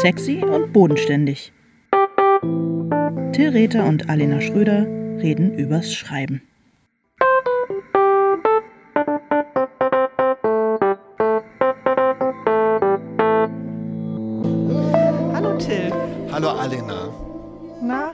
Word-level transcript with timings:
Sexy 0.00 0.44
und 0.44 0.72
bodenständig. 0.72 1.52
Till 3.32 3.50
Rether 3.50 3.86
und 3.86 4.08
Alena 4.10 4.40
Schröder 4.40 4.86
reden 5.22 5.54
übers 5.58 5.92
Schreiben. 5.94 6.42
Hallo 15.34 15.56
Till. 15.58 15.92
Hallo 16.32 16.48
Alena. 16.50 17.08
Na? 17.82 18.12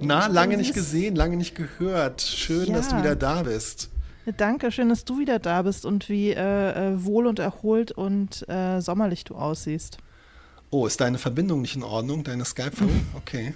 Na, 0.00 0.26
lange 0.26 0.56
nicht 0.56 0.74
gesehen, 0.74 1.14
lange 1.16 1.36
nicht 1.36 1.54
gehört. 1.54 2.20
Schön, 2.20 2.66
Ja. 2.66 2.74
dass 2.76 2.88
du 2.88 2.98
wieder 2.98 3.16
da 3.16 3.42
bist. 3.42 3.90
Danke, 4.36 4.72
schön, 4.72 4.88
dass 4.88 5.04
du 5.04 5.18
wieder 5.18 5.38
da 5.38 5.62
bist 5.62 5.84
und 5.84 6.08
wie 6.08 6.30
äh, 6.30 6.40
äh, 6.92 7.04
wohl 7.04 7.26
und 7.26 7.38
erholt 7.38 7.92
und 7.92 8.48
äh, 8.48 8.80
sommerlich 8.80 9.24
du 9.24 9.34
aussiehst. 9.34 9.98
Oh, 10.74 10.88
ist 10.88 11.00
deine 11.00 11.18
Verbindung 11.18 11.60
nicht 11.60 11.76
in 11.76 11.84
Ordnung? 11.84 12.24
Deine 12.24 12.44
Skype-Verbindung? 12.44 13.06
Okay. 13.14 13.54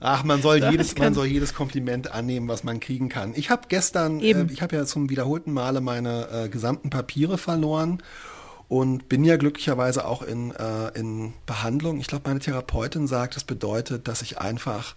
Ach, 0.00 0.24
man 0.24 0.40
soll, 0.40 0.64
jedes, 0.64 0.96
man 0.96 1.12
soll 1.12 1.26
jedes 1.26 1.52
Kompliment 1.52 2.10
annehmen, 2.10 2.48
was 2.48 2.64
man 2.64 2.80
kriegen 2.80 3.10
kann. 3.10 3.34
Ich 3.36 3.50
habe 3.50 3.64
gestern, 3.68 4.18
äh, 4.18 4.46
ich 4.50 4.62
habe 4.62 4.74
ja 4.74 4.86
zum 4.86 5.10
wiederholten 5.10 5.52
Male 5.52 5.82
meine 5.82 6.28
äh, 6.30 6.48
gesamten 6.48 6.88
Papiere 6.88 7.36
verloren 7.36 8.02
und 8.66 9.10
bin 9.10 9.24
ja 9.24 9.36
glücklicherweise 9.36 10.06
auch 10.06 10.22
in, 10.22 10.52
äh, 10.52 10.98
in 10.98 11.34
Behandlung. 11.44 12.00
Ich 12.00 12.06
glaube, 12.06 12.26
meine 12.26 12.40
Therapeutin 12.40 13.06
sagt, 13.06 13.36
das 13.36 13.44
bedeutet, 13.44 14.08
dass 14.08 14.22
ich 14.22 14.38
einfach 14.38 14.96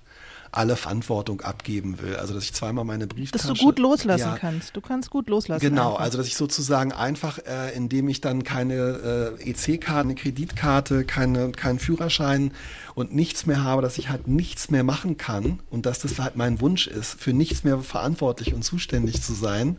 alle 0.52 0.76
Verantwortung 0.76 1.42
abgeben 1.42 2.02
will. 2.02 2.16
Also, 2.16 2.34
dass 2.34 2.44
ich 2.44 2.54
zweimal 2.54 2.86
meine 2.86 3.08
Dass 3.08 3.16
Brieftasche... 3.16 3.54
du 3.54 3.54
gut 3.56 3.80
loslassen 3.80 4.22
Ja, 4.22 4.38
kannst. 4.38 4.76
Du 4.76 4.82
kannst 4.82 5.10
gut 5.10 5.30
loslassen. 5.30 5.62
Genau, 5.62 5.92
einfach. 5.92 6.02
also 6.02 6.18
dass 6.18 6.28
ich 6.28 6.36
sozusagen 6.36 6.92
einfach, 6.92 7.40
äh, 7.40 7.76
indem 7.76 8.10
ich 8.10 8.22
dann 8.22 8.44
keine 8.44 9.36
äh, 9.40 9.50
EC-Karte, 9.50 10.02
eine 10.02 10.16
Kreditkarte, 10.16 11.06
keine, 11.06 11.52
keinen 11.52 11.80
Führerschein 11.80 12.52
und 12.96 13.14
nichts 13.14 13.46
mehr 13.46 13.64
habe, 13.64 13.82
dass 13.82 13.98
ich 13.98 14.10
halt 14.10 14.28
nichts 14.28 14.72
mehr 14.72 14.84
machen 14.84 15.18
kann 15.18 15.60
und 15.70 15.86
dass 15.86 16.00
das 16.00 16.20
halt 16.20 16.36
mein 16.36 16.60
Wunsch 16.62 16.88
ist, 16.88 17.20
für 17.20 17.34
nichts 17.34 17.64
mehr 17.64 17.80
verantwortlich 17.80 18.54
und 18.54 18.64
zuständig 18.64 19.22
zu 19.22 19.34
sein. 19.34 19.78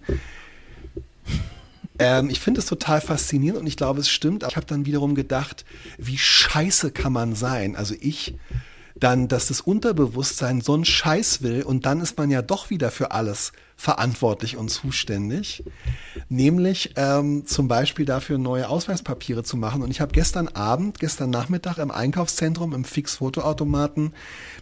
Ähm, 1.99 2.31
ich 2.31 2.41
finde 2.41 2.61
es 2.61 2.67
total 2.67 3.01
faszinierend 3.01 3.61
und 3.61 3.67
ich 3.67 3.77
glaube, 3.77 4.01
es 4.01 4.09
stimmt. 4.09 4.45
Ich 4.49 4.57
habe 4.57 4.67
dann 4.67 4.87
wiederum 4.87 5.15
gedacht, 5.15 5.65
wie 5.99 6.17
scheiße 6.17 6.93
kann 6.93 7.12
man 7.12 7.34
sein? 7.34 7.77
Also 7.77 7.95
ich 8.01 8.34
dann, 9.01 9.29
dass 9.29 9.48
das 9.48 9.61
Unterbewusstsein 9.61 10.61
so 10.61 10.75
einen 10.75 10.84
Scheiß 10.84 11.43
will 11.43 11.62
und 11.62 11.87
dann 11.87 12.01
ist 12.01 12.19
man 12.19 12.31
ja 12.31 12.43
doch 12.43 12.70
wieder 12.70 12.91
für 12.91 13.11
alles 13.11 13.53
verantwortlich 13.81 14.59
und 14.59 14.69
zuständig. 14.69 15.65
Nämlich 16.29 16.93
ähm, 16.97 17.47
zum 17.47 17.67
Beispiel 17.67 18.05
dafür 18.05 18.37
neue 18.37 18.69
Ausweispapiere 18.69 19.43
zu 19.43 19.56
machen. 19.56 19.83
Und 19.83 19.91
ich 19.91 20.03
habe 20.03 20.12
gestern 20.12 20.48
Abend, 20.48 20.98
gestern 20.98 21.31
Nachmittag 21.31 21.78
im 21.78 21.91
Einkaufszentrum 21.91 22.75
im 22.75 22.84
Fix-Fotoautomaten 22.84 24.12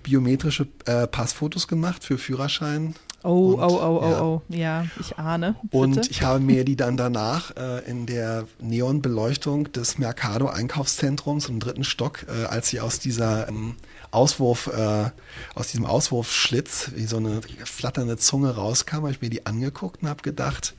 biometrische 0.04 0.68
äh, 0.84 1.08
Passfotos 1.08 1.66
gemacht 1.66 2.04
für 2.04 2.16
Führerschein. 2.16 2.94
Oh, 3.24 3.54
Und, 3.54 3.60
oh, 3.64 3.80
oh, 3.82 4.00
oh, 4.00 4.10
ja. 4.10 4.22
oh. 4.22 4.42
Ja, 4.48 4.86
ich 5.00 5.18
ahne. 5.18 5.56
Bitte. 5.62 5.76
Und 5.76 6.10
ich 6.10 6.22
habe 6.22 6.38
mir 6.38 6.64
die 6.64 6.76
dann 6.76 6.96
danach 6.96 7.56
äh, 7.56 7.90
in 7.90 8.06
der 8.06 8.46
Neonbeleuchtung 8.60 9.72
des 9.72 9.98
Mercado 9.98 10.46
Einkaufszentrums 10.46 11.48
im 11.48 11.58
dritten 11.58 11.82
Stock, 11.82 12.24
äh, 12.28 12.44
als 12.44 12.68
sie 12.68 12.80
aus 12.80 13.00
dieser 13.00 13.48
ähm, 13.48 13.74
Auswurf, 14.10 14.68
äh, 14.68 15.10
aus 15.54 15.68
diesem 15.68 15.86
Auswurfschlitz 15.86 16.92
wie 16.94 17.04
so 17.04 17.18
eine 17.18 17.40
flatternde 17.64 18.16
Zunge 18.16 18.54
rauskam, 18.54 18.96
habe 18.96 19.10
ich 19.10 19.20
mir 19.20 19.30
die 19.30 19.46
angeguckt 19.46 20.02
und 20.02 20.08
habe 20.08 20.22
gedacht, 20.22 20.74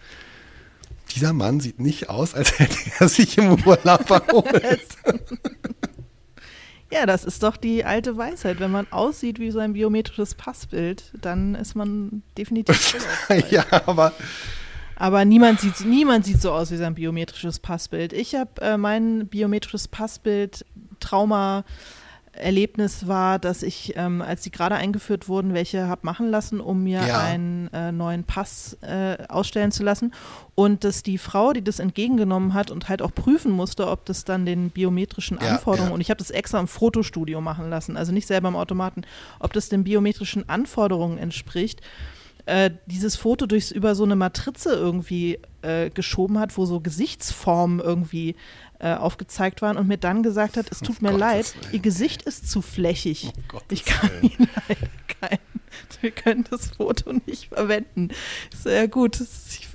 dieser 1.15 1.33
Mann 1.33 1.59
sieht 1.59 1.79
nicht 1.79 2.09
aus, 2.09 2.33
als 2.33 2.59
hätte 2.59 2.77
er 2.99 3.09
sich 3.09 3.37
im 3.37 3.63
Urlaub 3.65 4.09
erholt. 4.09 4.81
ja, 6.91 7.05
das 7.05 7.23
ist 7.23 7.43
doch 7.43 7.57
die 7.57 7.85
alte 7.85 8.17
Weisheit. 8.17 8.59
Wenn 8.59 8.71
man 8.71 8.87
aussieht 8.91 9.39
wie 9.39 9.51
so 9.51 9.59
ein 9.59 9.73
biometrisches 9.73 10.35
Passbild, 10.35 11.11
dann 11.19 11.55
ist 11.55 11.75
man 11.75 12.23
definitiv. 12.37 12.95
ja, 13.49 13.65
aber 13.85 14.13
Aber 14.95 15.23
niemand 15.23 15.61
sieht, 15.61 15.79
niemand 15.85 16.25
sieht 16.25 16.41
so 16.41 16.51
aus 16.51 16.71
wie 16.71 16.77
sein 16.77 16.93
biometrisches 16.93 17.59
Passbild. 17.59 18.11
Ich 18.11 18.35
habe 18.35 18.61
äh, 18.61 18.77
mein 18.77 19.27
biometrisches 19.27 19.87
Passbild 19.87 20.65
Trauma. 20.99 21.63
Erlebnis 22.39 23.07
war, 23.07 23.37
dass 23.39 23.63
ich, 23.63 23.93
ähm, 23.97 24.21
als 24.21 24.41
die 24.41 24.51
gerade 24.51 24.75
eingeführt 24.75 25.27
wurden, 25.27 25.53
welche 25.53 25.87
habe 25.87 26.01
machen 26.03 26.29
lassen, 26.29 26.59
um 26.59 26.83
mir 26.83 27.05
Ja. 27.05 27.21
einen 27.21 27.69
äh, 27.73 27.91
neuen 27.91 28.23
Pass 28.23 28.77
äh, 28.81 29.17
ausstellen 29.27 29.71
zu 29.71 29.83
lassen. 29.83 30.13
Und 30.55 30.83
dass 30.83 31.03
die 31.03 31.17
Frau, 31.17 31.53
die 31.53 31.63
das 31.63 31.79
entgegengenommen 31.79 32.53
hat 32.53 32.71
und 32.71 32.89
halt 32.89 33.01
auch 33.01 33.13
prüfen 33.13 33.51
musste, 33.51 33.87
ob 33.87 34.05
das 34.05 34.25
dann 34.25 34.45
den 34.45 34.69
biometrischen 34.71 35.37
Ja, 35.41 35.49
Anforderungen, 35.51 35.91
ja. 35.91 35.95
und 35.95 36.01
ich 36.01 36.09
habe 36.09 36.17
das 36.17 36.31
extra 36.31 36.59
im 36.59 36.67
Fotostudio 36.67 37.39
machen 37.41 37.69
lassen, 37.69 37.95
also 37.97 38.11
nicht 38.11 38.27
selber 38.27 38.47
im 38.49 38.55
Automaten, 38.55 39.03
ob 39.39 39.53
das 39.53 39.69
den 39.69 39.83
biometrischen 39.83 40.49
Anforderungen 40.49 41.17
entspricht, 41.17 41.81
äh, 42.49 42.71
dieses 42.87 43.15
Foto 43.15 43.45
durchs 43.45 43.69
über 43.71 43.93
so 43.93 44.03
eine 44.03 44.15
Matrize 44.15 44.73
irgendwie 44.73 45.39
äh, 45.61 45.89
geschoben 45.91 46.39
hat, 46.39 46.57
wo 46.57 46.65
so 46.65 46.79
Gesichtsformen 46.79 47.79
irgendwie 47.79 48.35
äh, 48.79 48.95
aufgezeigt 48.95 49.61
waren 49.61 49.77
und 49.77 49.87
mir 49.87 49.97
dann 49.97 50.23
gesagt 50.23 50.57
hat, 50.57 50.65
es 50.71 50.79
tut 50.79 51.01
mir 51.01 51.09
Gottes 51.09 51.19
leid, 51.19 51.55
Willen. 51.55 51.73
ihr 51.73 51.79
Gesicht 51.79 52.23
ist 52.23 52.49
zu 52.49 52.61
flächig. 52.61 53.31
Gottes 53.47 53.65
ich 53.69 53.85
kann 53.85 54.09
Willen. 54.09 54.23
Ihnen 54.23 54.49
leider 54.67 54.87
kein, 55.19 55.39
wir 56.01 56.11
können 56.11 56.45
das 56.49 56.67
Foto 56.69 57.13
nicht 57.27 57.49
verwenden. 57.49 58.09
Sehr 58.55 58.87
gut. 58.87 59.21
Ich, 59.21 59.67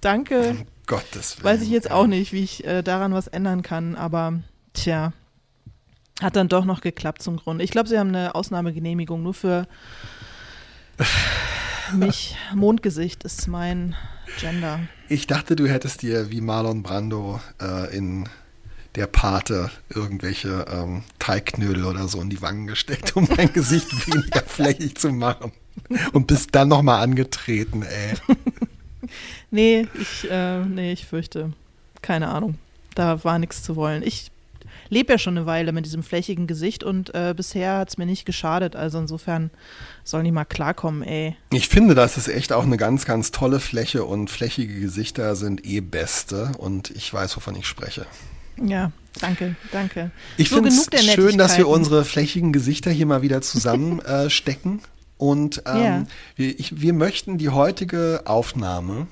danke. 0.00 0.50
um 0.50 0.66
Gottes 0.86 1.36
Willen. 1.38 1.44
Weiß 1.44 1.62
ich 1.62 1.70
jetzt 1.70 1.90
auch 1.90 2.06
nicht, 2.06 2.32
wie 2.32 2.44
ich 2.44 2.64
äh, 2.64 2.82
daran 2.82 3.14
was 3.14 3.26
ändern 3.26 3.62
kann, 3.62 3.96
aber 3.96 4.40
tja, 4.74 5.12
hat 6.20 6.36
dann 6.36 6.48
doch 6.48 6.64
noch 6.64 6.82
geklappt 6.82 7.22
zum 7.22 7.36
Grunde. 7.36 7.64
Ich 7.64 7.72
glaube, 7.72 7.88
sie 7.88 7.98
haben 7.98 8.10
eine 8.10 8.34
Ausnahmegenehmigung 8.36 9.22
nur 9.24 9.34
für 9.34 9.66
mich. 11.94 12.36
Mondgesicht 12.54 13.24
ist 13.24 13.46
mein 13.48 13.94
Gender. 14.40 14.80
Ich 15.08 15.26
dachte, 15.26 15.56
du 15.56 15.66
hättest 15.68 16.02
dir 16.02 16.30
wie 16.30 16.40
Marlon 16.40 16.82
Brando 16.82 17.40
äh, 17.60 17.96
in 17.96 18.28
der 18.94 19.06
Pate 19.06 19.70
irgendwelche 19.88 20.66
ähm, 20.70 21.02
Teigknödel 21.18 21.84
oder 21.84 22.08
so 22.08 22.20
in 22.20 22.30
die 22.30 22.42
Wangen 22.42 22.66
gesteckt, 22.66 23.16
um 23.16 23.26
dein 23.26 23.52
Gesicht 23.52 24.06
weniger 24.06 24.42
flächig 24.42 24.96
zu 24.98 25.10
machen. 25.10 25.52
Und 26.12 26.26
bist 26.26 26.54
dann 26.54 26.68
nochmal 26.68 27.02
angetreten, 27.02 27.82
ey. 27.82 28.14
Nee, 29.50 29.88
ich, 30.00 30.30
äh, 30.30 30.64
nee, 30.64 30.92
ich 30.92 31.06
fürchte, 31.06 31.52
keine 32.02 32.28
Ahnung. 32.28 32.58
Da 32.94 33.24
war 33.24 33.38
nichts 33.38 33.62
zu 33.62 33.76
wollen. 33.76 34.02
Ich 34.02 34.30
lebe 34.92 35.12
ja 35.14 35.18
schon 35.18 35.36
eine 35.36 35.46
Weile 35.46 35.72
mit 35.72 35.86
diesem 35.86 36.02
flächigen 36.02 36.46
Gesicht 36.46 36.84
und 36.84 37.14
äh, 37.14 37.32
bisher 37.36 37.78
hat 37.78 37.88
es 37.88 37.98
mir 37.98 38.04
nicht 38.06 38.26
geschadet. 38.26 38.76
Also 38.76 38.98
insofern 38.98 39.50
sollen 40.04 40.24
die 40.26 40.32
mal 40.32 40.44
klarkommen, 40.44 41.02
ey. 41.02 41.34
Ich 41.50 41.68
finde, 41.68 41.94
das 41.94 42.16
ist 42.18 42.28
echt 42.28 42.52
auch 42.52 42.64
eine 42.64 42.76
ganz, 42.76 43.06
ganz 43.06 43.30
tolle 43.30 43.58
Fläche 43.58 44.04
und 44.04 44.28
flächige 44.30 44.78
Gesichter 44.78 45.34
sind 45.34 45.64
eh 45.66 45.80
beste 45.80 46.52
und 46.58 46.90
ich 46.90 47.12
weiß, 47.12 47.34
wovon 47.36 47.56
ich 47.56 47.66
spreche. 47.66 48.06
Ja, 48.62 48.92
danke, 49.20 49.56
danke. 49.72 50.10
Ich 50.36 50.50
So 50.50 50.56
finde 50.56 50.68
es 50.70 51.04
schön, 51.14 51.38
dass 51.38 51.56
wir 51.56 51.68
unsere 51.68 52.04
flächigen 52.04 52.52
Gesichter 52.52 52.90
hier 52.90 53.06
mal 53.06 53.22
wieder 53.22 53.40
zusammenstecken. 53.42 54.78
äh, 54.80 54.86
und 55.16 55.62
ähm, 55.66 55.76
Ja. 55.82 56.04
wir, 56.36 56.60
ich, 56.60 56.80
wir 56.82 56.92
möchten 56.92 57.38
die 57.38 57.48
heutige 57.48 58.22
Aufnahme 58.26 59.06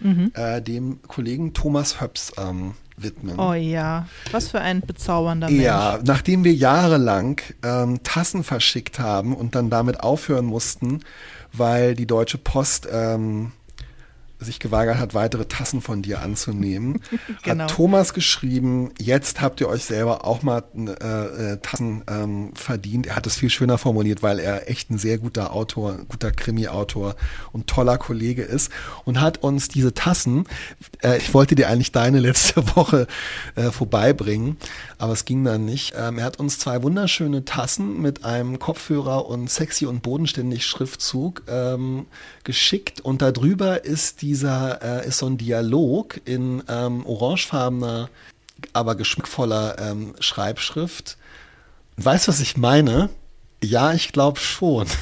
Mhm. 0.00 0.32
äh, 0.34 0.60
dem 0.60 1.00
Kollegen 1.02 1.54
Thomas 1.54 2.00
Höps 2.00 2.32
ähm, 2.36 2.74
widmen. 2.96 3.38
Oh 3.38 3.54
ja, 3.54 4.06
was 4.30 4.48
für 4.48 4.60
ein 4.60 4.80
bezaubernder 4.80 5.48
Mensch. 5.48 5.62
Ja, 5.62 5.98
nachdem 6.04 6.44
wir 6.44 6.52
jahrelang 6.52 7.40
ähm, 7.62 8.02
Tassen 8.02 8.44
verschickt 8.44 8.98
haben 8.98 9.34
und 9.34 9.54
dann 9.54 9.70
damit 9.70 10.00
aufhören 10.00 10.46
mussten, 10.46 11.00
weil 11.52 11.94
die 11.94 12.06
Deutsche 12.06 12.38
Post 12.38 12.88
ähm, 12.90 13.52
sich 14.44 14.58
geweigert 14.58 14.98
hat, 14.98 15.14
weitere 15.14 15.46
Tassen 15.46 15.80
von 15.80 16.02
dir 16.02 16.20
anzunehmen, 16.20 17.00
Genau. 17.42 17.64
hat 17.64 17.70
Thomas 17.70 18.14
geschrieben, 18.14 18.90
jetzt 19.00 19.40
habt 19.40 19.60
ihr 19.60 19.68
euch 19.68 19.84
selber 19.84 20.24
auch 20.24 20.42
mal 20.42 20.62
äh, 20.76 21.52
äh, 21.52 21.56
Tassen 21.58 22.02
ähm, 22.08 22.52
verdient. 22.54 23.06
Er 23.06 23.16
hat 23.16 23.26
es 23.26 23.36
viel 23.36 23.50
schöner 23.50 23.78
formuliert, 23.78 24.22
weil 24.22 24.38
er 24.38 24.70
echt 24.70 24.90
ein 24.90 24.98
sehr 24.98 25.18
guter 25.18 25.52
Autor, 25.52 25.98
guter 26.08 26.30
Krimi-Autor 26.30 27.16
und 27.52 27.66
toller 27.66 27.98
Kollege 27.98 28.42
ist 28.42 28.70
und 29.04 29.20
hat 29.20 29.42
uns 29.42 29.68
diese 29.68 29.94
Tassen, 29.94 30.44
äh, 31.02 31.18
ich 31.18 31.32
wollte 31.34 31.54
dir 31.54 31.68
eigentlich 31.68 31.92
deine 31.92 32.20
letzte 32.20 32.64
Woche 32.76 33.06
äh, 33.54 33.70
vorbeibringen, 33.70 34.56
aber 34.98 35.12
es 35.12 35.24
ging 35.24 35.44
dann 35.44 35.64
nicht. 35.64 35.94
Ähm, 35.96 36.18
er 36.18 36.24
hat 36.24 36.38
uns 36.38 36.58
zwei 36.58 36.82
wunderschöne 36.82 37.44
Tassen 37.44 38.00
mit 38.00 38.24
einem 38.24 38.58
Kopfhörer 38.58 39.26
und 39.26 39.50
sexy 39.50 39.86
und 39.86 40.02
bodenständig 40.02 40.66
Schriftzug 40.66 41.42
ähm, 41.48 42.06
geschickt 42.44 43.00
und 43.00 43.22
darüber 43.22 43.84
ist 43.84 44.22
dieser, 44.22 45.02
äh, 45.02 45.08
ist 45.08 45.18
so 45.18 45.26
ein 45.26 45.38
Dialog 45.38 46.20
in 46.24 46.62
ähm, 46.68 47.06
orangefarbener, 47.06 48.08
aber 48.72 48.94
geschmackvoller 48.94 49.78
ähm, 49.78 50.14
Schreibschrift. 50.20 51.16
Weißt 51.96 52.26
du, 52.26 52.32
was 52.32 52.40
ich 52.40 52.56
meine? 52.56 53.10
Ja, 53.62 53.92
ich 53.92 54.12
glaube 54.12 54.40
schon. 54.40 54.86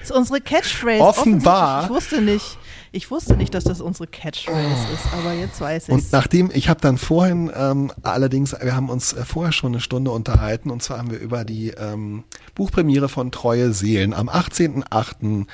Das 0.00 0.10
ist 0.10 0.16
unsere 0.16 0.40
Catchphrase. 0.40 1.02
Offenbar. 1.02 1.84
Ich 1.84 1.90
wusste 1.90 2.22
nicht. 2.22 2.56
Ich 2.92 3.10
wusste 3.10 3.36
nicht, 3.36 3.54
dass 3.54 3.64
das 3.64 3.80
unsere 3.80 4.06
Catchphrase 4.06 4.86
ist, 4.94 5.12
aber 5.12 5.32
jetzt 5.34 5.60
weiß 5.60 5.88
ich 5.88 5.94
Und 5.94 6.10
nachdem, 6.12 6.50
ich 6.52 6.68
habe 6.68 6.80
dann 6.80 6.96
vorhin 6.96 7.50
ähm, 7.54 7.92
allerdings, 8.02 8.56
wir 8.60 8.74
haben 8.74 8.88
uns 8.88 9.12
äh, 9.12 9.24
vorher 9.24 9.52
schon 9.52 9.72
eine 9.72 9.80
Stunde 9.80 10.10
unterhalten 10.10 10.70
und 10.70 10.82
zwar 10.82 10.98
haben 10.98 11.10
wir 11.10 11.18
über 11.18 11.44
die 11.44 11.70
ähm, 11.70 12.24
Buchpremiere 12.54 13.08
von 13.08 13.30
Treue 13.30 13.72
Seelen 13.72 14.14
am 14.14 14.28
18.08. 14.28 15.46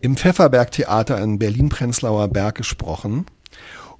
im 0.00 0.16
Pfefferberg 0.16 0.70
Theater 0.72 1.20
in 1.22 1.38
Berlin-Prenzlauer 1.38 2.28
Berg 2.28 2.56
gesprochen 2.56 3.26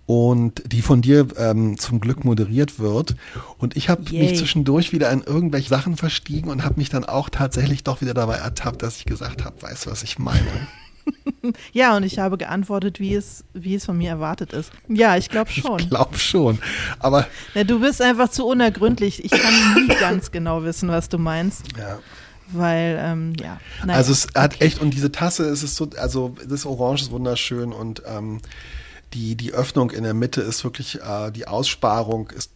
und 0.07 0.63
die 0.71 0.83
von 0.83 1.01
dir 1.01 1.27
ähm, 1.39 1.79
zum 1.79 2.01
Glück 2.01 2.25
moderiert 2.25 2.79
wird. 2.79 3.17
Und 3.59 3.77
ich 3.77 3.89
habe 3.89 4.03
mich 4.13 4.37
zwischendurch 4.37 4.93
wieder 4.93 5.11
in 5.11 5.23
irgendwelche 5.23 5.71
Sachen 5.71 5.97
verstiegen 5.97 6.51
und 6.51 6.65
habe 6.65 6.75
mich 6.77 6.91
dann 6.91 7.05
auch 7.05 7.31
tatsächlich 7.31 7.85
doch 7.85 8.03
wieder 8.03 8.13
dabei 8.13 8.37
ertappt, 8.37 8.83
dass 8.83 8.99
ich 8.99 9.07
gesagt 9.07 9.45
habe, 9.45 9.63
weißt 9.63 9.87
du, 9.87 9.91
was 9.91 10.03
ich 10.03 10.19
meine? 10.19 10.69
Ja, 11.73 11.97
und 11.97 12.05
ich 12.05 12.19
habe 12.19 12.39
geantwortet, 12.39 13.01
wie 13.01 13.15
es, 13.15 13.45
wie 13.53 13.75
es 13.75 13.85
von 13.85 13.97
mir 13.97 14.11
erwartet 14.11 14.53
ist. 14.53 14.71
Ja, 14.89 15.17
ich 15.17 15.29
glaube 15.29 15.51
schon. 15.51 15.79
Ich 15.79 15.89
glaube 15.89 16.19
schon. 16.19 16.59
Aber 16.99 17.27
Ja, 17.55 17.65
du 17.65 17.81
bist 17.81 18.01
einfach 18.01 18.31
zu 18.31 18.47
unergründlich. 18.47 19.25
Ich 19.25 19.31
kann 19.31 19.53
nie 19.87 19.95
ganz 19.97 20.31
genau 20.31 20.65
wissen, 20.65 20.89
was 20.89 21.09
du 21.09 21.19
meinst, 21.19 21.65
ja. 21.79 21.99
weil, 22.49 22.99
ähm, 23.01 23.33
ja. 23.39 23.61
Naja, 23.85 23.99
Also 23.99 24.12
es 24.12 24.29
hat 24.35 24.61
echt, 24.61 24.81
und 24.81 24.91
diese 24.91 25.12
Tasse, 25.12 25.45
es 25.45 25.62
ist 25.62 25.77
so, 25.77 25.89
also 25.99 26.35
das 26.49 26.67
Orange 26.67 27.03
ist 27.03 27.11
wunderschön 27.11 27.73
und 27.73 28.03
ähm, 28.06 28.41
die, 29.12 29.37
die 29.37 29.53
Öffnung 29.53 29.91
in 29.91 30.03
der 30.03 30.15
Mitte 30.15 30.41
ist 30.41 30.65
wirklich, 30.65 31.01
äh, 31.01 31.31
die 31.31 31.47
Aussparung 31.47 32.31
ist 32.31 32.51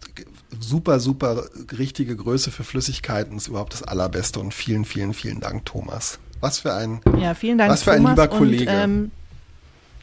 super, 0.59 0.99
super 0.99 1.45
richtige 1.77 2.17
Größe 2.17 2.50
für 2.50 2.65
Flüssigkeiten, 2.65 3.37
ist 3.37 3.49
überhaupt 3.49 3.75
das 3.75 3.83
Allerbeste 3.83 4.41
und 4.41 4.55
vielen, 4.55 4.85
vielen, 4.85 5.15
vielen 5.15 5.41
Dank, 5.41 5.67
Thomas. 5.67 6.19
Was 6.40 6.58
für 6.61 6.73
ein, 6.75 7.00
Ja, 7.20 7.35
vielen 7.35 7.58
Dank, 7.58 7.70
Was 7.73 7.82
für 7.82 7.93
ein 7.93 7.99
Thomas. 7.99 8.11
lieber 8.12 8.29
Kollege. 8.29 8.70
Und, 8.70 8.76
ähm, 8.79 9.11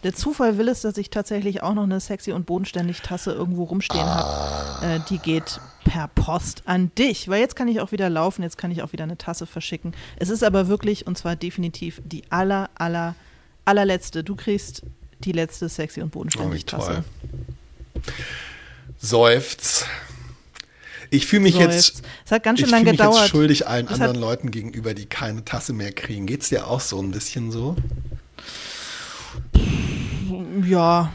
der 0.03 0.13
Zufall 0.13 0.57
will 0.59 0.67
es, 0.69 0.81
dass 0.81 0.97
ich 0.97 1.09
tatsächlich 1.09 1.63
auch 1.63 1.73
noch 1.73 1.83
eine 1.83 1.99
sexy 1.99 2.31
und 2.31 2.45
bodenständig 2.45 3.01
Tasse 3.01 3.31
irgendwo 3.31 3.63
rumstehen 3.63 4.03
Ah. 4.03 4.79
habe. 4.81 4.93
Äh, 4.95 4.99
die 5.09 5.17
geht 5.17 5.59
per 5.83 6.07
Post 6.09 6.61
an 6.65 6.91
dich, 6.97 7.27
weil 7.27 7.39
jetzt 7.39 7.55
kann 7.55 7.67
ich 7.67 7.79
auch 7.81 7.91
wieder 7.91 8.09
laufen, 8.09 8.43
jetzt 8.43 8.57
kann 8.57 8.69
ich 8.69 8.83
auch 8.83 8.91
wieder 8.93 9.03
eine 9.05 9.17
Tasse 9.17 9.45
verschicken. 9.47 9.95
Es 10.17 10.29
ist 10.29 10.43
aber 10.43 10.67
wirklich, 10.67 11.07
und 11.07 11.17
zwar 11.17 11.35
definitiv, 11.35 12.01
die 12.05 12.23
aller, 12.29 12.69
aller, 12.75 13.15
allerletzte. 13.65 14.23
Du 14.23 14.35
kriegst 14.35 14.83
die 15.19 15.31
letzte 15.31 15.69
sexy 15.69 16.01
und 16.01 16.07
oh, 16.07 16.09
wie 16.09 16.13
bodenständig 16.19 16.65
Tasse. 16.65 17.03
toll. 17.95 18.03
Seufz. 18.99 19.85
Ich 21.09 21.25
fühle 21.25 21.43
mich 21.43 21.57
jetzt, 21.57 21.95
Seufzt. 21.95 22.03
Es 22.25 22.31
hat 22.31 22.43
ganz 22.43 22.59
schön 22.59 22.69
lange 22.69 22.85
mich 22.85 22.93
jetzt 22.93 23.01
gedauert. 23.01 23.29
schuldig 23.29 23.67
allen 23.67 23.87
Es 23.87 23.93
anderen 23.93 24.15
Leuten 24.15 24.51
gegenüber, 24.51 24.93
die 24.93 25.05
keine 25.05 25.45
Tasse 25.45 25.73
mehr 25.73 25.91
kriegen. 25.91 26.25
Geht's 26.25 26.49
dir 26.49 26.67
auch 26.67 26.79
so 26.79 27.01
ein 27.01 27.11
bisschen 27.11 27.51
so? 27.51 27.75
Ja, 30.65 31.11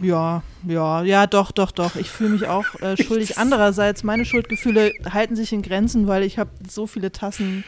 ja, 0.00 0.42
ja, 0.66 1.02
ja, 1.02 1.26
doch, 1.26 1.52
doch, 1.52 1.70
doch. 1.70 1.96
Ich 1.96 2.10
fühle 2.10 2.30
mich 2.30 2.46
auch 2.46 2.64
äh, 2.80 2.96
schuldig. 3.02 3.38
Andererseits, 3.38 4.02
meine 4.02 4.24
Schuldgefühle 4.24 4.92
halten 5.10 5.36
sich 5.36 5.52
in 5.52 5.62
Grenzen, 5.62 6.06
weil 6.06 6.22
ich 6.22 6.38
habe 6.38 6.50
so 6.68 6.86
viele 6.86 7.12
Tassen 7.12 7.64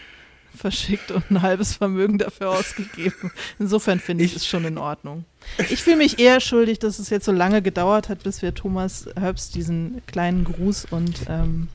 verschickt 0.54 1.10
und 1.10 1.30
ein 1.30 1.42
halbes 1.42 1.74
Vermögen 1.76 2.18
dafür 2.18 2.50
ausgegeben. 2.50 3.32
Insofern 3.58 4.00
finde 4.00 4.24
ich 4.24 4.36
es 4.36 4.46
schon 4.46 4.64
in 4.64 4.78
Ordnung. 4.78 5.24
Ich 5.70 5.82
fühle 5.82 5.96
mich 5.96 6.18
eher 6.18 6.40
schuldig, 6.40 6.78
dass 6.78 6.98
es 6.98 7.10
jetzt 7.10 7.24
so 7.24 7.32
lange 7.32 7.62
gedauert 7.62 8.08
hat, 8.08 8.22
bis 8.22 8.42
wir 8.42 8.54
Thomas 8.54 9.06
Herbst 9.18 9.54
diesen 9.54 10.00
kleinen 10.06 10.44
Gruß 10.44 10.86
und 10.90 11.20
ähm, 11.28 11.68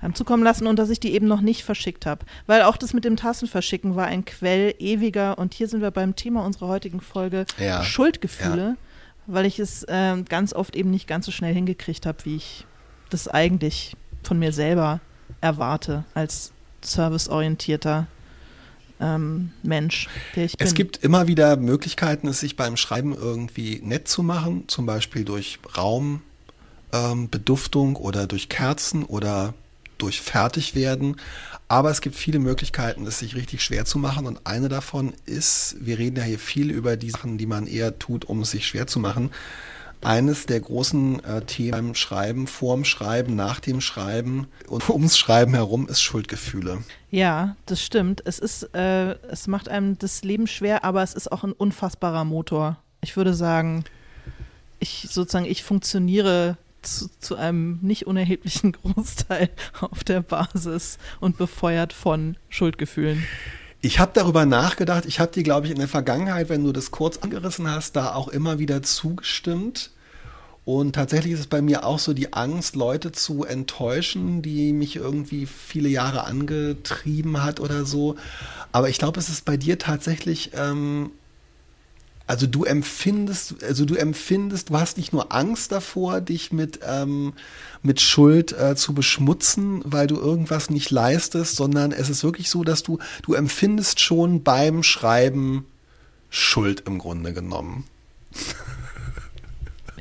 haben 0.00 0.14
zukommen 0.14 0.42
lassen 0.42 0.66
und 0.66 0.78
dass 0.78 0.90
ich 0.90 1.00
die 1.00 1.12
eben 1.14 1.26
noch 1.26 1.40
nicht 1.40 1.64
verschickt 1.64 2.06
habe. 2.06 2.24
Weil 2.46 2.62
auch 2.62 2.76
das 2.76 2.92
mit 2.92 3.04
dem 3.04 3.16
Tassenverschicken 3.16 3.96
war 3.96 4.06
ein 4.06 4.24
Quell 4.24 4.74
ewiger 4.78 5.38
und 5.38 5.54
hier 5.54 5.68
sind 5.68 5.80
wir 5.82 5.90
beim 5.90 6.16
Thema 6.16 6.44
unserer 6.44 6.68
heutigen 6.68 7.00
Folge 7.00 7.46
Ja. 7.58 7.82
Schuldgefühle, 7.82 8.76
weil 9.26 9.46
ich 9.46 9.58
es 9.58 9.84
ähm, 9.88 10.24
ganz 10.24 10.52
oft 10.52 10.76
eben 10.76 10.90
nicht 10.90 11.06
ganz 11.06 11.26
so 11.26 11.32
schnell 11.32 11.54
hingekriegt 11.54 12.06
habe, 12.06 12.18
wie 12.24 12.36
ich 12.36 12.66
das 13.10 13.28
eigentlich 13.28 13.96
von 14.22 14.38
mir 14.38 14.52
selber 14.52 15.00
erwarte 15.40 16.04
als 16.14 16.52
serviceorientierter 16.82 18.06
ähm, 19.00 19.52
Mensch, 19.62 20.08
der 20.34 20.46
ich 20.46 20.56
bin. 20.56 20.66
Es 20.66 20.74
gibt 20.74 20.96
immer 20.98 21.28
wieder 21.28 21.56
Möglichkeiten, 21.56 22.26
es 22.28 22.40
sich 22.40 22.56
beim 22.56 22.76
Schreiben 22.76 23.14
irgendwie 23.14 23.80
nett 23.82 24.08
zu 24.08 24.22
machen, 24.22 24.64
zum 24.68 24.86
Beispiel 24.86 25.24
durch 25.24 25.58
Raumbeduftung 25.76 27.88
ähm, 27.90 27.96
oder 27.96 28.26
durch 28.26 28.48
Kerzen 28.48 29.04
oder 29.04 29.54
durch 29.98 30.20
Fertigwerden. 30.20 31.16
Aber 31.68 31.90
es 31.90 32.00
gibt 32.00 32.16
viele 32.16 32.38
Möglichkeiten, 32.38 33.06
es 33.06 33.18
sich 33.18 33.34
richtig 33.34 33.62
schwer 33.62 33.84
zu 33.84 33.98
machen. 33.98 34.26
Und 34.26 34.46
eine 34.46 34.68
davon 34.68 35.14
ist, 35.24 35.76
wir 35.80 35.98
reden 35.98 36.16
ja 36.16 36.22
hier 36.22 36.38
viel 36.38 36.70
über 36.70 36.96
die 36.96 37.10
Sachen, 37.10 37.38
die 37.38 37.46
man 37.46 37.66
eher 37.66 37.98
tut, 37.98 38.26
um 38.26 38.42
es 38.42 38.52
sich 38.52 38.66
schwer 38.66 38.86
zu 38.86 39.00
machen. 39.00 39.30
Eines 40.02 40.46
der 40.46 40.60
großen 40.60 41.24
äh, 41.24 41.42
Themen 41.42 41.70
beim 41.70 41.94
Schreiben, 41.94 42.46
vorm 42.46 42.84
Schreiben, 42.84 43.34
nach 43.34 43.60
dem 43.60 43.80
Schreiben 43.80 44.46
und 44.68 44.88
ums 44.88 45.18
Schreiben 45.18 45.54
herum 45.54 45.88
ist 45.88 46.00
Schuldgefühle. 46.00 46.78
Ja, 47.10 47.56
das 47.66 47.82
stimmt. 47.82 48.22
Es 48.24 48.38
ist, 48.38 48.74
äh, 48.74 49.12
es 49.28 49.46
macht 49.46 49.68
einem 49.68 49.98
das 49.98 50.22
Leben 50.22 50.46
schwer, 50.46 50.84
aber 50.84 51.02
es 51.02 51.14
ist 51.14 51.30
auch 51.32 51.44
ein 51.44 51.52
unfassbarer 51.52 52.24
Motor. 52.24 52.78
Ich 53.00 53.16
würde 53.16 53.34
sagen, 53.34 53.84
ich 54.78 55.06
sozusagen, 55.10 55.46
ich 55.46 55.62
funktioniere 55.62 56.56
zu, 56.82 57.08
zu 57.18 57.36
einem 57.36 57.78
nicht 57.82 58.06
unerheblichen 58.06 58.72
Großteil 58.82 59.50
auf 59.80 60.04
der 60.04 60.20
Basis 60.20 60.98
und 61.20 61.36
befeuert 61.36 61.92
von 61.92 62.36
Schuldgefühlen. 62.48 63.24
Ich 63.86 64.00
habe 64.00 64.10
darüber 64.12 64.46
nachgedacht. 64.46 65.04
Ich 65.06 65.20
habe 65.20 65.30
dir, 65.30 65.44
glaube 65.44 65.66
ich, 65.66 65.72
in 65.72 65.78
der 65.78 65.86
Vergangenheit, 65.86 66.48
wenn 66.48 66.64
du 66.64 66.72
das 66.72 66.90
kurz 66.90 67.18
angerissen 67.18 67.70
hast, 67.70 67.94
da 67.94 68.16
auch 68.16 68.26
immer 68.26 68.58
wieder 68.58 68.82
zugestimmt. 68.82 69.92
Und 70.64 70.96
tatsächlich 70.96 71.34
ist 71.34 71.38
es 71.38 71.46
bei 71.46 71.62
mir 71.62 71.86
auch 71.86 72.00
so 72.00 72.12
die 72.12 72.32
Angst, 72.32 72.74
Leute 72.74 73.12
zu 73.12 73.44
enttäuschen, 73.44 74.42
die 74.42 74.72
mich 74.72 74.96
irgendwie 74.96 75.46
viele 75.46 75.88
Jahre 75.88 76.24
angetrieben 76.24 77.44
hat 77.44 77.60
oder 77.60 77.84
so. 77.84 78.16
Aber 78.72 78.88
ich 78.88 78.98
glaube, 78.98 79.20
es 79.20 79.28
ist 79.28 79.44
bei 79.44 79.56
dir 79.56 79.78
tatsächlich, 79.78 80.50
ähm, 80.54 81.12
also 82.26 82.46
du 82.46 82.64
empfindest, 82.64 83.62
also 83.62 83.84
du 83.84 83.94
empfindest, 83.94 84.70
du 84.70 84.78
hast 84.78 84.96
nicht 84.96 85.12
nur 85.12 85.32
Angst 85.32 85.70
davor, 85.70 86.20
dich 86.20 86.52
mit, 86.52 86.80
ähm, 86.84 87.34
mit 87.82 88.00
Schuld 88.00 88.52
äh, 88.52 88.74
zu 88.74 88.94
beschmutzen, 88.94 89.82
weil 89.84 90.06
du 90.08 90.16
irgendwas 90.16 90.68
nicht 90.68 90.90
leistest, 90.90 91.56
sondern 91.56 91.92
es 91.92 92.10
ist 92.10 92.24
wirklich 92.24 92.50
so, 92.50 92.64
dass 92.64 92.82
du, 92.82 92.98
du 93.22 93.34
empfindest 93.34 94.00
schon 94.00 94.42
beim 94.42 94.82
Schreiben 94.82 95.66
Schuld 96.28 96.82
im 96.86 96.98
Grunde 96.98 97.32
genommen. 97.32 97.84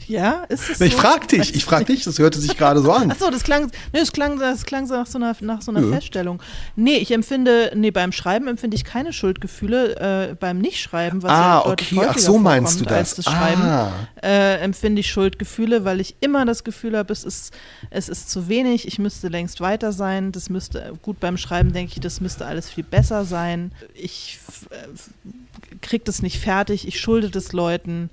Ja, 0.08 0.44
ist 0.50 0.70
es 0.70 0.82
Ich 0.82 0.94
so? 0.94 1.00
frag 1.00 1.28
dich, 1.28 1.56
ich 1.56 1.66
frag 1.66 1.86
dich, 1.88 2.04
das 2.04 2.20
hörte 2.20 2.40
sich 2.40 2.56
gerade 2.58 2.82
so 2.82 2.92
an. 2.92 3.10
Achso, 3.12 3.30
das 3.32 3.44
klang, 3.44 3.72
nee, 3.94 4.00
das 4.00 4.12
klang, 4.12 4.38
das 4.40 4.66
klang 4.66 4.86
so 4.88 4.94
nach 4.96 5.08
so 5.08 5.18
einer, 5.18 5.36
nach 5.42 5.62
so 5.62 5.72
einer 5.72 5.82
Nö. 5.82 5.92
Feststellung. 5.92 6.42
Nee, 6.76 6.98
ich 6.98 7.12
empfinde, 7.12 7.72
nee, 7.76 7.92
beim 7.92 8.12
Schreiben 8.12 8.48
empfinde 8.48 8.76
ich 8.76 8.84
keine 8.84 9.14
Schuldgefühle. 9.14 10.30
Äh, 10.32 10.36
beim 10.36 10.60
Nichtschreiben, 10.60 11.24
was 11.24 11.32
Ah, 11.32 11.64
ja 11.64 11.66
okay, 11.66 12.02
ach 12.08 12.18
so 12.18 12.38
meinst 12.38 12.80
du 12.80 12.86
das. 12.86 13.16
das 13.16 13.26
Schreiben, 13.26 13.62
Ah. 13.62 13.92
äh, 14.22 14.58
empfinde 14.60 15.00
ich 15.00 15.10
Schuldgefühle, 15.12 15.86
weil 15.86 16.00
ich 16.02 16.16
immer 16.22 16.46
das 16.46 16.64
Gefühl 16.64 16.98
habe, 16.98 17.12
es 17.12 17.24
ist, 17.24 17.54
es 17.90 18.10
ist 18.10 18.30
zu 18.30 18.48
wenig, 18.48 18.88
ich 18.88 19.00
müsste 19.00 19.28
längst 19.28 19.60
weiter 19.62 19.92
sein. 19.92 20.32
Das 20.32 20.50
müsste, 20.50 20.94
gut, 21.02 21.20
beim 21.20 21.38
Schreiben 21.38 21.74
denke 21.74 21.94
ich, 21.96 22.00
das 22.00 22.22
müsste 22.22 22.46
alles 22.46 22.70
viel 22.70 22.84
besser 22.84 23.26
sein. 23.26 23.72
Ich 23.94 24.40
äh, 24.70 25.78
krieg 25.82 26.06
das 26.06 26.22
nicht 26.22 26.40
fertig, 26.40 26.88
ich 26.88 27.00
schulde 27.00 27.30
das 27.30 27.52
Leuten 27.54 28.10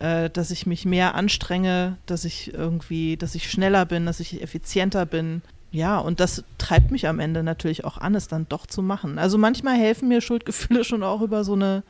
äh, 0.00 0.30
dass 0.30 0.50
ich 0.50 0.66
mich 0.66 0.84
mehr 0.84 1.14
anstrenge, 1.14 1.96
dass 2.06 2.24
ich 2.24 2.52
irgendwie, 2.54 3.16
dass 3.16 3.34
ich 3.34 3.50
schneller 3.50 3.84
bin, 3.84 4.06
dass 4.06 4.20
ich 4.20 4.42
effizienter 4.42 5.06
bin. 5.06 5.42
Ja, 5.72 5.98
und 5.98 6.20
das 6.20 6.44
treibt 6.58 6.90
mich 6.90 7.08
am 7.08 7.18
Ende 7.18 7.42
natürlich 7.42 7.86
auch 7.86 7.96
an, 7.96 8.14
es 8.14 8.28
dann 8.28 8.46
doch 8.50 8.66
zu 8.66 8.82
machen. 8.82 9.18
Also 9.18 9.38
manchmal 9.38 9.76
helfen 9.76 10.08
mir 10.08 10.20
Schuldgefühle 10.20 10.84
schon 10.84 11.02
auch 11.02 11.22
über 11.22 11.44
so 11.44 11.54
eine 11.54 11.82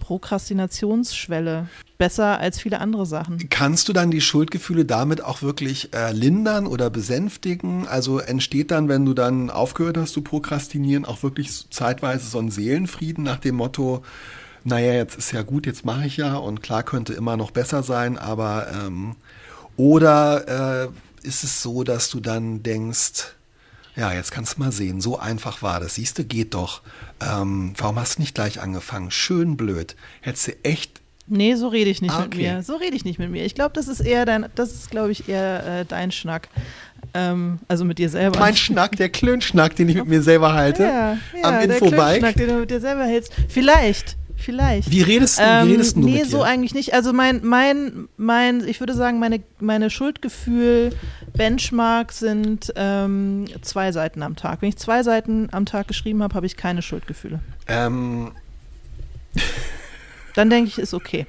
Prokrastinationsschwelle. 0.00 1.68
Besser 1.98 2.38
als 2.38 2.60
viele 2.60 2.80
andere 2.80 3.06
Sachen. 3.06 3.50
Kannst 3.50 3.88
du 3.88 3.92
dann 3.92 4.10
die 4.10 4.20
Schuldgefühle 4.20 4.84
damit 4.84 5.22
auch 5.22 5.42
wirklich 5.42 5.92
äh, 5.92 6.12
lindern 6.12 6.66
oder 6.66 6.90
besänftigen? 6.90 7.86
Also 7.88 8.18
entsteht 8.20 8.70
dann, 8.70 8.88
wenn 8.88 9.04
du 9.04 9.14
dann 9.14 9.50
aufgehört 9.50 9.98
hast 9.98 10.12
zu 10.12 10.22
prokrastinieren, 10.22 11.04
auch 11.04 11.22
wirklich 11.22 11.68
zeitweise 11.70 12.28
so 12.28 12.38
ein 12.38 12.50
Seelenfrieden 12.50 13.24
nach 13.24 13.38
dem 13.38 13.56
Motto, 13.56 14.04
naja, 14.68 14.92
jetzt 14.94 15.16
ist 15.16 15.32
ja 15.32 15.42
gut, 15.42 15.66
jetzt 15.66 15.84
mache 15.84 16.06
ich 16.06 16.16
ja 16.16 16.36
und 16.36 16.62
klar 16.62 16.82
könnte 16.82 17.12
immer 17.14 17.36
noch 17.36 17.50
besser 17.50 17.82
sein, 17.82 18.18
aber 18.18 18.68
ähm, 18.72 19.16
oder 19.76 20.84
äh, 20.84 21.26
ist 21.26 21.44
es 21.44 21.62
so, 21.62 21.84
dass 21.84 22.10
du 22.10 22.20
dann 22.20 22.62
denkst, 22.62 23.34
ja, 23.96 24.12
jetzt 24.12 24.30
kannst 24.30 24.56
du 24.56 24.60
mal 24.60 24.72
sehen, 24.72 25.00
so 25.00 25.18
einfach 25.18 25.62
war 25.62 25.80
das. 25.80 25.94
Siehst 25.96 26.18
du, 26.18 26.24
geht 26.24 26.54
doch. 26.54 26.82
Ähm, 27.20 27.72
warum 27.76 27.98
hast 27.98 28.18
du 28.18 28.22
nicht 28.22 28.34
gleich 28.34 28.60
angefangen? 28.60 29.10
Schön 29.10 29.56
blöd. 29.56 29.96
Hättest 30.20 30.48
du 30.48 30.52
echt 30.64 31.00
Nee, 31.30 31.56
so 31.56 31.68
rede 31.68 31.90
ich 31.90 32.00
nicht 32.00 32.14
Ah, 32.14 32.20
mit 32.20 32.28
okay. 32.34 32.54
mir. 32.54 32.62
So 32.62 32.76
rede 32.76 32.96
ich 32.96 33.04
nicht 33.04 33.18
mit 33.18 33.30
mir. 33.30 33.44
Ich 33.44 33.54
glaube, 33.54 33.72
das 33.74 33.86
ist 33.86 34.00
eher 34.00 34.24
dein, 34.24 34.46
das 34.54 34.72
ist, 34.72 34.90
glaube 34.90 35.12
ich, 35.12 35.28
eher 35.28 35.80
äh, 35.80 35.84
dein 35.84 36.10
Schnack. 36.10 36.48
Ähm, 37.12 37.58
also 37.68 37.84
mit 37.84 37.98
dir 37.98 38.08
selber. 38.08 38.38
mein 38.38 38.56
Schnack, 38.56 38.96
der 38.96 39.10
Klönschnack, 39.10 39.76
den 39.76 39.88
ich 39.90 39.96
mit 39.96 40.06
mir 40.06 40.22
selber 40.22 40.54
halte, 40.54 40.84
ja, 40.84 41.18
ja, 41.36 41.42
am 41.42 41.54
der 41.54 41.64
Infobike. 41.64 41.96
Klönschnack, 41.96 42.34
den 42.36 42.48
du 42.48 42.54
mit 42.60 42.70
dir 42.70 42.80
selber 42.80 43.04
hältst. 43.04 43.32
Vielleicht, 43.48 44.16
Vielleicht. 44.40 44.88
Wie 44.90 45.02
redest, 45.02 45.38
Ähm, 45.42 45.66
wie 45.66 45.72
redest 45.72 45.96
du 45.96 46.00
nee, 46.00 46.12
mit 46.12 46.20
dir? 46.26 46.30
so 46.30 46.42
eigentlich 46.42 46.72
nicht. 46.72 46.94
Also 46.94 47.12
mein, 47.12 47.44
mein, 47.44 48.08
mein, 48.16 48.66
ich 48.66 48.78
würde 48.80 48.94
sagen, 48.94 49.18
meine, 49.18 49.42
meine 49.58 49.90
Schuldgefühl-Benchmark 49.90 52.12
sind 52.12 52.72
ähm, 52.76 53.46
zwei 53.62 53.90
Seiten 53.92 54.22
am 54.22 54.36
Tag. 54.36 54.62
Wenn 54.62 54.68
ich 54.68 54.76
zwei 54.76 55.02
Seiten 55.02 55.48
am 55.50 55.66
Tag 55.66 55.88
geschrieben 55.88 56.22
habe, 56.22 56.34
habe 56.34 56.46
ich 56.46 56.56
keine 56.56 56.82
Schuldgefühle. 56.82 57.40
ähm, 57.66 58.30
Dann 60.34 60.50
denke 60.50 60.68
ich, 60.70 60.78
ist 60.78 60.94
okay. 60.94 61.26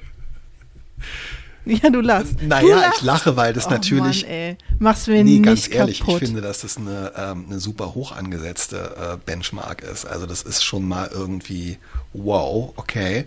Ja, 1.82 1.90
du 1.90 2.00
lachst. 2.00 2.42
naja, 2.42 2.62
du 2.66 2.68
lachst. 2.80 2.98
ich 2.98 3.04
lache, 3.04 3.36
weil 3.36 3.52
das 3.52 3.66
Oh 3.66 3.70
natürlich 3.70 4.22
Mann, 4.22 4.30
ey. 4.32 4.56
Machst 4.78 5.08
mir 5.08 5.22
Nee, 5.22 5.38
nicht 5.38 5.44
ganz 5.44 5.68
ehrlich, 5.70 6.00
kaputt. 6.00 6.22
ich 6.22 6.28
finde, 6.28 6.40
dass 6.40 6.62
das 6.62 6.78
eine, 6.78 7.12
ähm, 7.16 7.44
eine 7.48 7.60
super 7.60 7.94
hoch 7.94 8.12
angesetzte 8.12 8.96
äh, 8.96 9.16
Benchmark 9.24 9.82
ist. 9.82 10.06
Also 10.06 10.26
das 10.26 10.42
ist 10.42 10.64
schon 10.64 10.88
mal 10.88 11.08
irgendwie 11.12 11.78
wow, 12.12 12.72
okay. 12.76 13.26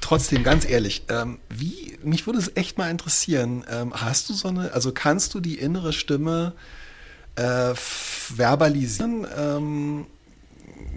Trotzdem, 0.00 0.42
ganz 0.42 0.68
ehrlich, 0.68 1.04
ähm, 1.10 1.38
wie, 1.48 1.96
mich 2.02 2.26
würde 2.26 2.38
es 2.38 2.52
echt 2.56 2.76
mal 2.78 2.90
interessieren, 2.90 3.64
ähm, 3.70 3.92
hast 3.94 4.28
du 4.28 4.34
so 4.34 4.48
eine, 4.48 4.72
also 4.72 4.92
kannst 4.92 5.34
du 5.34 5.40
die 5.40 5.58
innere 5.58 5.92
Stimme 5.92 6.54
äh, 7.36 7.74
verbalisieren, 7.74 9.26
ähm, 9.36 10.06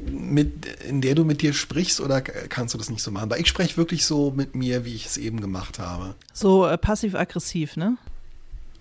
mit, 0.09 0.65
in 0.87 1.01
der 1.01 1.15
du 1.15 1.23
mit 1.23 1.41
dir 1.41 1.53
sprichst 1.53 1.99
oder 2.01 2.21
kannst 2.21 2.73
du 2.73 2.77
das 2.77 2.89
nicht 2.89 3.01
so 3.03 3.11
machen? 3.11 3.29
Weil 3.29 3.41
ich 3.41 3.47
spreche 3.47 3.77
wirklich 3.77 4.05
so 4.05 4.31
mit 4.31 4.55
mir, 4.55 4.85
wie 4.85 4.95
ich 4.95 5.05
es 5.05 5.17
eben 5.17 5.41
gemacht 5.41 5.79
habe. 5.79 6.15
so 6.33 6.65
äh, 6.67 6.77
passiv-aggressiv, 6.77 7.77
ne? 7.77 7.97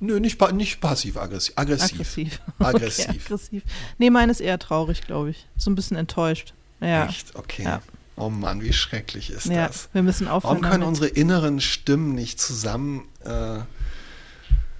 Nö, 0.03 0.19
nicht, 0.19 0.39
pa 0.39 0.51
nicht 0.53 0.81
passiv-aggressiv. 0.81 1.53
Aggressiv. 1.57 1.91
Aggressiv. 1.93 2.41
Aggressiv. 2.59 3.09
Okay, 3.09 3.19
aggressiv. 3.21 3.63
Nee, 3.99 4.11
meine 4.11 4.33
ist 4.33 4.41
eher 4.41 4.59
traurig, 4.59 5.03
glaube 5.03 5.31
ich. 5.31 5.47
So 5.59 5.71
ein 5.71 5.75
bisschen 5.75 5.97
enttäuscht. 5.97 6.55
Ja. 6.81 7.07
Echt? 7.07 7.37
Okay. 7.37 7.65
Ja. 7.65 7.83
Oh 8.17 8.31
Mann, 8.31 8.63
wie 8.63 8.73
schrecklich 8.73 9.31
ist 9.31 9.47
Ja, 9.47 9.67
das. 9.69 9.89
wir 9.93 10.03
müssen 10.03 10.29
aufhören. 10.29 10.57
Warum 10.57 10.63
können 10.63 10.83
damit. 10.83 10.89
unsere 10.89 11.09
inneren 11.09 11.61
Stimmen 11.61 12.15
nicht 12.15 12.41
zusammen 12.41 13.05
äh, 13.25 13.59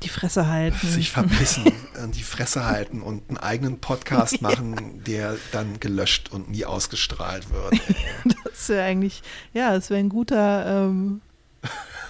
die 0.03 0.09
Fresse 0.09 0.47
halten. 0.49 0.87
sich 0.87 1.11
verpissen, 1.13 1.67
äh, 1.67 2.09
die 2.15 2.23
Fresse 2.23 2.65
halten 2.67 3.03
und 3.03 3.29
einen 3.29 3.39
eigenen 3.39 3.79
Podcast 3.81 4.41
machen, 4.43 5.03
der 5.05 5.37
dann 5.53 5.81
gelöscht 5.81 6.31
und 6.31 6.51
nie 6.51 6.65
ausgestrahlt 6.65 7.47
wird? 7.51 7.81
Das 8.45 8.69
wäre 8.69 8.85
eigentlich, 8.85 9.23
ja, 9.55 9.73
das 9.73 9.89
wäre 9.89 10.01
ein 10.01 10.11
guter 10.11 10.85
ähm, 10.87 11.23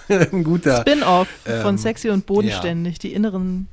Ein 0.09 0.43
guter. 0.43 0.81
Spin-off 0.81 1.29
Ähm, 1.45 1.61
von 1.61 1.77
Sexy 1.77 2.09
und 2.09 2.25
Bodenständig. 2.25 2.99
Die 2.99 3.13
inneren 3.13 3.67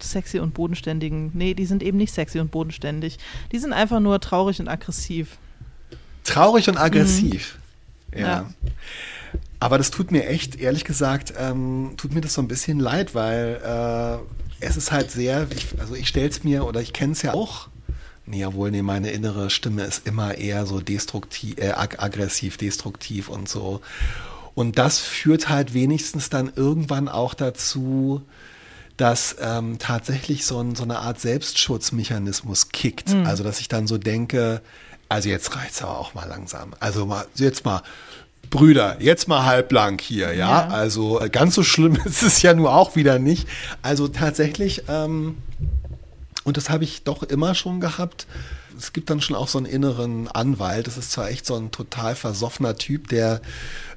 Sexy 0.00 0.38
und 0.38 0.54
Bodenständigen. 0.54 1.30
Nee, 1.34 1.52
die 1.52 1.66
sind 1.66 1.82
eben 1.82 1.98
nicht 1.98 2.12
sexy 2.14 2.40
und 2.40 2.50
bodenständig. 2.50 3.18
Die 3.52 3.58
sind 3.58 3.72
einfach 3.74 4.00
nur 4.00 4.18
traurig 4.20 4.60
und 4.60 4.68
aggressiv. 4.68 5.36
Traurig 6.24 6.68
und 6.70 6.78
aggressiv. 6.78 7.58
Ja. 8.14 8.18
Mhm. 8.42 8.54
Ja. 8.64 8.70
Aber 9.62 9.78
das 9.78 9.92
tut 9.92 10.10
mir 10.10 10.26
echt, 10.26 10.56
ehrlich 10.56 10.84
gesagt, 10.84 11.34
ähm, 11.38 11.92
tut 11.96 12.12
mir 12.12 12.20
das 12.20 12.34
so 12.34 12.42
ein 12.42 12.48
bisschen 12.48 12.80
leid, 12.80 13.14
weil 13.14 13.60
äh, 13.64 14.18
es 14.58 14.76
ist 14.76 14.90
halt 14.90 15.12
sehr, 15.12 15.46
ich, 15.54 15.68
also 15.78 15.94
ich 15.94 16.08
stelle 16.08 16.28
es 16.28 16.42
mir 16.42 16.66
oder 16.66 16.80
ich 16.80 16.92
kenne 16.92 17.12
es 17.12 17.22
ja 17.22 17.32
auch. 17.32 17.68
Nee, 18.26 18.40
jawohl, 18.40 18.72
nee, 18.72 18.82
meine 18.82 19.12
innere 19.12 19.50
Stimme 19.50 19.84
ist 19.84 20.04
immer 20.04 20.36
eher 20.36 20.66
so 20.66 20.80
destruktiv, 20.80 21.58
äh, 21.58 21.70
ag 21.70 22.02
aggressiv, 22.02 22.56
destruktiv 22.56 23.28
und 23.28 23.48
so. 23.48 23.80
Und 24.56 24.78
das 24.78 24.98
führt 24.98 25.48
halt 25.48 25.74
wenigstens 25.74 26.28
dann 26.28 26.52
irgendwann 26.56 27.08
auch 27.08 27.32
dazu, 27.32 28.22
dass 28.96 29.36
ähm, 29.40 29.78
tatsächlich 29.78 30.44
so, 30.44 30.58
ein, 30.58 30.74
so 30.74 30.82
eine 30.82 30.98
Art 30.98 31.20
Selbstschutzmechanismus 31.20 32.70
kickt. 32.70 33.14
Also, 33.24 33.44
dass 33.44 33.60
ich 33.60 33.68
dann 33.68 33.86
so 33.86 33.96
denke, 33.96 34.60
also 35.08 35.28
jetzt 35.28 35.54
reicht's 35.54 35.82
aber 35.82 35.98
auch 35.98 36.14
mal 36.14 36.26
langsam. 36.26 36.74
Also 36.80 37.06
mal, 37.06 37.26
jetzt 37.36 37.64
mal, 37.64 37.82
Brüder, 38.52 38.98
jetzt 39.00 39.28
mal 39.28 39.46
halblang 39.46 39.98
hier, 39.98 40.34
ja. 40.34 40.66
Ja. 40.66 40.68
Also 40.68 41.20
äh, 41.20 41.30
ganz 41.30 41.54
so 41.54 41.62
schlimm 41.62 41.96
ist 42.04 42.22
es 42.22 42.42
ja 42.42 42.52
nur 42.52 42.74
auch 42.74 42.94
wieder 42.94 43.18
nicht. 43.18 43.48
Also 43.80 44.08
tatsächlich, 44.08 44.84
ähm, 44.88 45.38
und 46.44 46.56
das 46.58 46.68
habe 46.68 46.84
ich 46.84 47.02
doch 47.02 47.22
immer 47.22 47.54
schon 47.54 47.80
gehabt. 47.80 48.26
Es 48.76 48.92
gibt 48.92 49.08
dann 49.10 49.20
schon 49.20 49.36
auch 49.36 49.48
so 49.48 49.58
einen 49.58 49.66
inneren 49.66 50.28
Anwalt. 50.28 50.86
Das 50.86 50.98
ist 50.98 51.12
zwar 51.12 51.30
echt 51.30 51.46
so 51.46 51.54
ein 51.54 51.70
total 51.70 52.14
versoffener 52.14 52.76
Typ, 52.76 53.08
der 53.08 53.40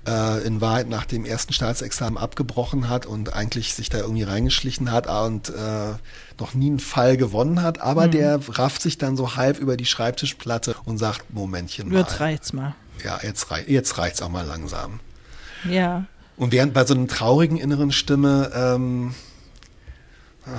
äh, 0.07 0.45
in 0.45 0.61
Wahrheit 0.61 0.87
nach 0.87 1.05
dem 1.05 1.25
ersten 1.25 1.51
Staatsexamen 1.51 2.17
abgebrochen 2.17 2.87
hat 2.87 3.05
und 3.05 3.33
eigentlich 3.33 3.73
sich 3.73 3.89
da 3.89 3.97
irgendwie 3.97 4.23
reingeschlichen 4.23 4.89
hat 4.89 5.07
und 5.07 5.49
äh, 5.49 5.95
noch 6.39 6.53
nie 6.53 6.67
einen 6.67 6.79
Fall 6.79 7.17
gewonnen 7.17 7.61
hat, 7.61 7.81
aber 7.81 8.07
der 8.07 8.39
rafft 8.47 8.81
sich 8.81 8.97
dann 8.97 9.17
so 9.17 9.35
halb 9.35 9.59
über 9.59 9.75
die 9.75 9.85
Schreibtischplatte 9.85 10.75
und 10.85 10.97
sagt, 10.97 11.33
Momentchen 11.33 11.89
mal. 11.89 11.99
Jetzt 11.99 12.19
reicht's 12.19 12.53
mal. 12.53 12.75
Ja, 13.03 13.19
jetzt, 13.23 13.51
rei 13.51 13.63
jetzt 13.67 13.97
reicht's 13.97 14.21
auch 14.21 14.29
mal 14.29 14.45
langsam. 14.45 14.99
Ja. 15.69 16.05
Und 16.37 16.51
während 16.51 16.73
bei 16.73 16.85
so 16.85 16.93
einer 16.93 17.07
traurigen 17.07 17.57
inneren 17.57 17.91
Stimme 17.91 18.51
ähm, 18.53 19.15
äh, 20.45 20.49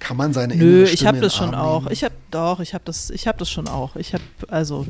kann 0.00 0.16
man 0.16 0.32
seine 0.32 0.56
Nö, 0.56 0.64
innere 0.64 0.84
ich 0.84 0.92
Stimme 0.92 1.08
habe 1.08 1.16
in 1.18 1.22
das 1.22 1.36
schon 1.36 1.54
auch. 1.54 1.86
Ich 1.88 2.04
habe 2.04 2.14
doch, 2.30 2.60
ich 2.60 2.74
habe 2.74 2.84
das, 2.84 3.10
ich 3.10 3.26
habe 3.26 3.38
das 3.38 3.50
schon 3.50 3.68
auch. 3.68 3.96
Ich 3.96 4.14
habe 4.14 4.24
also, 4.48 4.86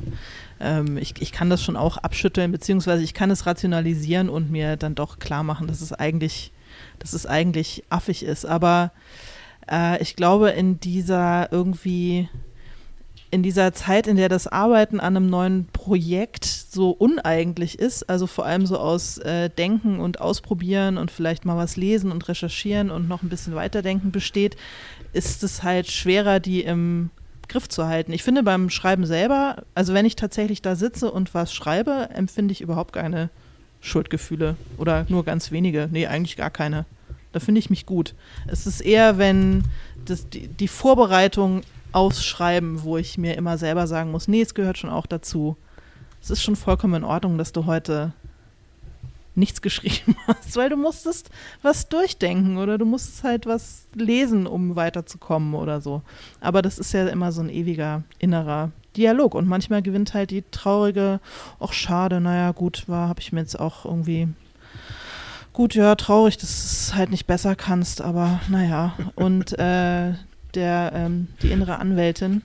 ähm, 0.61 0.97
ich, 0.97 1.21
ich 1.21 1.33
kann 1.33 1.51
das 1.51 1.63
schon 1.63 1.77
auch 1.77 1.97
abschütteln, 1.97 2.53
beziehungsweise 2.53 3.03
ich 3.03 3.15
kann 3.15 3.31
es 3.31 3.47
rationalisieren 3.47 4.29
und 4.29 4.51
mir 4.51 4.77
dann 4.77 4.95
doch 4.95 5.19
klar 5.19 5.43
machen, 5.43 5.67
dass 5.67 5.81
es 5.81 5.93
eigentlich, 5.93 6.53
dass 6.99 7.13
es 7.13 7.27
eigentlich 7.27 7.85
affig 7.91 8.23
ist. 8.23 8.47
Aber 8.47 8.93
äh, 9.71 10.01
ich 10.01 10.17
glaube, 10.17 10.51
in 10.51 10.79
dieser 10.81 11.51
irgendwie 11.53 12.29
in 13.31 13.43
dieser 13.43 13.73
Zeit, 13.73 14.07
in 14.07 14.17
der 14.17 14.29
das 14.29 14.47
Arbeiten 14.47 14.99
an 14.99 15.17
einem 15.17 15.31
neuen 15.31 15.67
Projekt 15.67 16.45
so 16.45 16.91
uneigentlich 16.91 17.79
ist, 17.79 18.09
also 18.11 18.27
vor 18.27 18.45
allem 18.45 18.67
so 18.67 18.79
aus 18.79 19.19
äh, 19.19 19.49
Denken 19.49 20.01
und 20.01 20.21
Ausprobieren 20.21 20.99
und 20.99 21.11
vielleicht 21.11 21.45
mal 21.45 21.57
was 21.57 21.77
lesen 21.77 22.11
und 22.11 22.29
recherchieren 22.29 22.91
und 22.91 23.09
noch 23.09 23.23
ein 23.23 23.29
bisschen 23.29 23.55
weiterdenken 23.55 24.11
besteht, 24.11 24.57
ist 25.13 25.43
es 25.45 25.63
halt 25.63 25.91
schwerer, 25.91 26.41
die 26.41 26.63
im 26.63 27.11
Griff 27.49 27.69
zu 27.69 27.87
halten. 27.87 28.13
Ich 28.13 28.23
finde 28.23 28.43
beim 28.43 28.71
Schreiben 28.71 29.07
selber, 29.07 29.65
also 29.75 29.95
wenn 29.95 30.07
ich 30.07 30.17
tatsächlich 30.17 30.63
da 30.63 30.75
sitze 30.75 31.11
und 31.11 31.35
was 31.35 31.53
schreibe, 31.53 32.09
empfinde 32.13 32.53
ich 32.53 32.61
überhaupt 32.61 32.93
keine 32.93 33.31
Schuldgefühle 33.81 34.57
oder 34.77 35.07
nur 35.09 35.25
ganz 35.25 35.51
wenige. 35.51 35.89
Nee, 35.91 36.07
eigentlich 36.07 36.37
gar 36.37 36.51
keine. 36.51 36.85
Da 37.33 37.39
finde 37.41 37.61
ich 37.61 37.71
mich 37.71 37.87
gut. 37.87 38.15
Es 38.49 38.67
ist 38.67 38.81
eher, 38.81 39.19
wenn 39.19 39.65
das, 40.05 40.29
die, 40.29 40.49
die 40.49 40.69
Vorbereitung 40.69 41.63
aufs 41.93 42.25
Schreiben, 42.25 42.83
wo 42.83 42.97
ich 42.97 43.19
mir 43.19 43.37
immer 43.37 43.59
selber 43.59 43.87
sagen 43.87 44.11
muss, 44.11 44.29
nee, 44.29 44.43
es 44.43 44.55
gehört 44.55 44.79
schon 44.79 44.91
auch 44.91 45.07
dazu. 45.07 45.57
Es 46.23 46.31
ist 46.31 46.43
schon 46.43 46.57
vollkommen 46.57 46.95
in 46.95 47.05
Ordnung, 47.05 47.39
dass 47.39 47.53
du 47.53 47.67
heute 47.67 48.13
nichts 49.35 49.63
geschrieben 49.63 50.17
hast, 50.27 50.57
weil 50.57 50.69
du 50.69 50.77
musstest 50.77 51.31
was 51.63 51.89
durchdenken 51.89 52.59
oder 52.59 52.79
du 52.79 52.85
musstest 52.85 53.25
halt 53.25 53.47
was 53.47 53.87
lesen, 53.95 54.47
um 54.47 54.77
weiterzukommen 54.77 55.55
oder 55.55 55.81
so. 55.81 56.03
Aber 56.41 56.63
das 56.63 56.79
ist 56.79 56.93
ja 56.93 57.09
immer 57.09 57.33
so 57.33 57.41
ein 57.41 57.51
ewiger 57.51 58.03
innerer 58.19 58.71
Dialog 58.97 59.35
und 59.35 59.47
manchmal 59.47 59.83
gewinnt 59.83 60.15
halt 60.15 60.31
die 60.31 60.43
traurige, 60.51 61.21
ach 61.61 61.73
schade, 61.73 62.21
naja 62.21 62.51
gut, 62.53 62.89
war, 62.89 63.09
habe 63.09 63.21
ich 63.21 63.33
mir 63.33 63.41
jetzt 63.41 63.59
auch 63.59 63.85
irgendwie 63.85 64.29
gut, 65.53 65.75
ja, 65.75 65.95
traurig, 65.95 66.37
dass 66.39 66.49
du 66.49 66.55
es 66.55 66.95
halt 66.95 67.11
nicht 67.11 67.27
besser 67.27 67.55
kannst, 67.55 68.01
aber 68.01 68.41
naja. 68.49 68.95
Und 69.15 69.59
äh, 69.59 70.15
der, 70.55 70.93
ähm, 70.95 71.29
die 71.43 71.51
innere 71.51 71.79
Anwältin, 71.79 72.43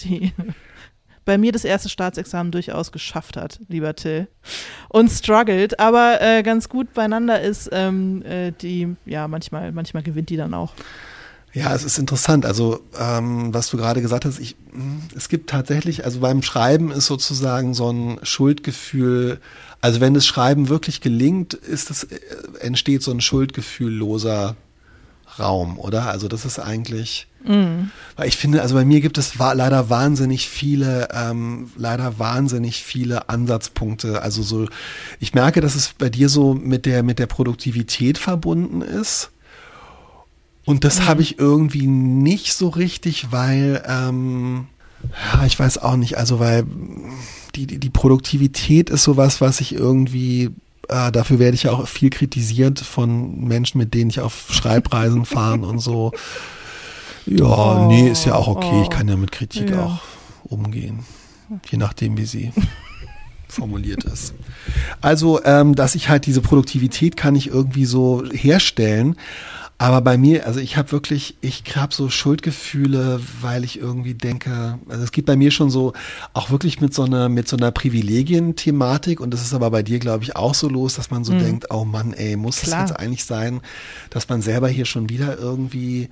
die 0.00 0.32
bei 1.24 1.38
mir 1.38 1.52
das 1.52 1.64
erste 1.64 1.88
Staatsexamen 1.88 2.52
durchaus 2.52 2.92
geschafft 2.92 3.36
hat, 3.36 3.60
lieber 3.68 3.94
Till, 3.94 4.28
und 4.88 5.10
struggelt, 5.10 5.80
aber 5.80 6.20
äh, 6.20 6.42
ganz 6.42 6.68
gut 6.68 6.92
beieinander 6.94 7.40
ist, 7.40 7.70
ähm, 7.72 8.22
äh, 8.22 8.52
die, 8.52 8.94
ja, 9.06 9.26
manchmal, 9.28 9.72
manchmal 9.72 10.02
gewinnt 10.02 10.30
die 10.30 10.36
dann 10.36 10.54
auch. 10.54 10.72
Ja, 11.54 11.72
es 11.72 11.84
ist 11.84 11.98
interessant. 11.98 12.44
Also, 12.46 12.80
ähm, 12.98 13.54
was 13.54 13.70
du 13.70 13.76
gerade 13.76 14.02
gesagt 14.02 14.24
hast, 14.24 14.40
ich, 14.40 14.56
mh, 14.72 15.02
es 15.16 15.28
gibt 15.28 15.48
tatsächlich, 15.48 16.04
also 16.04 16.18
beim 16.18 16.42
Schreiben 16.42 16.90
ist 16.90 17.06
sozusagen 17.06 17.74
so 17.74 17.90
ein 17.90 18.18
Schuldgefühl, 18.24 19.40
also 19.80 20.00
wenn 20.00 20.14
das 20.14 20.26
Schreiben 20.26 20.68
wirklich 20.68 21.00
gelingt, 21.00 21.54
ist 21.54 21.90
es, 21.90 22.04
äh, 22.04 22.18
entsteht 22.58 23.02
so 23.04 23.12
ein 23.12 23.20
schuldgefühlloser 23.20 24.56
Raum, 25.38 25.78
oder? 25.78 26.08
Also 26.10 26.28
das 26.28 26.44
ist 26.44 26.58
eigentlich, 26.58 27.26
weil 28.16 28.28
ich 28.28 28.36
finde, 28.36 28.62
also 28.62 28.74
bei 28.74 28.84
mir 28.84 29.00
gibt 29.00 29.18
es 29.18 29.34
leider 29.36 29.90
wahnsinnig 29.90 30.48
viele, 30.48 31.08
ähm, 31.12 31.70
leider 31.76 32.18
wahnsinnig 32.18 32.82
viele 32.82 33.28
Ansatzpunkte. 33.28 34.22
Also 34.22 34.42
so, 34.42 34.66
ich 35.20 35.34
merke, 35.34 35.60
dass 35.60 35.74
es 35.74 35.92
bei 35.92 36.08
dir 36.08 36.28
so 36.28 36.54
mit 36.54 36.86
der 36.86 37.02
mit 37.02 37.18
der 37.18 37.26
Produktivität 37.26 38.18
verbunden 38.18 38.80
ist. 38.80 39.30
Und 40.64 40.84
das 40.84 41.06
habe 41.06 41.20
ich 41.20 41.38
irgendwie 41.38 41.86
nicht 41.86 42.54
so 42.54 42.68
richtig, 42.68 43.30
weil, 43.30 43.82
ähm, 43.86 44.68
ja, 45.34 45.44
ich 45.44 45.58
weiß 45.58 45.78
auch 45.78 45.96
nicht, 45.96 46.16
also 46.16 46.40
weil 46.40 46.64
die, 47.54 47.66
die, 47.66 47.78
die 47.78 47.90
Produktivität 47.90 48.88
ist 48.88 49.04
sowas, 49.04 49.42
was 49.42 49.60
ich 49.60 49.74
irgendwie, 49.74 50.50
äh, 50.88 51.10
dafür 51.12 51.38
werde 51.38 51.54
ich 51.54 51.64
ja 51.64 51.72
auch 51.72 51.86
viel 51.88 52.10
kritisiert 52.10 52.80
von 52.80 53.44
Menschen, 53.44 53.78
mit 53.78 53.94
denen 53.94 54.10
ich 54.10 54.20
auf 54.20 54.46
Schreibreisen 54.50 55.24
fahren 55.26 55.64
und 55.64 55.78
so. 55.78 56.12
Ja, 57.26 57.86
nee, 57.86 58.10
ist 58.10 58.24
ja 58.26 58.34
auch 58.34 58.48
okay. 58.48 58.82
Ich 58.82 58.90
kann 58.90 59.08
ja 59.08 59.16
mit 59.16 59.32
Kritik 59.32 59.70
Ja. 59.70 59.84
auch 59.86 59.98
umgehen. 60.44 61.00
Je 61.70 61.78
nachdem, 61.78 62.16
wie 62.18 62.26
sie 62.26 62.52
formuliert 63.48 64.04
ist. 64.04 64.34
Also, 65.00 65.42
ähm, 65.44 65.74
dass 65.74 65.94
ich 65.94 66.08
halt 66.08 66.26
diese 66.26 66.40
Produktivität 66.42 67.16
kann 67.16 67.34
ich 67.36 67.46
irgendwie 67.48 67.84
so 67.86 68.24
herstellen. 68.30 69.16
Aber 69.76 70.00
bei 70.02 70.16
mir, 70.16 70.46
also 70.46 70.60
ich 70.60 70.76
habe 70.76 70.92
wirklich, 70.92 71.36
ich 71.40 71.64
habe 71.74 71.92
so 71.92 72.08
Schuldgefühle, 72.08 73.20
weil 73.40 73.64
ich 73.64 73.78
irgendwie 73.78 74.14
denke, 74.14 74.78
also 74.88 75.02
es 75.02 75.10
geht 75.10 75.26
bei 75.26 75.34
mir 75.34 75.50
schon 75.50 75.68
so, 75.68 75.92
auch 76.32 76.50
wirklich 76.50 76.80
mit 76.80 76.94
so 76.94 77.02
einer, 77.02 77.28
mit 77.28 77.48
so 77.48 77.56
einer 77.56 77.72
Privilegien-Thematik 77.72 79.20
und 79.20 79.32
das 79.32 79.42
ist 79.42 79.52
aber 79.52 79.70
bei 79.72 79.82
dir, 79.82 79.98
glaube 79.98 80.22
ich, 80.22 80.36
auch 80.36 80.54
so 80.54 80.68
los, 80.68 80.94
dass 80.94 81.10
man 81.10 81.24
so 81.24 81.32
mhm. 81.32 81.38
denkt, 81.40 81.66
oh 81.70 81.84
Mann, 81.84 82.12
ey, 82.12 82.36
muss 82.36 82.60
Klar. 82.60 82.82
das 82.82 82.90
jetzt 82.90 83.00
eigentlich 83.00 83.24
sein, 83.24 83.60
dass 84.10 84.28
man 84.28 84.42
selber 84.42 84.68
hier 84.68 84.84
schon 84.84 85.08
wieder 85.08 85.38
irgendwie 85.38 86.08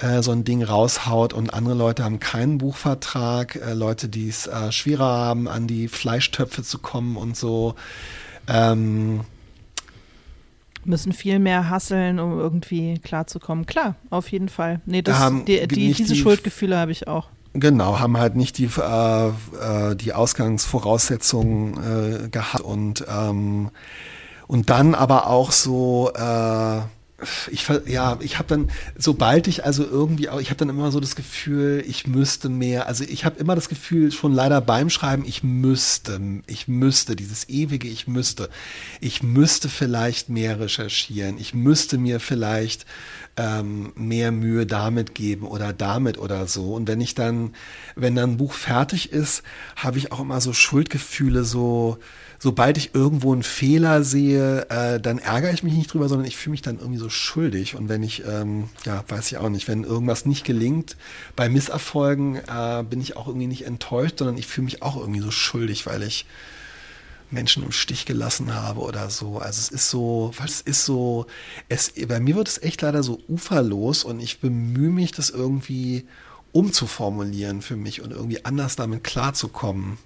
äh, 0.00 0.22
so 0.22 0.32
ein 0.32 0.44
Ding 0.44 0.62
raushaut 0.62 1.32
und 1.32 1.54
andere 1.54 1.74
Leute 1.74 2.04
haben 2.04 2.20
keinen 2.20 2.58
Buchvertrag, 2.58 3.56
äh, 3.56 3.72
Leute, 3.72 4.10
die 4.10 4.28
es 4.28 4.46
äh, 4.46 4.70
schwerer 4.70 5.06
haben, 5.06 5.48
an 5.48 5.66
die 5.66 5.88
Fleischtöpfe 5.88 6.62
zu 6.62 6.78
kommen 6.78 7.16
und 7.16 7.38
so. 7.38 7.74
Ähm, 8.48 9.20
müssen 10.84 11.12
viel 11.12 11.38
mehr 11.38 11.68
hasseln, 11.68 12.18
um 12.18 12.38
irgendwie 12.38 12.98
klarzukommen. 12.98 13.66
Klar, 13.66 13.96
auf 14.10 14.30
jeden 14.30 14.48
Fall. 14.48 14.80
Nee, 14.86 15.02
das, 15.02 15.18
haben 15.18 15.44
die, 15.44 15.66
die, 15.66 15.92
diese 15.92 16.14
die, 16.14 16.20
Schuldgefühle 16.20 16.76
habe 16.76 16.92
ich 16.92 17.08
auch. 17.08 17.28
Genau, 17.54 17.98
haben 17.98 18.18
halt 18.18 18.36
nicht 18.36 18.58
die, 18.58 18.68
äh, 18.78 19.28
äh, 19.28 19.96
die 19.96 20.12
Ausgangsvoraussetzungen 20.12 22.24
äh, 22.24 22.28
gehabt 22.28 22.62
und, 22.62 23.04
ähm, 23.08 23.70
und 24.46 24.70
dann 24.70 24.94
aber 24.94 25.28
auch 25.28 25.52
so 25.52 26.12
äh, 26.14 26.80
ich 27.50 27.66
ja, 27.86 28.16
ich 28.20 28.38
habe 28.38 28.48
dann, 28.48 28.70
sobald 28.96 29.48
ich 29.48 29.64
also 29.64 29.84
irgendwie 29.84 30.28
auch, 30.28 30.40
ich 30.40 30.50
habe 30.50 30.58
dann 30.58 30.68
immer 30.68 30.92
so 30.92 31.00
das 31.00 31.16
Gefühl, 31.16 31.82
ich 31.84 32.06
müsste 32.06 32.48
mehr, 32.48 32.86
also 32.86 33.02
ich 33.02 33.24
habe 33.24 33.40
immer 33.40 33.56
das 33.56 33.68
Gefühl, 33.68 34.12
schon 34.12 34.32
leider 34.32 34.60
beim 34.60 34.88
Schreiben, 34.88 35.24
ich 35.26 35.42
müsste, 35.42 36.20
ich 36.46 36.68
müsste, 36.68 37.16
dieses 37.16 37.48
ewige 37.48 37.88
Ich 37.88 38.06
müsste, 38.06 38.48
ich 39.00 39.24
müsste 39.24 39.68
vielleicht 39.68 40.28
mehr 40.28 40.60
recherchieren, 40.60 41.38
ich 41.38 41.54
müsste 41.54 41.98
mir 41.98 42.20
vielleicht 42.20 42.86
ähm, 43.36 43.92
mehr 43.96 44.30
Mühe 44.30 44.64
damit 44.64 45.16
geben 45.16 45.46
oder 45.46 45.72
damit 45.72 46.18
oder 46.18 46.46
so. 46.46 46.74
Und 46.74 46.86
wenn 46.86 47.00
ich 47.00 47.16
dann, 47.16 47.54
wenn 47.96 48.14
dann 48.14 48.32
ein 48.32 48.36
Buch 48.36 48.52
fertig 48.52 49.12
ist, 49.12 49.42
habe 49.74 49.98
ich 49.98 50.12
auch 50.12 50.20
immer 50.20 50.40
so 50.40 50.52
Schuldgefühle, 50.52 51.42
so, 51.42 51.98
sobald 52.38 52.78
ich 52.78 52.94
irgendwo 52.94 53.32
einen 53.32 53.42
Fehler 53.42 54.04
sehe, 54.04 54.68
äh, 54.70 55.00
dann 55.00 55.18
ärgere 55.18 55.52
ich 55.52 55.62
mich 55.62 55.74
nicht 55.74 55.92
drüber, 55.92 56.08
sondern 56.08 56.26
ich 56.26 56.36
fühle 56.36 56.52
mich 56.52 56.62
dann 56.62 56.78
irgendwie 56.78 56.98
so 56.98 57.08
schuldig. 57.08 57.74
Und 57.74 57.88
wenn 57.88 58.02
ich, 58.02 58.24
ähm, 58.26 58.68
ja, 58.84 59.04
weiß 59.08 59.30
ich 59.32 59.38
auch 59.38 59.48
nicht, 59.48 59.66
wenn 59.68 59.84
irgendwas 59.84 60.24
nicht 60.24 60.44
gelingt, 60.44 60.96
bei 61.34 61.48
Misserfolgen 61.48 62.36
äh, 62.36 62.84
bin 62.88 63.00
ich 63.00 63.16
auch 63.16 63.26
irgendwie 63.26 63.48
nicht 63.48 63.66
enttäuscht, 63.66 64.18
sondern 64.18 64.38
ich 64.38 64.46
fühle 64.46 64.66
mich 64.66 64.82
auch 64.82 64.96
irgendwie 64.96 65.20
so 65.20 65.30
schuldig, 65.30 65.86
weil 65.86 66.02
ich 66.02 66.26
Menschen 67.30 67.62
im 67.62 67.72
Stich 67.72 68.06
gelassen 68.06 68.54
habe 68.54 68.80
oder 68.80 69.10
so. 69.10 69.38
Also 69.38 69.60
es 69.60 69.68
ist 69.68 69.90
so, 69.90 70.32
weil 70.38 70.46
es 70.46 70.60
ist 70.60 70.84
so, 70.84 71.26
es, 71.68 71.92
bei 72.06 72.20
mir 72.20 72.36
wird 72.36 72.48
es 72.48 72.62
echt 72.62 72.80
leider 72.82 73.02
so 73.02 73.20
uferlos 73.28 74.04
und 74.04 74.20
ich 74.20 74.40
bemühe 74.40 74.90
mich, 74.90 75.12
das 75.12 75.30
irgendwie 75.30 76.06
umzuformulieren 76.52 77.60
für 77.62 77.76
mich 77.76 78.00
und 78.00 78.12
irgendwie 78.12 78.44
anders 78.44 78.76
damit 78.76 79.04
klarzukommen. 79.04 79.98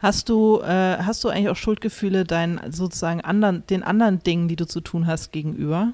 Hast 0.00 0.28
du, 0.28 0.60
äh, 0.60 0.98
hast 0.98 1.22
du 1.24 1.28
eigentlich 1.28 1.48
auch 1.48 1.56
Schuldgefühle 1.56 2.24
deinen 2.24 2.60
sozusagen 2.72 3.20
anderen, 3.20 3.66
den 3.68 3.82
anderen 3.82 4.22
Dingen, 4.22 4.48
die 4.48 4.56
du 4.56 4.66
zu 4.66 4.80
tun 4.80 5.06
hast, 5.06 5.32
gegenüber? 5.32 5.92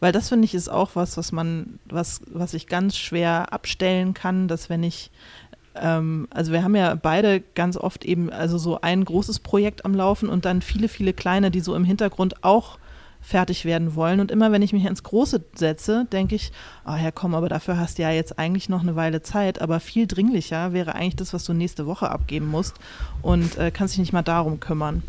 Weil 0.00 0.12
das 0.12 0.30
finde 0.30 0.46
ich 0.46 0.54
ist 0.54 0.68
auch 0.68 0.90
was, 0.94 1.16
was 1.16 1.30
man, 1.30 1.78
was, 1.84 2.22
was 2.26 2.54
ich 2.54 2.66
ganz 2.66 2.96
schwer 2.96 3.52
abstellen 3.52 4.14
kann, 4.14 4.48
dass 4.48 4.68
wenn 4.68 4.82
ich, 4.82 5.12
ähm, 5.76 6.26
also 6.30 6.50
wir 6.50 6.64
haben 6.64 6.74
ja 6.74 6.96
beide 6.96 7.40
ganz 7.40 7.76
oft 7.76 8.04
eben, 8.04 8.28
also 8.30 8.58
so 8.58 8.80
ein 8.80 9.04
großes 9.04 9.38
Projekt 9.38 9.84
am 9.84 9.94
Laufen 9.94 10.28
und 10.28 10.44
dann 10.44 10.60
viele, 10.60 10.88
viele 10.88 11.12
kleine, 11.12 11.52
die 11.52 11.60
so 11.60 11.76
im 11.76 11.84
Hintergrund 11.84 12.42
auch 12.42 12.78
fertig 13.22 13.64
werden 13.64 13.94
wollen. 13.94 14.20
Und 14.20 14.30
immer 14.30 14.52
wenn 14.52 14.62
ich 14.62 14.72
mich 14.72 14.84
ins 14.84 15.02
Große 15.02 15.42
setze, 15.54 16.06
denke 16.12 16.34
ich, 16.34 16.52
oh 16.84 16.96
ja 16.96 17.10
komm, 17.10 17.34
aber 17.34 17.48
dafür 17.48 17.78
hast 17.78 17.98
du 17.98 18.02
ja 18.02 18.10
jetzt 18.10 18.38
eigentlich 18.38 18.68
noch 18.68 18.82
eine 18.82 18.96
Weile 18.96 19.22
Zeit. 19.22 19.62
Aber 19.62 19.80
viel 19.80 20.06
dringlicher 20.06 20.72
wäre 20.72 20.94
eigentlich 20.94 21.16
das, 21.16 21.32
was 21.32 21.44
du 21.44 21.54
nächste 21.54 21.86
Woche 21.86 22.10
abgeben 22.10 22.48
musst 22.48 22.74
und 23.22 23.56
äh, 23.56 23.70
kannst 23.70 23.94
dich 23.94 24.00
nicht 24.00 24.12
mal 24.12 24.22
darum 24.22 24.60
kümmern. 24.60 25.02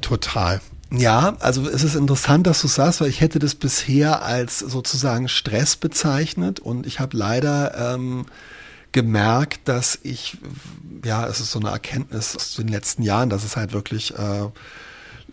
Total. 0.00 0.60
Ja, 0.90 1.36
also 1.40 1.68
es 1.68 1.84
ist 1.84 1.94
interessant, 1.94 2.46
dass 2.46 2.62
du 2.62 2.66
sagst, 2.66 3.02
weil 3.02 3.10
ich 3.10 3.20
hätte 3.20 3.38
das 3.38 3.54
bisher 3.54 4.22
als 4.22 4.58
sozusagen 4.58 5.28
Stress 5.28 5.76
bezeichnet 5.76 6.60
und 6.60 6.86
ich 6.86 6.98
habe 6.98 7.14
leider 7.14 7.94
ähm, 7.94 8.24
gemerkt, 8.92 9.68
dass 9.68 9.98
ich, 10.02 10.38
ja, 11.04 11.26
es 11.26 11.40
ist 11.40 11.50
so 11.50 11.60
eine 11.60 11.68
Erkenntnis 11.68 12.34
aus 12.34 12.56
den 12.56 12.68
letzten 12.68 13.02
Jahren, 13.02 13.28
dass 13.28 13.44
es 13.44 13.56
halt 13.56 13.74
wirklich 13.74 14.14
äh, 14.14 14.46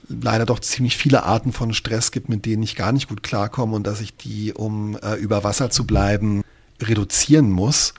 leider 0.07 0.45
doch 0.45 0.59
ziemlich 0.59 0.97
viele 0.97 1.23
Arten 1.23 1.51
von 1.51 1.73
Stress 1.73 2.11
gibt, 2.11 2.29
mit 2.29 2.45
denen 2.45 2.63
ich 2.63 2.75
gar 2.75 2.91
nicht 2.91 3.09
gut 3.09 3.23
klarkomme 3.23 3.75
und 3.75 3.87
dass 3.87 4.01
ich 4.01 4.15
die, 4.15 4.53
um 4.53 4.97
äh, 4.97 5.15
über 5.15 5.43
Wasser 5.43 5.69
zu 5.69 5.85
bleiben, 5.85 6.43
reduzieren 6.81 7.51
muss. 7.51 7.93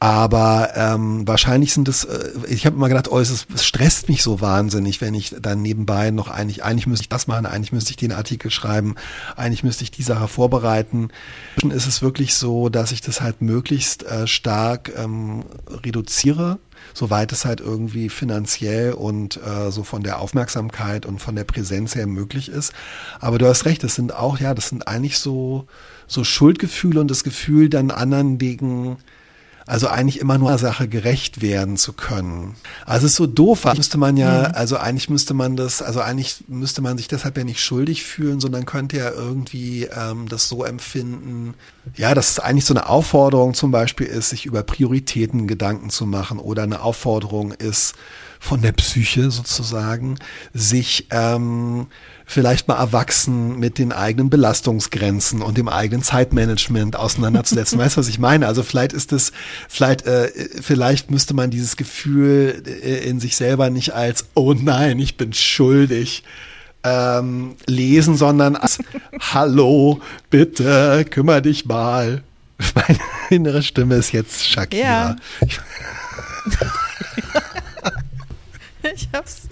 Aber 0.00 0.70
ähm, 0.76 1.26
wahrscheinlich 1.26 1.72
sind 1.72 1.88
es, 1.88 2.04
äh, 2.04 2.30
ich 2.48 2.66
habe 2.66 2.76
immer 2.76 2.88
gedacht, 2.88 3.10
oh, 3.10 3.18
es, 3.18 3.46
es 3.52 3.64
stresst 3.64 4.08
mich 4.08 4.22
so 4.22 4.40
wahnsinnig, 4.40 5.00
wenn 5.00 5.14
ich 5.14 5.34
dann 5.40 5.60
nebenbei 5.62 6.10
noch 6.10 6.28
eigentlich, 6.28 6.62
eigentlich 6.62 6.86
müsste 6.86 7.02
ich 7.02 7.08
das 7.08 7.26
machen, 7.26 7.46
eigentlich 7.46 7.72
müsste 7.72 7.90
ich 7.90 7.96
den 7.96 8.12
Artikel 8.12 8.50
schreiben, 8.50 8.94
eigentlich 9.36 9.64
müsste 9.64 9.82
ich 9.82 9.90
die 9.90 10.04
Sache 10.04 10.28
vorbereiten. 10.28 11.08
Dann 11.60 11.72
ist 11.72 11.86
es 11.86 12.00
wirklich 12.00 12.34
so, 12.34 12.68
dass 12.68 12.92
ich 12.92 13.00
das 13.00 13.20
halt 13.20 13.42
möglichst 13.42 14.04
äh, 14.04 14.26
stark 14.26 14.92
ähm, 14.96 15.44
reduziere 15.84 16.58
soweit 16.94 17.32
es 17.32 17.44
halt 17.44 17.60
irgendwie 17.60 18.08
finanziell 18.08 18.92
und 18.92 19.36
äh, 19.36 19.70
so 19.70 19.82
von 19.82 20.02
der 20.02 20.20
Aufmerksamkeit 20.20 21.06
und 21.06 21.20
von 21.20 21.34
der 21.34 21.44
Präsenz 21.44 21.94
her 21.94 22.06
möglich 22.06 22.48
ist. 22.48 22.72
Aber 23.20 23.38
du 23.38 23.46
hast 23.46 23.64
recht, 23.64 23.82
das 23.84 23.94
sind 23.94 24.14
auch, 24.14 24.38
ja, 24.38 24.54
das 24.54 24.68
sind 24.68 24.88
eigentlich 24.88 25.18
so, 25.18 25.66
so 26.06 26.24
Schuldgefühle 26.24 27.00
und 27.00 27.10
das 27.10 27.24
Gefühl, 27.24 27.68
dann 27.68 27.90
anderen 27.90 28.40
wegen 28.40 28.98
also 29.68 29.88
eigentlich 29.88 30.18
immer 30.18 30.38
nur 30.38 30.48
einer 30.48 30.58
Sache 30.58 30.88
gerecht 30.88 31.42
werden 31.42 31.76
zu 31.76 31.92
können. 31.92 32.56
Also 32.86 33.04
es 33.04 33.12
ist 33.12 33.16
so 33.16 33.26
doof, 33.26 33.66
müsste 33.76 33.98
man 33.98 34.16
ja, 34.16 34.44
also 34.44 34.78
eigentlich 34.78 35.10
müsste 35.10 35.34
man 35.34 35.56
das, 35.56 35.82
also 35.82 36.00
eigentlich 36.00 36.44
müsste 36.48 36.80
man 36.80 36.96
sich 36.96 37.06
deshalb 37.06 37.36
ja 37.36 37.44
nicht 37.44 37.60
schuldig 37.60 38.02
fühlen, 38.02 38.40
sondern 38.40 38.64
könnte 38.64 38.96
ja 38.96 39.10
irgendwie 39.10 39.84
ähm, 39.84 40.26
das 40.26 40.48
so 40.48 40.64
empfinden, 40.64 41.52
ja, 41.96 42.14
dass 42.14 42.30
es 42.30 42.40
eigentlich 42.40 42.64
so 42.64 42.72
eine 42.72 42.88
Aufforderung 42.88 43.52
zum 43.52 43.70
Beispiel 43.70 44.06
ist, 44.06 44.30
sich 44.30 44.46
über 44.46 44.62
Prioritäten 44.62 45.46
Gedanken 45.46 45.90
zu 45.90 46.06
machen 46.06 46.38
oder 46.38 46.62
eine 46.62 46.80
Aufforderung 46.80 47.52
ist 47.52 47.94
von 48.40 48.62
der 48.62 48.72
Psyche 48.72 49.30
sozusagen, 49.30 50.18
sich 50.54 51.06
ähm, 51.10 51.88
vielleicht 52.24 52.68
mal 52.68 52.76
erwachsen 52.76 53.58
mit 53.58 53.78
den 53.78 53.92
eigenen 53.92 54.30
Belastungsgrenzen 54.30 55.42
und 55.42 55.56
dem 55.56 55.68
eigenen 55.68 56.02
Zeitmanagement 56.02 56.94
auseinanderzusetzen. 56.94 57.78
weißt 57.78 57.96
du, 57.96 58.00
was 58.00 58.08
ich 58.08 58.18
meine? 58.18 58.46
Also 58.46 58.62
vielleicht 58.62 58.92
ist 58.92 59.12
es, 59.12 59.32
vielleicht, 59.68 60.06
äh, 60.06 60.30
vielleicht 60.60 61.10
müsste 61.10 61.34
man 61.34 61.50
dieses 61.50 61.76
Gefühl 61.76 62.62
äh, 62.66 63.08
in 63.08 63.18
sich 63.18 63.36
selber 63.36 63.70
nicht 63.70 63.94
als, 63.94 64.26
oh 64.34 64.54
nein, 64.54 64.98
ich 64.98 65.16
bin 65.16 65.32
schuldig, 65.32 66.22
ähm, 66.84 67.56
lesen, 67.66 68.16
sondern 68.16 68.56
als, 68.56 68.78
hallo, 69.32 70.00
bitte, 70.30 71.04
kümmere 71.08 71.42
dich 71.42 71.64
mal. 71.64 72.22
Meine 72.74 72.98
innere 73.30 73.62
Stimme 73.62 73.96
ist 73.96 74.12
jetzt 74.12 74.46
Shakira. 74.46 75.16
Ja. 75.40 75.56
Ich 78.98 79.08
hab's 79.12 79.42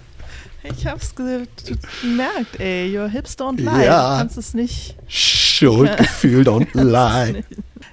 ich 0.63 0.85
hab's 0.85 1.15
gemerkt, 1.15 2.59
ey. 2.59 2.97
Your 2.97 3.09
hips 3.09 3.39
don't 3.39 3.59
lie. 3.61 3.87
Ja. 3.87 4.15
Du 4.15 4.19
kannst 4.19 4.37
es 4.37 4.53
nicht. 4.53 4.97
Schuldgefühl 5.07 6.43
don't 6.49 6.75
lie. 6.75 7.45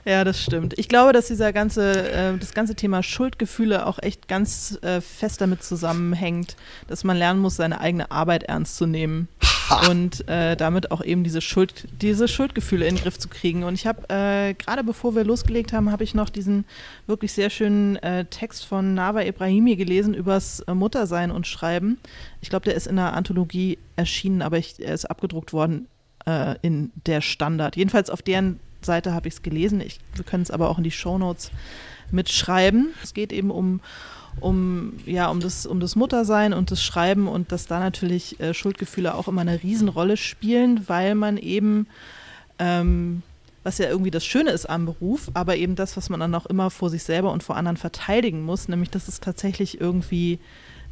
Ja, 0.06 0.24
das 0.24 0.42
stimmt. 0.42 0.74
Ich 0.78 0.89
glaube, 0.89 1.13
dass 1.13 1.28
dieser 1.28 1.54
ganze, 1.54 2.12
äh, 2.12 2.38
das 2.38 2.54
ganze 2.56 2.74
Thema 2.74 3.04
Schuldgefühle 3.04 3.86
auch 3.86 4.00
echt 4.02 4.28
ganz 4.28 4.80
äh, 4.82 5.02
fest 5.02 5.39
damit 5.42 5.63
zusammenhängt, 5.63 6.56
dass 6.88 7.04
man 7.04 7.16
lernen 7.16 7.42
muss, 7.42 7.58
seine 7.58 7.80
eigene 7.80 8.10
Arbeit 8.10 8.44
ernst 8.44 8.78
zu 8.78 8.88
nehmen 8.88 9.28
und 9.89 10.28
äh, 10.28 10.56
damit 10.56 10.91
auch 10.91 11.04
eben 11.04 11.23
diese 11.23 11.41
Schuld, 11.41 11.88
diese 12.02 12.28
Schuldgefühle 12.28 12.88
in 12.88 12.95
den 12.95 13.04
Griff 13.04 13.17
zu 13.17 13.28
kriegen. 13.28 13.63
Und 13.63 13.76
ich 13.76 13.88
habe 13.88 14.10
äh, 14.10 14.54
gerade 14.54 14.84
bevor 14.84 15.15
wir 15.15 15.23
losgelegt 15.23 15.73
haben, 15.73 15.91
habe 15.91 16.04
ich 16.04 16.13
noch 16.13 16.30
diesen 16.30 16.65
wirklich 17.08 17.34
sehr 17.34 17.49
schönen 17.49 17.97
äh, 17.97 18.26
Text 18.26 18.65
von 18.65 18.93
Nava 18.93 19.23
Ibrahimi 19.23 19.76
gelesen 19.76 20.13
übers 20.13 20.62
äh, 20.62 20.73
Muttersein 20.73 21.32
und 21.32 21.47
Schreiben. 21.47 21.97
Ich 22.41 22.49
glaube, 22.49 22.65
der 22.65 22.76
ist 22.76 22.88
in 22.88 22.99
einer 22.99 23.13
Anthologie 23.13 23.78
erschienen, 23.95 24.41
aber 24.41 24.58
ich, 24.58 24.80
er 24.80 24.93
ist 24.93 25.06
abgedruckt 25.06 25.54
worden 25.54 25.88
in 26.62 26.93
der 27.06 27.19
Standard. 27.19 27.76
Jedenfalls 27.76 28.10
auf 28.10 28.21
deren 28.21 28.62
Seite 28.82 29.13
habe 29.13 29.28
ich 29.28 29.34
es 29.34 29.41
gelesen. 29.41 29.82
Ich, 29.82 29.99
wir 30.15 30.23
können 30.23 30.43
es 30.43 30.52
aber 30.52 30.69
auch 30.69 30.78
in 30.78 30.86
die 30.86 30.91
Shownotes 30.91 31.52
mitschreiben. 32.12 32.93
Es 33.04 33.13
geht 33.13 33.34
eben 33.34 33.52
um, 33.52 33.82
um, 34.39 34.93
ja, 35.06 35.30
um, 35.30 35.39
das, 35.39 35.65
um 35.65 35.80
das 35.80 35.96
Muttersein 35.96 36.54
und 36.54 36.72
das 36.72 36.84
Schreiben 36.84 37.28
und 37.28 37.52
dass 37.52 37.67
da 37.67 37.80
natürlich 37.80 38.39
äh, 38.39 38.54
Schuldgefühle 38.54 39.15
auch 39.15 39.28
immer 39.28 39.41
eine 39.41 39.62
Riesenrolle 39.62 40.17
spielen, 40.17 40.88
weil 40.88 41.15
man 41.15 41.38
eben, 41.38 41.88
ähm, 42.60 43.22
was 43.63 43.78
ja 43.78 43.88
irgendwie 43.88 44.12
das 44.12 44.26
Schöne 44.26 44.52
ist 44.52 44.69
am 44.69 44.86
Beruf, 44.86 45.32
aber 45.34 45.56
eben 45.56 45.76
das, 45.76 45.96
was 45.96 46.10
man 46.10 46.19
dann 46.19 46.36
auch 46.36 46.46
immer 46.46 46.69
vor 46.69 46.89
sich 46.89 47.04
selber 47.04 47.32
und 47.32 47.43
vor 47.43 47.56
anderen 47.56 47.78
verteidigen 47.78 48.43
muss, 48.43 48.67
nämlich 48.67 48.89
dass 48.89 49.08
es 49.08 49.19
tatsächlich 49.19 49.80
irgendwie 49.80 50.39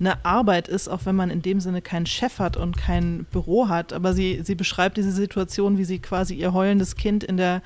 eine 0.01 0.25
Arbeit 0.25 0.67
ist, 0.67 0.87
auch 0.87 1.05
wenn 1.05 1.15
man 1.15 1.29
in 1.29 1.43
dem 1.43 1.59
Sinne 1.59 1.81
keinen 1.81 2.07
Chef 2.07 2.39
hat 2.39 2.57
und 2.57 2.75
kein 2.75 3.25
Büro 3.31 3.69
hat. 3.69 3.93
Aber 3.93 4.13
sie, 4.13 4.41
sie 4.43 4.55
beschreibt 4.55 4.97
diese 4.97 5.11
Situation, 5.11 5.77
wie 5.77 5.85
sie 5.85 5.99
quasi 5.99 6.33
ihr 6.33 6.53
heulendes 6.53 6.95
Kind 6.95 7.23
in 7.23 7.37
der 7.37 7.61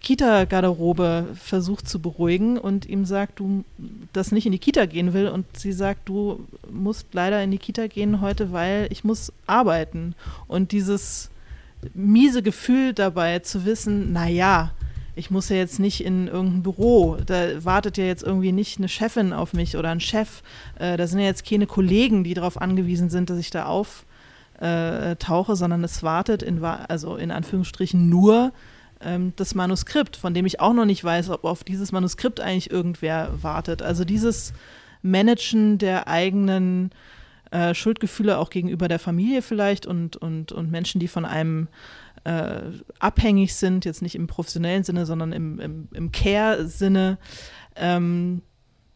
Kita-Garderobe 0.00 1.26
versucht 1.34 1.88
zu 1.88 2.00
beruhigen 2.00 2.56
und 2.58 2.86
ihm 2.86 3.04
sagt, 3.04 3.40
du 3.40 3.64
das 4.12 4.32
nicht 4.32 4.46
in 4.46 4.52
die 4.52 4.58
Kita 4.58 4.86
gehen 4.86 5.12
will. 5.12 5.28
Und 5.28 5.46
sie 5.56 5.72
sagt, 5.72 6.08
du 6.08 6.46
musst 6.70 7.06
leider 7.12 7.42
in 7.42 7.50
die 7.50 7.58
Kita 7.58 7.86
gehen 7.88 8.20
heute, 8.20 8.52
weil 8.52 8.88
ich 8.90 9.04
muss 9.04 9.32
arbeiten. 9.46 10.14
Und 10.46 10.72
dieses 10.72 11.30
miese 11.94 12.42
Gefühl 12.42 12.92
dabei 12.92 13.40
zu 13.40 13.64
wissen, 13.64 14.12
na 14.12 14.28
ja, 14.28 14.72
ich 15.16 15.30
muss 15.32 15.48
ja 15.48 15.56
jetzt 15.56 15.80
nicht 15.80 16.04
in 16.04 16.28
irgendein 16.28 16.62
Büro, 16.62 17.16
da 17.26 17.64
wartet 17.64 17.98
ja 17.98 18.04
jetzt 18.04 18.22
irgendwie 18.22 18.52
nicht 18.52 18.78
eine 18.78 18.88
Chefin 18.88 19.32
auf 19.32 19.52
mich 19.52 19.76
oder 19.76 19.90
ein 19.90 20.00
Chef, 20.00 20.42
äh, 20.78 20.96
da 20.96 21.08
sind 21.08 21.18
ja 21.18 21.26
jetzt 21.26 21.44
keine 21.44 21.66
Kollegen, 21.66 22.22
die 22.22 22.34
darauf 22.34 22.60
angewiesen 22.60 23.10
sind, 23.10 23.28
dass 23.28 23.38
ich 23.38 23.50
da 23.50 23.66
auftauche, 23.66 25.56
sondern 25.56 25.82
es 25.82 26.04
wartet 26.04 26.44
in, 26.44 26.64
also 26.64 27.16
in 27.16 27.32
Anführungsstrichen 27.32 28.08
nur 28.08 28.52
ähm, 29.00 29.32
das 29.36 29.54
Manuskript, 29.54 30.16
von 30.16 30.34
dem 30.34 30.46
ich 30.46 30.60
auch 30.60 30.72
noch 30.72 30.84
nicht 30.84 31.02
weiß, 31.02 31.30
ob 31.30 31.44
auf 31.44 31.64
dieses 31.64 31.92
Manuskript 31.92 32.40
eigentlich 32.40 32.70
irgendwer 32.70 33.42
wartet. 33.42 33.82
Also 33.82 34.04
dieses 34.04 34.52
Managen 35.02 35.78
der 35.78 36.08
eigenen 36.08 36.90
äh, 37.50 37.74
Schuldgefühle 37.74 38.38
auch 38.38 38.50
gegenüber 38.50 38.88
der 38.88 38.98
Familie 38.98 39.42
vielleicht 39.42 39.86
und, 39.86 40.16
und, 40.16 40.52
und 40.52 40.70
Menschen, 40.70 41.00
die 41.00 41.08
von 41.08 41.24
einem 41.24 41.68
äh, 42.24 42.60
abhängig 42.98 43.54
sind, 43.54 43.84
jetzt 43.84 44.02
nicht 44.02 44.14
im 44.14 44.26
professionellen 44.26 44.84
Sinne, 44.84 45.06
sondern 45.06 45.32
im, 45.32 45.60
im, 45.60 45.88
im 45.94 46.12
Care-Sinne, 46.12 47.18
ähm, 47.76 48.42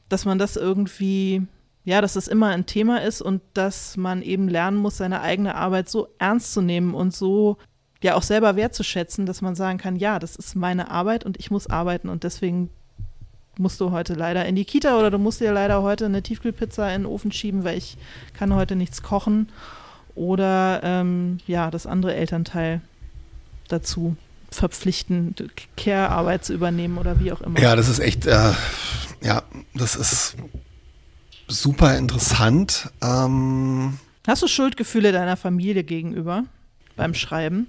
dass 0.08 0.24
man 0.24 0.38
das 0.38 0.56
irgendwie, 0.56 1.46
ja, 1.84 2.00
dass 2.00 2.12
das 2.14 2.28
immer 2.28 2.48
ein 2.48 2.66
Thema 2.66 3.02
ist 3.02 3.22
und 3.22 3.40
dass 3.54 3.96
man 3.96 4.20
eben 4.20 4.48
lernen 4.48 4.76
muss, 4.76 4.98
seine 4.98 5.20
eigene 5.20 5.54
Arbeit 5.54 5.88
so 5.88 6.08
ernst 6.18 6.52
zu 6.52 6.60
nehmen 6.60 6.94
und 6.94 7.14
so 7.14 7.56
ja 8.04 8.14
auch 8.14 8.22
selber 8.22 8.56
wertzuschätzen, 8.56 9.26
dass 9.26 9.42
man 9.42 9.54
sagen 9.54 9.78
kann, 9.78 9.96
ja, 9.96 10.18
das 10.18 10.36
ist 10.36 10.54
meine 10.54 10.90
Arbeit 10.90 11.24
und 11.24 11.38
ich 11.38 11.50
muss 11.50 11.68
arbeiten 11.68 12.08
und 12.08 12.24
deswegen 12.24 12.70
musst 13.58 13.80
du 13.80 13.90
heute 13.90 14.14
leider 14.14 14.46
in 14.46 14.56
die 14.56 14.64
Kita 14.64 14.98
oder 14.98 15.10
du 15.10 15.18
musst 15.18 15.40
dir 15.40 15.52
leider 15.52 15.82
heute 15.82 16.06
eine 16.06 16.22
Tiefkühlpizza 16.22 16.88
in 16.88 17.02
den 17.02 17.06
Ofen 17.06 17.32
schieben, 17.32 17.64
weil 17.64 17.76
ich 17.76 17.96
kann 18.32 18.54
heute 18.54 18.76
nichts 18.76 19.02
kochen 19.02 19.50
oder 20.14 20.80
ähm, 20.82 21.38
ja, 21.46 21.70
das 21.70 21.86
andere 21.86 22.14
Elternteil 22.14 22.80
dazu 23.68 24.16
verpflichten, 24.50 25.34
Care-Arbeit 25.76 26.44
zu 26.44 26.52
übernehmen 26.52 26.98
oder 26.98 27.20
wie 27.20 27.32
auch 27.32 27.40
immer. 27.40 27.58
Ja, 27.58 27.74
das 27.76 27.88
ist 27.88 28.00
echt, 28.00 28.26
äh, 28.26 28.52
ja, 29.22 29.42
das 29.74 29.96
ist 29.96 30.36
super 31.48 31.96
interessant. 31.96 32.90
Ähm 33.02 33.98
Hast 34.26 34.42
du 34.42 34.48
Schuldgefühle 34.48 35.12
deiner 35.12 35.36
Familie 35.36 35.84
gegenüber 35.84 36.44
beim 36.96 37.14
Schreiben? 37.14 37.68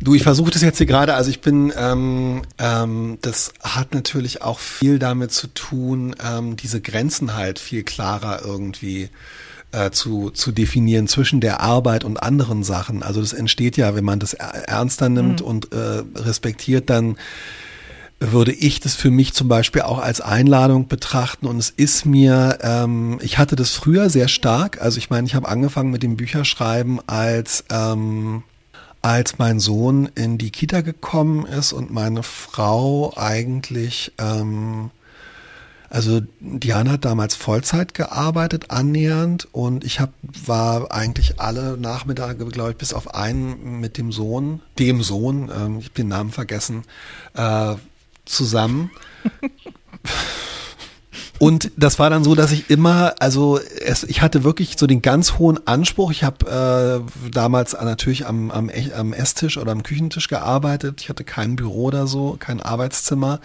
Du, 0.00 0.14
ich 0.14 0.22
versuche 0.22 0.50
das 0.50 0.62
jetzt 0.62 0.78
hier 0.78 0.86
gerade, 0.86 1.14
also 1.14 1.30
ich 1.30 1.40
bin, 1.40 1.72
ähm, 1.76 2.42
ähm, 2.58 3.18
das 3.22 3.52
hat 3.62 3.94
natürlich 3.94 4.42
auch 4.42 4.58
viel 4.58 4.98
damit 4.98 5.32
zu 5.32 5.48
tun, 5.48 6.14
ähm, 6.24 6.56
diese 6.56 6.80
Grenzen 6.80 7.34
halt 7.34 7.58
viel 7.58 7.82
klarer 7.82 8.42
irgendwie 8.44 9.10
äh, 9.72 9.90
zu, 9.90 10.30
zu 10.30 10.52
definieren 10.52 11.08
zwischen 11.08 11.40
der 11.40 11.60
Arbeit 11.60 12.04
und 12.04 12.22
anderen 12.22 12.62
Sachen. 12.62 13.02
Also 13.02 13.20
das 13.20 13.32
entsteht 13.32 13.76
ja, 13.76 13.94
wenn 13.94 14.04
man 14.04 14.18
das 14.18 14.34
ernster 14.34 15.08
nimmt 15.08 15.40
mhm. 15.40 15.46
und 15.46 15.72
äh, 15.72 16.02
respektiert, 16.16 16.90
dann 16.90 17.16
würde 18.30 18.52
ich 18.52 18.80
das 18.80 18.94
für 18.94 19.10
mich 19.10 19.34
zum 19.34 19.48
Beispiel 19.48 19.82
auch 19.82 19.98
als 19.98 20.20
Einladung 20.20 20.86
betrachten 20.86 21.46
und 21.46 21.58
es 21.58 21.70
ist 21.70 22.06
mir, 22.06 22.58
ähm, 22.62 23.18
ich 23.20 23.38
hatte 23.38 23.56
das 23.56 23.70
früher 23.70 24.10
sehr 24.10 24.28
stark, 24.28 24.80
also 24.80 24.98
ich 24.98 25.10
meine, 25.10 25.26
ich 25.26 25.34
habe 25.34 25.48
angefangen 25.48 25.90
mit 25.90 26.04
dem 26.04 26.16
Bücherschreiben 26.16 27.00
als 27.08 27.64
ähm, 27.70 28.44
als 29.02 29.38
mein 29.38 29.58
Sohn 29.58 30.08
in 30.14 30.38
die 30.38 30.50
Kita 30.50 30.80
gekommen 30.80 31.44
ist 31.44 31.72
und 31.72 31.90
meine 31.90 32.22
Frau 32.22 33.12
eigentlich, 33.16 34.12
ähm, 34.18 34.90
also 35.90 36.20
Diana 36.40 36.92
hat 36.92 37.04
damals 37.04 37.34
Vollzeit 37.34 37.94
gearbeitet, 37.94 38.70
annähernd, 38.70 39.48
und 39.52 39.84
ich 39.84 40.00
hab, 40.00 40.10
war 40.22 40.92
eigentlich 40.92 41.40
alle 41.40 41.76
Nachmittage, 41.76 42.46
glaube 42.46 42.70
ich, 42.70 42.76
bis 42.76 42.94
auf 42.94 43.14
einen 43.14 43.80
mit 43.80 43.98
dem 43.98 44.12
Sohn, 44.12 44.62
dem 44.78 45.02
Sohn, 45.02 45.50
ähm, 45.54 45.78
ich 45.80 45.86
habe 45.86 45.94
den 45.96 46.08
Namen 46.08 46.30
vergessen, 46.30 46.84
äh, 47.34 47.74
zusammen. 48.24 48.90
Und 51.42 51.72
das 51.76 51.98
war 51.98 52.08
dann 52.08 52.22
so, 52.22 52.36
dass 52.36 52.52
ich 52.52 52.70
immer, 52.70 53.16
also 53.18 53.58
es, 53.84 54.04
ich 54.04 54.22
hatte 54.22 54.44
wirklich 54.44 54.76
so 54.78 54.86
den 54.86 55.02
ganz 55.02 55.40
hohen 55.40 55.58
Anspruch. 55.66 56.12
Ich 56.12 56.22
habe 56.22 57.02
äh, 57.26 57.30
damals 57.32 57.72
natürlich 57.72 58.26
am, 58.26 58.52
am, 58.52 58.70
am 58.96 59.12
Esstisch 59.12 59.58
oder 59.58 59.72
am 59.72 59.82
Küchentisch 59.82 60.28
gearbeitet. 60.28 61.00
Ich 61.00 61.08
hatte 61.08 61.24
kein 61.24 61.56
Büro 61.56 61.86
oder 61.86 62.06
so, 62.06 62.36
kein 62.38 62.60
Arbeitszimmer. 62.60 63.40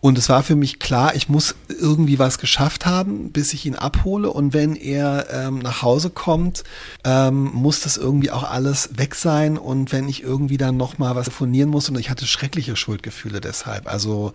Und 0.00 0.18
es 0.18 0.28
war 0.28 0.42
für 0.42 0.54
mich 0.54 0.78
klar, 0.78 1.14
ich 1.14 1.28
muss 1.28 1.54
irgendwie 1.68 2.18
was 2.18 2.38
geschafft 2.38 2.86
haben, 2.86 3.32
bis 3.32 3.52
ich 3.52 3.66
ihn 3.66 3.74
abhole. 3.74 4.30
Und 4.30 4.52
wenn 4.52 4.76
er 4.76 5.26
ähm, 5.32 5.58
nach 5.58 5.82
Hause 5.82 6.10
kommt, 6.10 6.62
ähm, 7.04 7.50
muss 7.52 7.80
das 7.80 7.96
irgendwie 7.96 8.30
auch 8.30 8.44
alles 8.44 8.90
weg 8.96 9.14
sein. 9.14 9.58
Und 9.58 9.92
wenn 9.92 10.08
ich 10.08 10.22
irgendwie 10.22 10.56
dann 10.56 10.76
nochmal 10.76 11.16
was 11.16 11.26
telefonieren 11.26 11.70
muss, 11.70 11.88
und 11.88 11.98
ich 11.98 12.10
hatte 12.10 12.26
schreckliche 12.26 12.76
Schuldgefühle 12.76 13.40
deshalb. 13.40 13.90
Also 13.90 14.32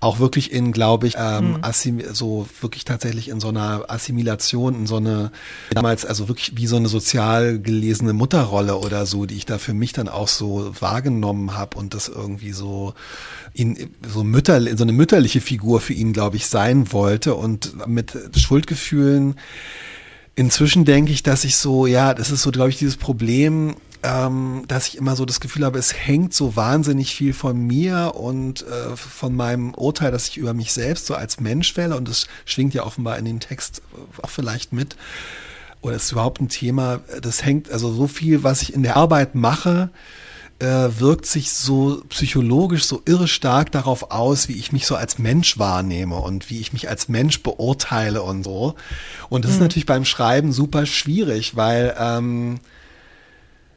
auch 0.00 0.18
wirklich 0.18 0.52
in, 0.52 0.72
glaube 0.72 1.06
ich, 1.06 1.14
ähm, 1.16 1.60
mhm. 1.62 2.02
so 2.12 2.46
wirklich 2.60 2.84
tatsächlich 2.84 3.28
in 3.28 3.40
so 3.40 3.48
einer 3.48 3.84
Assimilation, 3.88 4.74
in 4.74 4.86
so 4.86 4.96
eine, 4.96 5.30
damals 5.70 6.04
also 6.04 6.28
wirklich 6.28 6.56
wie 6.56 6.66
so 6.66 6.76
eine 6.76 6.88
sozial 6.88 7.58
gelesene 7.58 8.12
Mutterrolle 8.12 8.76
oder 8.76 9.06
so, 9.06 9.26
die 9.26 9.36
ich 9.36 9.46
da 9.46 9.58
für 9.58 9.74
mich 9.74 9.92
dann 9.92 10.08
auch 10.08 10.28
so 10.28 10.72
wahrgenommen 10.80 11.56
habe 11.56 11.78
und 11.78 11.94
das 11.94 12.08
irgendwie 12.08 12.52
so 12.52 12.94
ihn 13.54 13.90
so 14.06 14.24
Mütter, 14.24 14.60
so 14.76 14.84
eine 14.84 14.92
mütterliche 14.92 15.40
Figur 15.40 15.80
für 15.80 15.92
ihn, 15.94 16.12
glaube 16.12 16.36
ich, 16.36 16.48
sein 16.48 16.92
wollte 16.92 17.34
und 17.34 17.86
mit 17.86 18.16
Schuldgefühlen. 18.36 19.36
Inzwischen 20.34 20.84
denke 20.84 21.12
ich, 21.12 21.22
dass 21.22 21.44
ich 21.44 21.56
so, 21.56 21.86
ja, 21.86 22.12
das 22.12 22.30
ist 22.30 22.42
so, 22.42 22.50
glaube 22.50 22.70
ich, 22.70 22.78
dieses 22.78 22.96
Problem, 22.96 23.76
ähm, 24.02 24.64
dass 24.66 24.88
ich 24.88 24.98
immer 24.98 25.14
so 25.16 25.24
das 25.24 25.40
Gefühl 25.40 25.64
habe, 25.64 25.78
es 25.78 25.94
hängt 25.94 26.34
so 26.34 26.56
wahnsinnig 26.56 27.14
viel 27.14 27.32
von 27.32 27.58
mir 27.58 28.12
und 28.16 28.62
äh, 28.62 28.96
von 28.96 29.34
meinem 29.34 29.72
Urteil, 29.72 30.10
das 30.10 30.28
ich 30.28 30.36
über 30.36 30.52
mich 30.52 30.72
selbst 30.72 31.06
so 31.06 31.14
als 31.14 31.40
Mensch 31.40 31.72
fälle 31.72 31.96
und 31.96 32.08
das 32.08 32.26
schwingt 32.44 32.74
ja 32.74 32.84
offenbar 32.84 33.16
in 33.18 33.24
dem 33.24 33.40
Text 33.40 33.80
auch 34.20 34.30
vielleicht 34.30 34.72
mit. 34.72 34.96
Oder 35.80 35.96
ist 35.96 36.12
überhaupt 36.12 36.40
ein 36.40 36.48
Thema, 36.48 37.00
das 37.22 37.44
hängt, 37.44 37.70
also 37.70 37.92
so 37.92 38.06
viel, 38.06 38.42
was 38.42 38.62
ich 38.62 38.74
in 38.74 38.82
der 38.82 38.96
Arbeit 38.96 39.34
mache, 39.34 39.90
äh, 40.64 40.98
wirkt 40.98 41.26
sich 41.26 41.52
so 41.52 42.02
psychologisch 42.08 42.84
so 42.84 43.02
irre 43.04 43.28
stark 43.28 43.70
darauf 43.70 44.10
aus, 44.10 44.48
wie 44.48 44.54
ich 44.54 44.72
mich 44.72 44.86
so 44.86 44.96
als 44.96 45.18
Mensch 45.18 45.58
wahrnehme 45.58 46.16
und 46.16 46.48
wie 46.48 46.60
ich 46.60 46.72
mich 46.72 46.88
als 46.88 47.08
Mensch 47.08 47.42
beurteile 47.42 48.22
und 48.22 48.44
so. 48.44 48.74
Und 49.28 49.44
das 49.44 49.52
mhm. 49.52 49.56
ist 49.56 49.60
natürlich 49.60 49.86
beim 49.86 50.04
Schreiben 50.04 50.52
super 50.52 50.86
schwierig, 50.86 51.54
weil 51.54 51.94
ähm, 51.98 52.60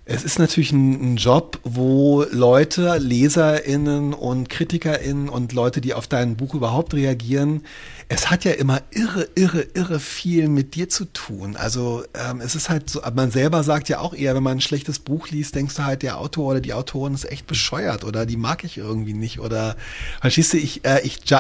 es 0.10 0.24
ist 0.24 0.39
natürlich 0.39 0.72
ein, 0.72 1.13
ein, 1.13 1.17
Job, 1.17 1.60
wo 1.63 2.24
Leute, 2.32 2.98
LeserInnen 2.98 4.13
und 4.13 4.48
KritikerInnen 4.48 5.28
und 5.28 5.52
Leute, 5.52 5.82
die 5.82 5.93
auf 5.93 6.08
dein 6.08 6.38
Buch 6.38 6.56
überhaupt 6.56 6.93
reagieren, 6.93 7.63
es 8.08 8.32
hat 8.32 8.46
ja 8.46 8.54
immer 8.54 8.82
irre, 8.91 9.28
irre, 9.36 9.67
irre 9.74 10.00
viel 10.00 10.48
mit 10.48 10.76
dir 10.76 10.88
zu 10.88 11.06
tun. 11.06 11.58
Also 11.58 12.06
ähm, 12.13 12.39
es 12.39 12.56
ist 12.56 12.70
halt 12.70 12.89
so, 12.89 13.02
man 13.13 13.32
selber 13.32 13.63
sagt 13.63 13.89
ja 13.89 14.00
auch 14.00 14.13
eher, 14.13 14.34
wenn 14.34 14.43
man 14.43 14.60
ein 14.60 14.62
schlechtes 14.62 15.00
Buch 15.00 15.28
liest, 15.28 15.56
denkst 15.56 15.76
du 15.76 15.84
halt, 15.84 16.04
der 16.04 16.17
Autor 16.17 16.52
oder 16.52 16.62
die 16.62 16.74
Autorin 16.74 17.13
ist 17.13 17.30
echt 17.30 17.46
bescheuert 17.46 18.06
oder 18.06 18.26
die 18.26 18.38
mag 18.38 18.63
ich 18.63 18.78
irgendwie 18.78 19.13
nicht 19.13 19.41
oder 19.41 19.76
verstehst 20.22 20.54
du, 20.54 20.58
ich, 20.58 20.86
äh, 20.86 21.02
ich, 21.04 21.30
äh, 21.30 21.38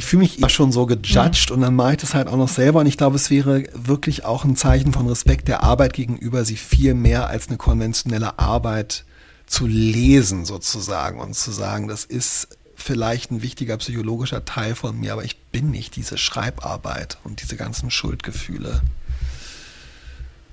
ich 0.00 0.06
fühle 0.06 0.22
mich 0.22 0.38
immer 0.38 0.48
schon 0.48 0.72
so 0.72 0.86
gejudged 0.86 1.50
mhm. 1.50 1.56
und 1.56 1.60
dann 1.60 1.76
mache 1.76 1.92
ich 1.92 1.98
das 1.98 2.14
halt 2.14 2.26
auch 2.26 2.38
noch 2.38 2.48
selber 2.48 2.80
und 2.80 2.86
ich 2.86 2.96
glaube, 2.96 3.16
es 3.16 3.28
wäre 3.28 3.64
wirklich 3.74 4.24
auch 4.24 4.46
ein 4.46 4.56
Zeichen 4.56 4.94
von 4.94 5.06
Respekt 5.06 5.46
der 5.46 5.62
Arbeit 5.62 5.92
gegenüber, 5.92 6.46
sie 6.46 6.56
viel 6.56 6.94
mehr 6.94 7.28
als 7.28 7.48
eine 7.48 7.58
konventionelle 7.58 8.38
Arbeit 8.38 9.04
zu 9.46 9.66
lesen 9.66 10.46
sozusagen 10.46 11.20
und 11.20 11.34
zu 11.34 11.50
sagen, 11.50 11.86
das 11.86 12.06
ist 12.06 12.48
vielleicht 12.76 13.30
ein 13.30 13.42
wichtiger 13.42 13.76
psychologischer 13.76 14.46
Teil 14.46 14.74
von 14.74 14.98
mir, 14.98 15.12
aber 15.12 15.24
ich 15.24 15.36
bin 15.36 15.70
nicht 15.70 15.96
diese 15.96 16.16
Schreibarbeit 16.16 17.18
und 17.22 17.42
diese 17.42 17.56
ganzen 17.56 17.90
Schuldgefühle. 17.90 18.80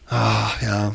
Ah, 0.10 0.49
ja. 0.62 0.93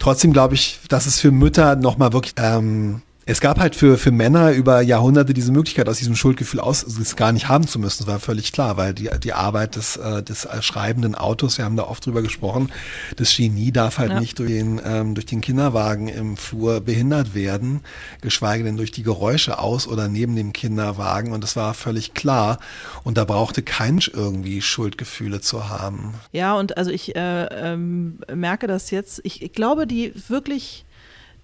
Trotzdem 0.00 0.32
glaube 0.32 0.56
ich, 0.56 0.80
dass 0.88 1.06
es 1.06 1.20
für 1.20 1.30
Mütter 1.30 1.76
nochmal 1.76 2.12
wirklich 2.12 2.34
ähm, 2.38 3.02
es 3.26 3.40
gab 3.40 3.58
halt 3.58 3.74
für, 3.74 3.96
für 3.96 4.10
Männer 4.10 4.52
über 4.52 4.82
Jahrhunderte 4.82 5.32
diese 5.32 5.52
Möglichkeit, 5.52 5.88
aus 5.88 5.98
diesem 5.98 6.16
Schuldgefühl 6.16 6.60
aus 6.60 6.82
es 6.82 7.16
gar 7.16 7.32
nicht 7.32 7.48
haben 7.48 7.66
zu 7.66 7.78
müssen. 7.78 8.04
Das 8.04 8.06
war 8.06 8.20
völlig 8.20 8.52
klar, 8.52 8.76
weil 8.76 8.92
die, 8.92 9.08
die 9.22 9.32
Arbeit 9.32 9.76
des, 9.76 9.96
äh, 9.96 10.22
des 10.22 10.46
schreibenden 10.60 11.14
Autos, 11.14 11.58
wir 11.58 11.64
haben 11.64 11.76
da 11.76 11.84
oft 11.84 12.04
drüber 12.04 12.22
gesprochen, 12.22 12.70
das 13.16 13.34
Genie 13.34 13.72
darf 13.72 13.98
halt 13.98 14.12
ja. 14.12 14.20
nicht 14.20 14.38
durch 14.38 14.50
den, 14.50 14.80
ähm, 14.84 15.14
durch 15.14 15.26
den 15.26 15.40
Kinderwagen 15.40 16.08
im 16.08 16.36
Flur 16.36 16.80
behindert 16.80 17.34
werden, 17.34 17.80
geschweige 18.20 18.64
denn 18.64 18.76
durch 18.76 18.92
die 18.92 19.02
Geräusche 19.02 19.58
aus 19.58 19.88
oder 19.88 20.08
neben 20.08 20.36
dem 20.36 20.52
Kinderwagen. 20.52 21.32
Und 21.32 21.42
das 21.42 21.56
war 21.56 21.72
völlig 21.74 22.14
klar. 22.14 22.58
Und 23.04 23.16
da 23.16 23.24
brauchte 23.24 23.62
kein 23.62 24.00
irgendwie 24.12 24.60
Schuldgefühle 24.60 25.40
zu 25.40 25.68
haben. 25.68 26.14
Ja, 26.32 26.54
und 26.54 26.76
also 26.76 26.90
ich 26.90 27.14
äh, 27.16 27.44
ähm, 27.44 28.18
merke 28.34 28.66
das 28.66 28.90
jetzt. 28.90 29.20
Ich, 29.24 29.40
ich 29.42 29.52
glaube, 29.52 29.86
die 29.86 30.12
wirklich 30.28 30.83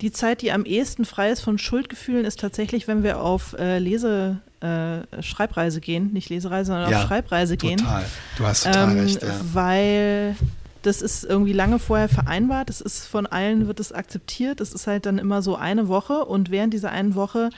die 0.00 0.12
Zeit, 0.12 0.42
die 0.42 0.52
am 0.52 0.64
ehesten 0.64 1.04
frei 1.04 1.30
ist 1.30 1.40
von 1.40 1.58
Schuldgefühlen, 1.58 2.24
ist 2.24 2.40
tatsächlich, 2.40 2.88
wenn 2.88 3.02
wir 3.02 3.20
auf 3.20 3.54
äh, 3.58 3.78
Lese, 3.78 4.38
äh, 4.60 5.22
Schreibreise 5.22 5.80
gehen, 5.80 6.12
nicht 6.12 6.28
Lesereise, 6.30 6.72
sondern 6.72 6.90
ja, 6.90 7.00
auf 7.00 7.06
Schreibreise 7.06 7.56
total. 7.56 7.76
gehen. 7.76 7.84
Total, 7.84 8.04
du 8.38 8.46
hast 8.46 8.64
total 8.64 8.90
ähm, 8.90 8.98
recht. 8.98 9.22
Ja. 9.22 9.28
Weil 9.52 10.36
das 10.82 11.02
ist 11.02 11.24
irgendwie 11.24 11.52
lange 11.52 11.78
vorher 11.78 12.08
vereinbart, 12.08 12.68
das 12.68 12.80
ist 12.80 13.06
von 13.06 13.26
allen 13.26 13.66
wird 13.66 13.80
es 13.80 13.92
akzeptiert, 13.92 14.60
das 14.60 14.72
ist 14.72 14.86
halt 14.86 15.06
dann 15.06 15.18
immer 15.18 15.42
so 15.42 15.56
eine 15.56 15.88
Woche 15.88 16.24
und 16.24 16.50
während 16.50 16.72
dieser 16.72 16.90
einen 16.90 17.14
Woche 17.14 17.50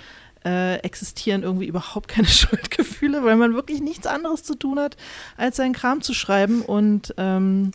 äh, 0.44 0.78
existieren 0.78 1.44
irgendwie 1.44 1.66
überhaupt 1.66 2.08
keine 2.08 2.26
Schuldgefühle, 2.28 3.24
weil 3.24 3.36
man 3.36 3.54
wirklich 3.54 3.80
nichts 3.80 4.06
anderes 4.06 4.42
zu 4.42 4.56
tun 4.56 4.80
hat, 4.80 4.96
als 5.36 5.56
seinen 5.56 5.72
Kram 5.72 6.02
zu 6.02 6.14
schreiben 6.14 6.62
und 6.62 7.14
ähm, 7.16 7.72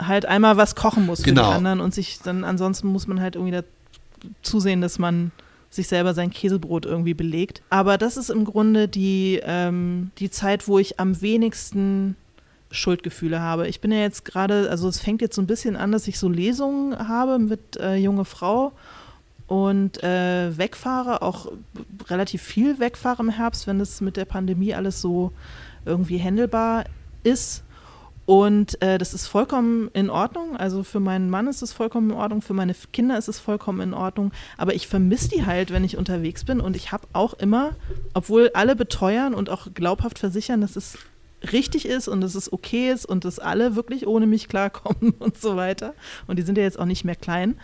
halt 0.00 0.26
einmal 0.26 0.56
was 0.56 0.74
kochen 0.74 1.06
muss 1.06 1.20
für 1.20 1.26
genau. 1.26 1.50
die 1.50 1.56
anderen 1.56 1.80
und 1.80 1.94
sich 1.94 2.20
dann 2.20 2.44
ansonsten 2.44 2.88
muss 2.88 3.06
man 3.06 3.20
halt 3.20 3.36
irgendwie 3.36 3.52
zusehen, 4.42 4.80
dass 4.80 4.98
man 4.98 5.32
sich 5.70 5.88
selber 5.88 6.12
sein 6.12 6.30
Käsebrot 6.30 6.84
irgendwie 6.84 7.14
belegt. 7.14 7.62
Aber 7.70 7.96
das 7.96 8.16
ist 8.16 8.28
im 8.28 8.44
Grunde 8.44 8.88
die, 8.88 9.40
ähm, 9.42 10.10
die 10.18 10.30
Zeit, 10.30 10.68
wo 10.68 10.78
ich 10.78 11.00
am 11.00 11.20
wenigsten 11.22 12.16
Schuldgefühle 12.70 13.40
habe. 13.40 13.68
Ich 13.68 13.80
bin 13.80 13.92
ja 13.92 13.98
jetzt 13.98 14.24
gerade, 14.24 14.68
also 14.70 14.88
es 14.88 15.00
fängt 15.00 15.22
jetzt 15.22 15.36
so 15.36 15.42
ein 15.42 15.46
bisschen 15.46 15.76
an, 15.76 15.92
dass 15.92 16.08
ich 16.08 16.18
so 16.18 16.28
Lesungen 16.28 17.08
habe 17.08 17.38
mit 17.38 17.76
äh, 17.76 17.96
junge 17.96 18.24
Frau 18.24 18.72
und 19.46 20.02
äh, 20.02 20.56
wegfahre, 20.56 21.22
auch 21.22 21.52
relativ 22.08 22.42
viel 22.42 22.78
wegfahre 22.78 23.22
im 23.22 23.28
Herbst, 23.28 23.66
wenn 23.66 23.80
es 23.80 24.00
mit 24.00 24.16
der 24.16 24.24
Pandemie 24.24 24.74
alles 24.74 25.00
so 25.00 25.32
irgendwie 25.84 26.18
händelbar 26.18 26.84
ist. 27.22 27.64
Und 28.24 28.80
äh, 28.82 28.98
das 28.98 29.14
ist 29.14 29.26
vollkommen 29.26 29.90
in 29.94 30.08
Ordnung. 30.08 30.56
Also 30.56 30.84
für 30.84 31.00
meinen 31.00 31.28
Mann 31.28 31.48
ist 31.48 31.62
es 31.62 31.72
vollkommen 31.72 32.10
in 32.10 32.16
Ordnung, 32.16 32.40
für 32.40 32.54
meine 32.54 32.74
Kinder 32.92 33.18
ist 33.18 33.28
es 33.28 33.40
vollkommen 33.40 33.80
in 33.80 33.94
Ordnung. 33.94 34.32
Aber 34.56 34.74
ich 34.74 34.86
vermisse 34.86 35.28
die 35.28 35.44
halt, 35.44 35.72
wenn 35.72 35.84
ich 35.84 35.96
unterwegs 35.96 36.44
bin. 36.44 36.60
Und 36.60 36.76
ich 36.76 36.92
habe 36.92 37.06
auch 37.12 37.34
immer, 37.34 37.76
obwohl 38.14 38.50
alle 38.54 38.76
beteuern 38.76 39.34
und 39.34 39.50
auch 39.50 39.68
glaubhaft 39.74 40.18
versichern, 40.18 40.60
dass 40.60 40.76
es 40.76 40.98
richtig 41.52 41.86
ist 41.86 42.06
und 42.06 42.20
dass 42.20 42.36
es 42.36 42.52
okay 42.52 42.92
ist 42.92 43.04
und 43.04 43.24
dass 43.24 43.40
alle 43.40 43.74
wirklich 43.74 44.06
ohne 44.06 44.26
mich 44.26 44.48
klarkommen 44.48 45.12
und 45.18 45.38
so 45.38 45.56
weiter. 45.56 45.94
Und 46.28 46.38
die 46.38 46.42
sind 46.42 46.56
ja 46.56 46.64
jetzt 46.64 46.78
auch 46.78 46.84
nicht 46.84 47.04
mehr 47.04 47.16
klein. 47.16 47.56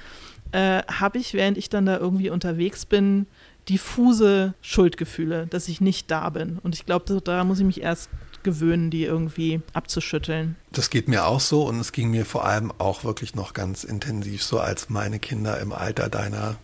Äh, 0.51 0.83
habe 0.85 1.18
ich, 1.18 1.35
während 1.35 1.59
ich 1.59 1.68
dann 1.68 1.87
da 1.87 1.99
irgendwie 1.99 2.31
unterwegs 2.31 2.87
bin, 2.87 3.27
diffuse 3.68 4.55
Schuldgefühle, 4.62 5.47
dass 5.47 5.68
ich 5.68 5.81
nicht 5.81 6.11
da 6.11 6.31
bin. 6.31 6.59
Und 6.62 6.75
ich 6.75 6.87
glaube, 6.87 7.21
da 7.21 7.44
muss 7.44 7.59
ich 7.59 7.66
mich 7.66 7.83
erst 7.83 8.09
gewöhnen, 8.42 8.90
die 8.90 9.05
irgendwie 9.05 9.61
abzuschütteln. 9.72 10.57
Das 10.72 10.90
geht 10.90 11.09
mir 11.09 11.27
auch 11.27 11.40
so 11.40 11.64
und 11.64 11.81
es 11.81 11.92
ging 11.92 12.11
mir 12.11 12.24
vor 12.24 12.44
allem 12.44 12.72
auch 12.79 13.05
wirklich 13.05 13.35
noch 13.35 13.53
ganz 13.53 13.85
intensiv 13.85 14.42
so, 14.42 14.61
als 14.61 14.90
meine 14.90 15.18
Kinder 15.18 15.61
im 15.61 15.72
Alter 15.72 16.09
deiner 16.09 16.57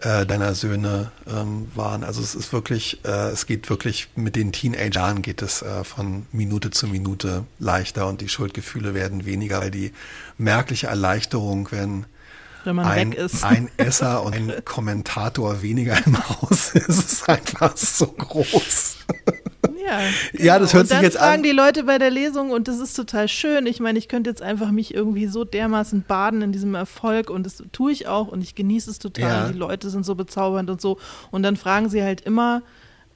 äh, 0.00 0.26
deiner 0.26 0.54
Söhne 0.54 1.10
ähm, 1.26 1.68
waren. 1.74 2.04
Also 2.04 2.20
es 2.20 2.34
ist 2.34 2.52
wirklich, 2.52 3.02
äh, 3.04 3.30
es 3.30 3.46
geht 3.46 3.70
wirklich 3.70 4.08
mit 4.14 4.36
den 4.36 4.52
Teenagern 4.52 5.22
geht 5.22 5.40
es 5.40 5.62
äh, 5.62 5.84
von 5.84 6.26
Minute 6.32 6.70
zu 6.70 6.86
Minute 6.86 7.44
leichter 7.58 8.06
und 8.06 8.20
die 8.20 8.28
Schuldgefühle 8.28 8.92
werden 8.92 9.24
weniger, 9.24 9.60
weil 9.60 9.70
die 9.70 9.92
merkliche 10.36 10.88
Erleichterung, 10.88 11.68
wenn 11.70 12.04
ein, 12.66 13.12
weg 13.12 13.18
ist. 13.18 13.44
Ein 13.44 13.70
Esser 13.78 14.22
und 14.22 14.34
ein 14.34 14.52
Kommentator 14.64 15.62
weniger 15.62 15.96
im 16.06 16.18
Haus 16.28 16.70
ist, 16.74 16.88
ist 16.88 17.28
einfach 17.28 17.76
so 17.76 18.08
groß. 18.08 18.96
Ja, 19.86 20.00
genau. 20.32 20.44
ja 20.44 20.58
das 20.58 20.74
hört 20.74 20.84
und 20.84 20.88
sich 20.88 21.00
jetzt 21.00 21.16
an. 21.16 21.20
dann 21.20 21.30
fragen 21.30 21.42
die 21.42 21.52
Leute 21.52 21.84
bei 21.84 21.98
der 21.98 22.10
Lesung 22.10 22.50
und 22.50 22.68
das 22.68 22.78
ist 22.78 22.94
total 22.94 23.28
schön. 23.28 23.66
Ich 23.66 23.80
meine, 23.80 23.98
ich 23.98 24.08
könnte 24.08 24.30
jetzt 24.30 24.42
einfach 24.42 24.70
mich 24.70 24.94
irgendwie 24.94 25.26
so 25.26 25.44
dermaßen 25.44 26.04
baden 26.06 26.42
in 26.42 26.52
diesem 26.52 26.74
Erfolg 26.74 27.30
und 27.30 27.44
das 27.44 27.62
tue 27.72 27.92
ich 27.92 28.08
auch 28.08 28.28
und 28.28 28.42
ich 28.42 28.54
genieße 28.54 28.90
es 28.90 28.98
total. 28.98 29.46
Ja. 29.46 29.48
Die 29.48 29.58
Leute 29.58 29.90
sind 29.90 30.04
so 30.04 30.14
bezaubernd 30.14 30.70
und 30.70 30.80
so. 30.80 30.98
Und 31.30 31.42
dann 31.42 31.56
fragen 31.56 31.88
sie 31.88 32.02
halt 32.02 32.20
immer, 32.20 32.62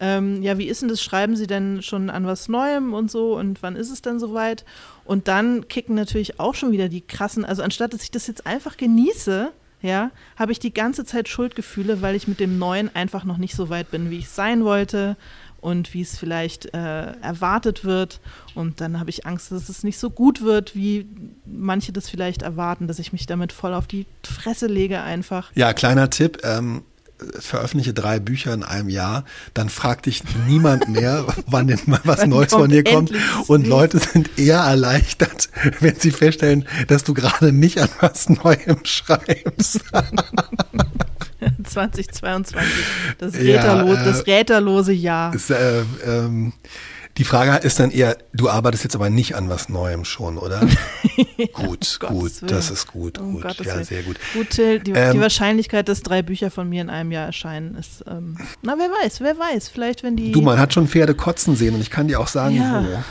ähm, 0.00 0.42
ja, 0.42 0.56
wie 0.56 0.66
ist 0.66 0.80
denn 0.80 0.88
das? 0.88 1.02
Schreiben 1.02 1.36
Sie 1.36 1.46
denn 1.46 1.82
schon 1.82 2.08
an 2.08 2.26
was 2.26 2.48
Neuem 2.48 2.94
und 2.94 3.10
so 3.10 3.36
und 3.36 3.62
wann 3.62 3.76
ist 3.76 3.90
es 3.90 4.00
denn 4.00 4.18
soweit? 4.18 4.64
Und 5.04 5.28
dann 5.28 5.68
kicken 5.68 5.94
natürlich 5.94 6.40
auch 6.40 6.54
schon 6.54 6.72
wieder 6.72 6.88
die 6.88 7.02
krassen, 7.02 7.44
also 7.44 7.62
anstatt 7.62 7.92
dass 7.92 8.02
ich 8.02 8.10
das 8.10 8.26
jetzt 8.26 8.46
einfach 8.46 8.78
genieße, 8.78 9.52
ja, 9.82 10.10
habe 10.36 10.52
ich 10.52 10.58
die 10.58 10.72
ganze 10.72 11.04
Zeit 11.04 11.28
Schuldgefühle, 11.28 12.00
weil 12.00 12.14
ich 12.14 12.28
mit 12.28 12.40
dem 12.40 12.58
Neuen 12.58 12.94
einfach 12.94 13.24
noch 13.24 13.36
nicht 13.36 13.54
so 13.54 13.68
weit 13.68 13.90
bin, 13.90 14.10
wie 14.10 14.18
ich 14.18 14.28
sein 14.30 14.64
wollte 14.64 15.16
und 15.60 15.94
wie 15.94 16.02
es 16.02 16.18
vielleicht 16.18 16.74
äh, 16.74 17.12
erwartet 17.20 17.84
wird. 17.84 18.20
Und 18.54 18.80
dann 18.80 18.98
habe 18.98 19.10
ich 19.10 19.26
Angst, 19.26 19.52
dass 19.52 19.68
es 19.68 19.84
nicht 19.84 19.98
so 19.98 20.10
gut 20.10 20.42
wird, 20.42 20.74
wie 20.74 21.06
manche 21.44 21.92
das 21.92 22.08
vielleicht 22.08 22.42
erwarten, 22.42 22.88
dass 22.88 22.98
ich 22.98 23.12
mich 23.12 23.26
damit 23.26 23.52
voll 23.52 23.74
auf 23.74 23.86
die 23.86 24.06
Fresse 24.22 24.66
lege 24.66 25.00
einfach. 25.02 25.50
Ja, 25.54 25.72
kleiner 25.72 26.10
Tipp. 26.10 26.38
Ähm, 26.44 26.82
veröffentliche 27.38 27.92
drei 27.92 28.18
Bücher 28.18 28.54
in 28.54 28.62
einem 28.62 28.88
Jahr, 28.88 29.24
dann 29.54 29.68
fragt 29.68 30.06
dich 30.06 30.22
niemand 30.46 30.88
mehr, 30.88 31.26
wann 31.46 31.66
denn 31.66 31.80
mal 31.86 32.00
was 32.04 32.26
Neues 32.26 32.52
von 32.52 32.70
dir 32.70 32.84
kommt. 32.84 33.12
Und 33.46 33.66
Leute 33.66 33.98
sind 33.98 34.38
eher 34.38 34.58
erleichtert, 34.58 35.50
wenn 35.80 35.96
sie 35.96 36.10
feststellen, 36.10 36.66
dass 36.88 37.04
du 37.04 37.14
gerade 37.14 37.52
nicht 37.52 37.78
an 37.78 37.88
was 38.00 38.28
Neuem 38.28 38.84
schreibst. 38.84 39.80
2022, 41.70 42.72
das, 43.18 43.34
Räterlo 43.34 43.94
ja, 43.94 44.00
äh, 44.00 44.04
das 44.04 44.26
räterlose 44.26 44.92
Jahr. 44.92 45.34
Ist, 45.34 45.50
äh, 45.50 45.82
ähm, 46.04 46.52
die 47.16 47.24
Frage 47.24 47.66
ist 47.66 47.80
dann 47.80 47.90
eher, 47.90 48.16
du 48.32 48.48
arbeitest 48.48 48.84
jetzt 48.84 48.94
aber 48.94 49.10
nicht 49.10 49.34
an 49.34 49.48
was 49.48 49.68
Neuem 49.68 50.04
schon, 50.04 50.38
oder? 50.38 50.60
gut, 51.52 51.98
um 52.08 52.18
gut, 52.18 52.32
das 52.46 52.70
ist 52.70 52.86
gut, 52.86 53.18
um 53.18 53.40
gut, 53.40 53.44
ja, 53.58 53.74
Willen. 53.74 53.84
sehr 53.84 54.02
gut. 54.04 54.16
Gut, 54.32 54.50
Till, 54.50 54.80
die, 54.80 54.92
ähm, 54.92 55.12
die, 55.12 55.20
Wahrscheinlichkeit, 55.20 55.88
dass 55.88 56.02
drei 56.02 56.22
Bücher 56.22 56.50
von 56.50 56.68
mir 56.68 56.80
in 56.80 56.88
einem 56.88 57.12
Jahr 57.12 57.26
erscheinen, 57.26 57.74
ist, 57.74 58.04
ähm, 58.08 58.38
na, 58.62 58.76
wer 58.78 58.88
weiß, 59.04 59.20
wer 59.20 59.38
weiß, 59.38 59.68
vielleicht 59.68 60.02
wenn 60.02 60.16
die... 60.16 60.32
Du, 60.32 60.40
man 60.40 60.58
hat 60.58 60.72
schon 60.72 60.88
Pferde 60.88 61.14
kotzen 61.14 61.56
sehen 61.56 61.74
und 61.74 61.80
ich 61.80 61.90
kann 61.90 62.08
dir 62.08 62.20
auch 62.20 62.28
sagen, 62.28 62.56
ja. 62.56 62.82
wo 62.82 63.04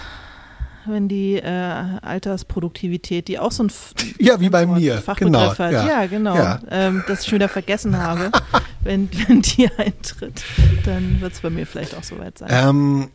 wenn 0.86 1.08
die 1.08 1.36
äh, 1.36 2.00
Altersproduktivität, 2.02 3.28
die 3.28 3.40
auch 3.40 3.52
so 3.52 3.64
ein 3.64 3.68
F 3.70 3.94
ja 4.20 4.40
wie 4.40 4.50
bei 4.50 4.66
mir 4.66 4.98
Fachbegriff 4.98 5.58
genau, 5.58 5.58
hat, 5.58 5.72
ja, 5.72 5.88
ja 5.88 6.06
genau, 6.08 6.36
ja. 6.36 6.60
Ähm, 6.70 7.04
das 7.08 7.22
ich 7.22 7.30
schon 7.30 7.36
wieder 7.36 7.50
vergessen 7.50 7.98
habe, 7.98 8.32
wenn, 8.82 9.10
wenn 9.28 9.42
die 9.42 9.70
eintritt, 9.78 10.44
dann 10.86 11.22
wird 11.22 11.34
es 11.34 11.42
bei 11.42 11.50
mir 11.50 11.66
vielleicht 11.66 11.96
auch 11.96 12.04
soweit 12.04 12.38
sein. 12.38 12.50
Ähm, 12.52 13.10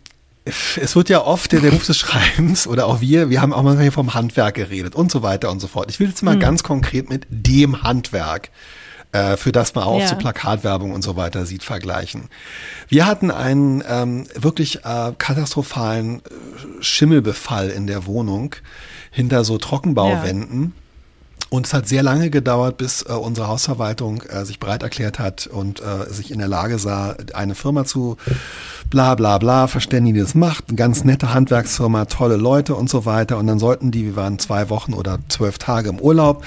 es 0.44 0.94
wird 0.94 1.08
ja 1.08 1.22
oft 1.22 1.52
der, 1.52 1.60
der 1.60 1.72
Ruf 1.72 1.86
des 1.86 1.96
Schreibens 1.96 2.66
oder 2.66 2.86
auch 2.86 3.00
wir, 3.00 3.30
wir 3.30 3.40
haben 3.40 3.52
auch 3.52 3.62
manchmal 3.62 3.84
hier 3.84 3.92
vom 3.92 4.12
Handwerk 4.12 4.54
geredet 4.54 4.94
und 4.94 5.10
so 5.10 5.22
weiter 5.22 5.50
und 5.50 5.60
so 5.60 5.68
fort. 5.68 5.90
Ich 5.90 6.00
will 6.00 6.08
jetzt 6.08 6.22
mal 6.22 6.36
mhm. 6.36 6.40
ganz 6.40 6.62
konkret 6.62 7.08
mit 7.08 7.26
dem 7.30 7.82
Handwerk 7.82 8.50
äh, 9.14 9.36
für 9.36 9.52
das 9.52 9.76
man 9.76 9.84
auch 9.84 10.00
ja. 10.00 10.08
so 10.08 10.16
Plakatwerbung 10.16 10.90
und 10.90 11.02
so 11.02 11.14
weiter 11.16 11.46
sieht, 11.46 11.62
vergleichen. 11.62 12.28
Wir 12.88 13.06
hatten 13.06 13.30
einen 13.30 13.82
ähm, 13.88 14.26
wirklich 14.34 14.84
äh, 14.84 15.12
katastrophalen 15.16 16.16
äh, 16.18 16.82
Schimmelbefall 16.82 17.70
in 17.70 17.86
der 17.86 18.06
Wohnung 18.06 18.56
hinter 19.12 19.44
so 19.44 19.56
Trockenbauwänden. 19.56 20.74
Ja. 20.74 20.83
Und 21.54 21.66
es 21.66 21.72
hat 21.72 21.86
sehr 21.86 22.02
lange 22.02 22.30
gedauert, 22.30 22.78
bis 22.78 23.02
äh, 23.02 23.12
unsere 23.12 23.46
Hausverwaltung 23.46 24.22
äh, 24.22 24.44
sich 24.44 24.58
bereit 24.58 24.82
erklärt 24.82 25.20
hat 25.20 25.46
und 25.46 25.80
äh, 25.80 26.12
sich 26.12 26.32
in 26.32 26.40
der 26.40 26.48
Lage 26.48 26.80
sah, 26.80 27.14
eine 27.32 27.54
Firma 27.54 27.84
zu 27.84 28.16
bla 28.90 29.14
bla 29.14 29.38
bla, 29.38 29.68
verständigen, 29.68 30.16
die 30.16 30.20
das 30.20 30.34
macht, 30.34 30.64
eine 30.66 30.76
ganz 30.76 31.04
nette 31.04 31.32
Handwerksfirma, 31.32 32.06
tolle 32.06 32.34
Leute 32.34 32.74
und 32.74 32.90
so 32.90 33.06
weiter. 33.06 33.38
Und 33.38 33.46
dann 33.46 33.60
sollten 33.60 33.92
die, 33.92 34.04
wir 34.04 34.16
waren 34.16 34.40
zwei 34.40 34.68
Wochen 34.68 34.94
oder 34.94 35.20
zwölf 35.28 35.58
Tage 35.58 35.90
im 35.90 36.00
Urlaub 36.00 36.44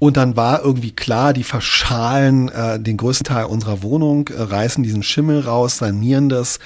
und 0.00 0.16
dann 0.16 0.36
war 0.36 0.62
irgendwie 0.62 0.92
klar, 0.92 1.32
die 1.32 1.42
verschalen 1.42 2.48
äh, 2.50 2.78
den 2.78 2.96
größten 2.96 3.24
Teil 3.24 3.44
unserer 3.46 3.82
Wohnung, 3.82 4.28
äh, 4.28 4.42
reißen 4.42 4.82
diesen 4.82 5.04
Schimmel 5.04 5.40
raus, 5.40 5.78
sanieren 5.78 6.28
das. 6.28 6.58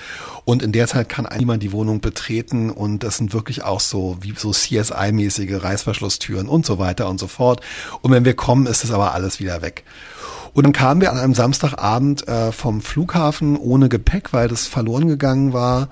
Und 0.44 0.62
in 0.62 0.72
der 0.72 0.88
Zeit 0.88 1.08
kann 1.08 1.28
niemand 1.38 1.62
die 1.62 1.72
Wohnung 1.72 2.00
betreten. 2.00 2.70
Und 2.70 3.04
das 3.04 3.16
sind 3.16 3.32
wirklich 3.32 3.62
auch 3.62 3.80
so 3.80 4.16
wie 4.20 4.34
so 4.36 4.50
CSI-mäßige 4.50 5.62
Reißverschlusstüren 5.62 6.48
und 6.48 6.66
so 6.66 6.78
weiter 6.78 7.08
und 7.08 7.18
so 7.18 7.28
fort. 7.28 7.60
Und 8.00 8.10
wenn 8.12 8.24
wir 8.24 8.34
kommen, 8.34 8.66
ist 8.66 8.82
das 8.82 8.90
aber 8.90 9.14
alles 9.14 9.40
wieder 9.40 9.62
weg. 9.62 9.84
Und 10.54 10.64
dann 10.64 10.72
kamen 10.72 11.00
wir 11.00 11.10
an 11.10 11.18
einem 11.18 11.34
Samstagabend 11.34 12.28
äh, 12.28 12.52
vom 12.52 12.82
Flughafen 12.82 13.56
ohne 13.56 13.88
Gepäck, 13.88 14.32
weil 14.32 14.48
das 14.48 14.66
verloren 14.66 15.08
gegangen 15.08 15.52
war 15.52 15.88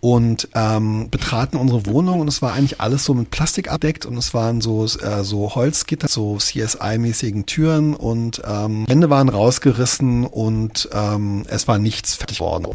und 0.00 0.48
ähm, 0.54 1.10
betraten 1.10 1.56
unsere 1.56 1.84
Wohnung 1.86 2.20
und 2.20 2.28
es 2.28 2.40
war 2.40 2.54
eigentlich 2.54 2.80
alles 2.80 3.04
so 3.04 3.12
mit 3.12 3.30
Plastik 3.30 3.70
abdeckt 3.70 4.06
und 4.06 4.16
es 4.16 4.32
waren 4.32 4.60
so 4.62 4.84
äh, 4.84 5.24
so 5.24 5.54
Holzgitter, 5.54 6.08
so 6.08 6.36
CSI-mäßigen 6.36 7.44
Türen 7.44 7.94
und 7.94 8.40
ähm, 8.46 8.86
Wände 8.88 9.10
waren 9.10 9.28
rausgerissen 9.28 10.24
und 10.24 10.88
ähm, 10.92 11.44
es 11.48 11.68
war 11.68 11.78
nichts 11.78 12.14
fertig 12.14 12.40
worden. 12.40 12.66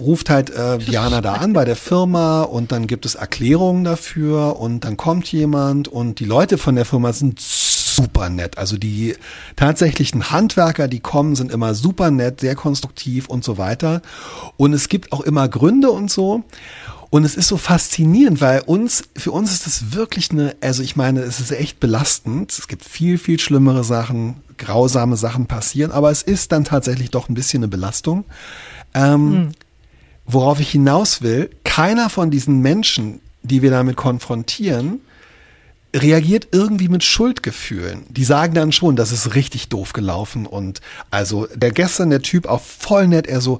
Ruft 0.00 0.30
halt 0.30 0.50
äh, 0.50 0.78
Diana 0.78 1.20
da 1.20 1.34
an 1.34 1.52
bei 1.52 1.64
der 1.64 1.76
Firma 1.76 2.42
und 2.42 2.70
dann 2.70 2.86
gibt 2.86 3.06
es 3.06 3.16
Erklärungen 3.16 3.82
dafür 3.82 4.60
und 4.60 4.84
dann 4.84 4.96
kommt 4.96 5.30
jemand 5.32 5.88
und 5.88 6.20
die 6.20 6.24
Leute 6.26 6.58
von 6.58 6.76
der 6.76 6.84
Firma 6.84 7.12
sind 7.12 7.40
super 7.94 8.28
nett. 8.28 8.58
Also 8.58 8.76
die 8.76 9.16
tatsächlichen 9.56 10.30
Handwerker, 10.30 10.88
die 10.88 11.00
kommen, 11.00 11.36
sind 11.36 11.50
immer 11.50 11.74
super 11.74 12.10
nett, 12.10 12.40
sehr 12.40 12.54
konstruktiv 12.54 13.28
und 13.28 13.44
so 13.44 13.58
weiter. 13.58 14.02
Und 14.56 14.72
es 14.72 14.88
gibt 14.88 15.12
auch 15.12 15.20
immer 15.20 15.48
Gründe 15.48 15.90
und 15.90 16.10
so. 16.10 16.44
Und 17.10 17.24
es 17.24 17.36
ist 17.36 17.48
so 17.48 17.58
faszinierend, 17.58 18.40
weil 18.40 18.60
uns, 18.60 19.04
für 19.14 19.32
uns 19.32 19.52
ist 19.52 19.66
das 19.66 19.92
wirklich 19.92 20.30
eine, 20.30 20.56
also 20.62 20.82
ich 20.82 20.96
meine, 20.96 21.20
es 21.20 21.40
ist 21.40 21.50
echt 21.50 21.78
belastend. 21.78 22.50
Es 22.52 22.68
gibt 22.68 22.84
viel, 22.84 23.18
viel 23.18 23.38
schlimmere 23.38 23.84
Sachen, 23.84 24.36
grausame 24.56 25.18
Sachen 25.18 25.46
passieren, 25.46 25.92
aber 25.92 26.10
es 26.10 26.22
ist 26.22 26.52
dann 26.52 26.64
tatsächlich 26.64 27.10
doch 27.10 27.28
ein 27.28 27.34
bisschen 27.34 27.62
eine 27.62 27.68
Belastung. 27.68 28.24
Ähm, 28.94 29.30
mhm. 29.30 29.48
Worauf 30.24 30.58
ich 30.60 30.70
hinaus 30.70 31.20
will, 31.20 31.50
keiner 31.64 32.08
von 32.08 32.30
diesen 32.30 32.60
Menschen, 32.60 33.20
die 33.42 33.60
wir 33.60 33.70
damit 33.70 33.96
konfrontieren, 33.96 35.00
reagiert 35.94 36.48
irgendwie 36.52 36.88
mit 36.88 37.04
Schuldgefühlen. 37.04 38.04
Die 38.08 38.24
sagen 38.24 38.54
dann 38.54 38.72
schon, 38.72 38.96
das 38.96 39.12
ist 39.12 39.34
richtig 39.34 39.68
doof 39.68 39.92
gelaufen 39.92 40.46
und 40.46 40.80
also 41.10 41.46
der 41.54 41.70
gestern 41.70 42.10
der 42.10 42.22
Typ 42.22 42.46
auch 42.46 42.62
voll 42.62 43.08
nett, 43.08 43.26
er 43.26 43.40
so, 43.40 43.58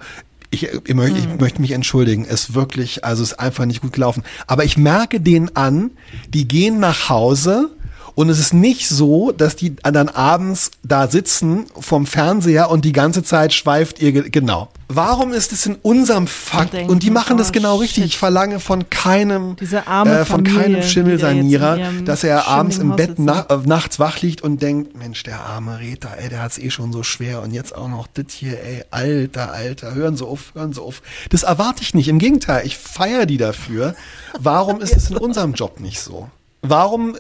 ich, 0.51 0.65
ich, 0.65 0.95
möchte, 0.95 1.19
ich 1.19 1.25
hm. 1.25 1.39
möchte 1.39 1.61
mich 1.61 1.73
entschuldigen, 1.73 2.25
ist 2.25 2.55
wirklich, 2.55 3.05
also 3.05 3.23
ist 3.23 3.41
einfach 3.41 3.65
nicht 3.65 3.81
gut 3.81 3.93
gelaufen. 3.93 4.23
Aber 4.47 4.65
ich 4.65 4.77
merke 4.77 5.21
denen 5.21 5.57
an, 5.57 5.91
die 6.29 6.47
gehen 6.47 6.79
nach 6.79 7.09
Hause 7.09 7.71
und 8.15 8.29
es 8.29 8.39
ist 8.39 8.53
nicht 8.53 8.89
so, 8.89 9.33
dass 9.33 9.57
die 9.57 9.77
dann 9.77 10.09
abends 10.09 10.71
da 10.83 11.09
sitzen 11.09 11.67
vom 11.79 12.07
Fernseher 12.07 12.71
und 12.71 12.85
die 12.85 12.93
ganze 12.93 13.23
Zeit 13.23 13.55
schweift 13.55 14.01
ihr, 14.01 14.13
genau. 14.31 14.69
Warum 14.95 15.33
ist 15.33 15.53
es 15.53 15.67
in 15.67 15.77
unserem 15.77 16.27
Fakt, 16.27 16.75
und, 16.75 16.89
und 16.91 17.03
die 17.03 17.11
machen 17.11 17.35
oh, 17.35 17.39
das 17.39 17.53
genau 17.53 17.75
shit. 17.75 17.83
richtig, 17.83 18.05
ich 18.05 18.19
verlange 18.19 18.61
von 18.61 18.91
keinem, 18.91 19.57
äh, 19.59 20.25
von 20.25 20.45
keinem 20.45 20.83
Schimmelsanierer, 20.83 21.79
dass 22.05 22.25
er 22.25 22.49
abends 22.49 22.79
im 22.79 22.97
Bett 22.97 23.15
na, 23.19 23.47
äh, 23.49 23.59
nachts 23.65 23.99
wach 23.99 24.21
liegt 24.21 24.43
und 24.43 24.61
denkt, 24.61 24.97
Mensch, 24.97 25.23
der 25.23 25.41
arme 25.41 25.79
Reter, 25.79 26.11
ey, 26.19 26.29
der 26.29 26.43
hat's 26.43 26.59
eh 26.59 26.71
schon 26.71 26.93
so 26.93 27.03
schwer 27.03 27.43
und 27.43 27.53
jetzt 27.53 27.75
auch 27.75 27.89
noch 27.89 28.07
das 28.07 28.27
hier, 28.31 28.63
ey, 28.63 28.85
alter, 28.91 29.53
alter, 29.53 29.95
hören 29.95 30.17
Sie 30.17 30.27
auf, 30.27 30.53
hören 30.55 30.73
Sie 30.73 30.81
auf. 30.81 31.03
Das 31.31 31.43
erwarte 31.43 31.83
ich 31.83 31.95
nicht, 31.95 32.09
im 32.09 32.19
Gegenteil, 32.19 32.67
ich 32.67 32.77
feiere 32.77 33.27
die 33.27 33.39
dafür. 33.39 33.95
Warum 34.39 34.81
ist 34.81 34.97
es 34.97 35.11
in 35.11 35.17
unserem 35.17 35.55
Job 35.55 35.81
nicht 35.81 36.01
so? 36.01 36.29
Warum 36.63 37.17
äh, 37.17 37.19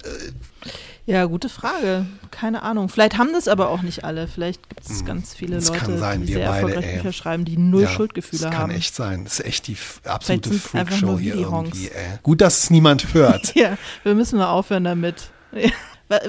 ja, 1.04 1.24
gute 1.24 1.48
Frage. 1.48 2.06
Keine 2.30 2.62
Ahnung. 2.62 2.88
Vielleicht 2.88 3.18
haben 3.18 3.32
das 3.32 3.48
aber 3.48 3.70
auch 3.70 3.82
nicht 3.82 4.04
alle. 4.04 4.28
Vielleicht 4.28 4.68
gibt 4.68 4.88
es 4.88 5.00
hm, 5.00 5.06
ganz 5.06 5.34
viele 5.34 5.56
das 5.56 5.68
Leute, 5.68 5.98
sein, 5.98 6.20
die 6.20 6.32
sehr 6.32 6.48
beide, 6.48 6.68
erfolgreich 6.68 6.94
Bücher 6.94 7.12
schreiben, 7.12 7.44
die 7.44 7.56
null 7.56 7.82
ja, 7.82 7.88
Schuldgefühle 7.88 8.44
haben. 8.46 8.52
Das 8.52 8.60
kann 8.60 8.70
echt 8.70 8.94
sein. 8.94 9.24
Das 9.24 9.40
ist 9.40 9.46
echt 9.46 9.66
die 9.66 9.76
absolute 10.04 10.52
Freakshow 10.52 11.18
hier 11.18 11.34
irgendwie. 11.34 11.88
Ey. 11.88 12.18
Gut, 12.22 12.40
dass 12.40 12.64
es 12.64 12.70
niemand 12.70 13.14
hört. 13.14 13.54
ja, 13.56 13.76
wir 14.04 14.14
müssen 14.14 14.38
mal 14.38 14.50
aufhören 14.50 14.84
damit. 14.84 15.30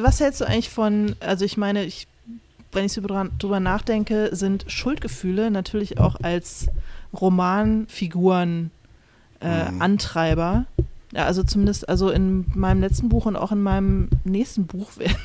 Was 0.02 0.20
hältst 0.20 0.42
du 0.42 0.46
eigentlich 0.46 0.70
von, 0.70 1.16
also 1.20 1.46
ich 1.46 1.56
meine, 1.56 1.84
ich, 1.84 2.08
wenn 2.72 2.86
ich 2.86 2.94
so 2.94 3.02
drüber 3.02 3.60
nachdenke, 3.60 4.30
sind 4.36 4.66
Schuldgefühle 4.68 5.52
natürlich 5.52 6.00
auch 6.00 6.16
als 6.24 6.68
Romanfiguren 7.14 8.72
äh, 9.40 9.72
mhm. 9.72 9.82
Antreiber 9.82 10.66
ja, 11.13 11.26
also 11.26 11.43
zumindest, 11.43 11.88
also 11.88 12.10
in 12.10 12.45
meinem 12.56 12.82
letzten 12.82 13.08
Buch 13.08 13.28
und 13.28 13.36
auch 13.36 13.52
in 13.52 13.62
meinem 13.62 14.10
nächsten 14.23 14.65
Buch 14.65 14.91
werden, 14.97 15.15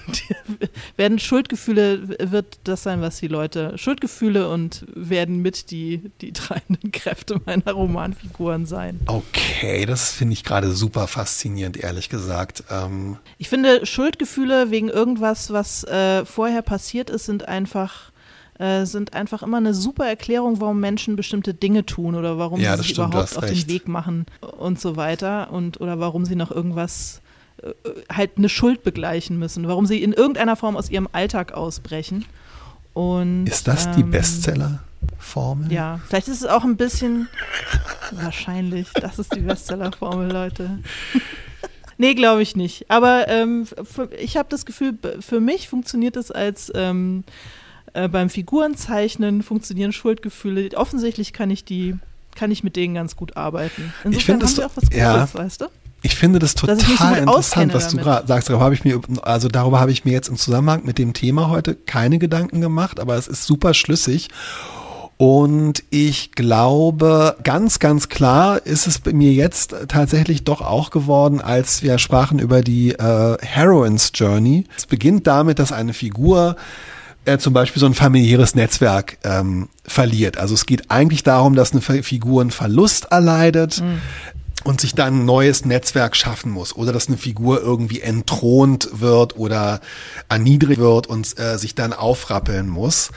werden 0.97 1.19
Schuldgefühle, 1.19 2.31
wird 2.31 2.59
das 2.65 2.83
sein, 2.83 3.01
was 3.01 3.19
die 3.19 3.29
Leute, 3.29 3.77
Schuldgefühle 3.79 4.51
und 4.51 4.85
werden 4.95 5.41
mit 5.41 5.71
die, 5.71 6.11
die 6.21 6.33
treibenden 6.33 6.93
Kräfte 6.93 7.41
meiner 7.47 7.73
Romanfiguren 7.73 8.67
sein. 8.67 9.01
Okay, 9.07 9.87
das 9.87 10.13
finde 10.13 10.35
ich 10.35 10.45
gerade 10.45 10.73
super 10.73 11.07
faszinierend, 11.07 11.79
ehrlich 11.79 12.11
gesagt. 12.11 12.65
Ähm 12.71 13.17
ich 13.39 13.49
finde, 13.49 13.87
Schuldgefühle 13.87 14.71
wegen 14.71 14.89
irgendwas, 14.89 15.53
was 15.53 15.85
äh, 15.85 16.27
vorher 16.27 16.63
passiert 16.63 17.09
ist, 17.09 17.25
sind 17.25 17.49
einfach 17.49 18.13
äh, 18.59 18.85
sind 18.87 19.15
einfach 19.15 19.43
immer 19.43 19.59
eine 19.59 19.75
super 19.75 20.07
Erklärung, 20.07 20.61
warum 20.61 20.81
Menschen 20.81 21.17
bestimmte 21.17 21.55
Dinge 21.55 21.87
tun 21.87 22.15
oder 22.15 22.39
warum 22.39 22.61
ja, 22.61 22.73
sie 22.73 22.83
sich 22.83 22.91
stimmt, 22.91 23.11
überhaupt 23.11 23.37
auf 23.37 23.43
recht. 23.45 23.69
den 23.69 23.75
Weg 23.75 23.89
machen 23.89 24.27
und 24.59 24.81
so 24.81 24.97
weiter 24.97 25.53
und 25.53 25.81
oder 25.81 26.01
warum 26.01 26.25
sie 26.25 26.37
noch 26.37 26.51
irgendwas 26.51 27.21
äh, 27.63 27.73
halt 28.13 28.33
eine 28.37 28.49
Schuld 28.49 28.83
begleichen 28.83 29.39
müssen, 29.39 29.69
warum 29.69 29.87
sie 29.87 30.03
in 30.03 30.13
irgendeiner 30.13 30.57
Form 30.57 30.77
aus 30.77 30.91
ihrem 30.91 31.09
Alltag 31.13 31.53
ausbrechen. 31.53 32.25
Und, 32.95 33.47
ist 33.47 33.69
das 33.69 33.87
ähm, 33.87 33.93
die 33.97 34.03
Bestseller-Formel? 34.03 35.73
Ja, 35.73 36.01
vielleicht 36.07 36.27
ist 36.27 36.43
es 36.43 36.49
auch 36.49 36.65
ein 36.65 36.77
bisschen 36.77 37.29
wahrscheinlich. 38.11 38.89
Das 38.95 39.21
ist 39.21 39.35
die 39.37 39.41
Bestseller-Formel, 39.41 40.33
Leute. 40.33 40.81
nee, 41.97 42.15
glaube 42.15 42.43
ich 42.43 42.57
nicht. 42.57 42.91
Aber 42.91 43.29
ähm, 43.29 43.67
für, 43.67 44.11
ich 44.19 44.37
habe 44.37 44.49
das 44.49 44.67
Gefühl, 44.67 44.99
für 45.21 45.39
mich 45.39 45.69
funktioniert 45.69 46.17
es 46.17 46.33
als 46.33 46.73
ähm, 46.75 47.23
äh, 47.99 48.09
beim 48.09 48.31
Figurenzeichnen 48.31 49.43
funktionieren 49.43 49.93
Schuldgefühle. 49.93 50.71
Offensichtlich 50.77 51.33
kann 51.33 51.51
ich 51.51 51.65
die, 51.65 51.97
kann 52.35 52.51
ich 52.51 52.63
mit 52.63 52.77
denen 52.77 52.95
ganz 52.95 53.17
gut 53.17 53.37
arbeiten. 53.37 53.93
Insofern 54.05 54.13
ich 54.13 54.25
finde 54.25 54.47
das, 54.47 54.59
auch 54.61 54.71
was 54.77 54.85
Gutes, 54.85 54.99
ja, 54.99 55.29
weißt 55.33 55.61
du? 55.63 55.67
Ich 56.03 56.15
finde 56.15 56.39
das 56.39 56.55
total 56.55 56.79
so 56.79 57.15
interessant, 57.15 57.75
was 57.75 57.89
du 57.89 57.97
gerade 57.97 58.27
sagst. 58.29 58.49
Darüber 58.49 58.65
habe 58.65 58.75
ich 58.75 58.85
mir, 58.85 59.01
also 59.23 59.49
darüber 59.49 59.81
habe 59.81 59.91
ich 59.91 60.05
mir 60.05 60.13
jetzt 60.13 60.29
im 60.29 60.37
Zusammenhang 60.37 60.85
mit 60.85 60.97
dem 60.97 61.13
Thema 61.13 61.49
heute 61.49 61.75
keine 61.75 62.21
Gedanken 62.21 62.61
gemacht, 62.61 63.01
aber 63.01 63.17
es 63.17 63.27
ist 63.27 63.45
super 63.45 63.75
schlüssig. 63.75 64.29
Und 65.17 65.83
ich 65.91 66.31
glaube, 66.31 67.37
ganz, 67.43 67.81
ganz 67.81 68.09
klar 68.09 68.65
ist 68.65 68.87
es 68.87 69.01
bei 69.01 69.13
mir 69.13 69.33
jetzt 69.33 69.75
tatsächlich 69.89 70.45
doch 70.45 70.61
auch 70.61 70.91
geworden, 70.91 71.41
als 71.41 71.83
wir 71.83 71.99
sprachen 71.99 72.39
über 72.39 72.63
die 72.63 72.93
äh, 72.93 73.37
Heroines 73.41 74.13
Journey. 74.15 74.67
Es 74.77 74.87
beginnt 74.87 75.27
damit, 75.27 75.59
dass 75.59 75.73
eine 75.73 75.93
Figur 75.93 76.55
äh, 77.29 77.39
zum 77.39 77.53
Beispiel 77.53 77.81
so 77.81 77.87
ein 77.87 77.95
familiäres 77.95 78.55
Netzwerk 78.55 79.19
ähm, 79.25 79.69
verliert. 79.87 80.39
Also 80.39 80.55
es 80.55 80.67
geht 80.67 80.91
eigentlich 80.91 81.23
darum, 81.23 81.55
dass 81.55 81.73
eine 81.73 81.81
Figur 82.03 82.41
einen 82.41 82.51
Verlust 82.51 83.07
erleidet. 83.11 83.81
Mhm 83.81 84.01
und 84.65 84.81
sich 84.81 84.95
dann 84.95 85.21
ein 85.21 85.25
neues 85.25 85.65
Netzwerk 85.65 86.17
schaffen 86.17 86.51
muss 86.51 86.75
oder 86.75 86.93
dass 86.93 87.07
eine 87.07 87.17
Figur 87.17 87.63
irgendwie 87.63 88.01
entthront 88.01 88.89
wird 88.93 89.37
oder 89.37 89.81
erniedrigt 90.29 90.81
wird 90.81 91.07
und 91.07 91.39
äh, 91.39 91.57
sich 91.59 91.77
dann 91.77 91.93
aufrappeln 91.93 92.69
muss. 92.69 93.11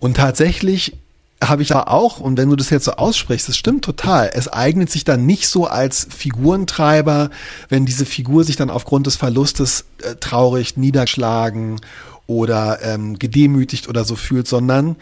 Und 0.00 0.16
tatsächlich 0.16 0.96
habe 1.42 1.62
ich 1.62 1.68
da 1.68 1.84
auch, 1.84 2.20
und 2.20 2.36
wenn 2.36 2.50
du 2.50 2.56
das 2.56 2.70
jetzt 2.70 2.84
so 2.84 2.92
aussprichst, 2.92 3.48
das 3.48 3.56
stimmt 3.56 3.84
total. 3.84 4.30
Es 4.32 4.48
eignet 4.48 4.90
sich 4.90 5.04
dann 5.04 5.26
nicht 5.26 5.48
so 5.48 5.66
als 5.66 6.06
Figurentreiber, 6.10 7.30
wenn 7.68 7.86
diese 7.86 8.04
Figur 8.04 8.44
sich 8.44 8.56
dann 8.56 8.70
aufgrund 8.70 9.06
des 9.06 9.16
Verlustes 9.16 9.84
äh, 10.02 10.16
traurig 10.16 10.76
niederschlagen 10.76 11.80
oder 12.26 12.78
ähm, 12.82 13.18
gedemütigt 13.18 13.88
oder 13.88 14.04
so 14.04 14.16
fühlt, 14.16 14.46
sondern 14.46 14.96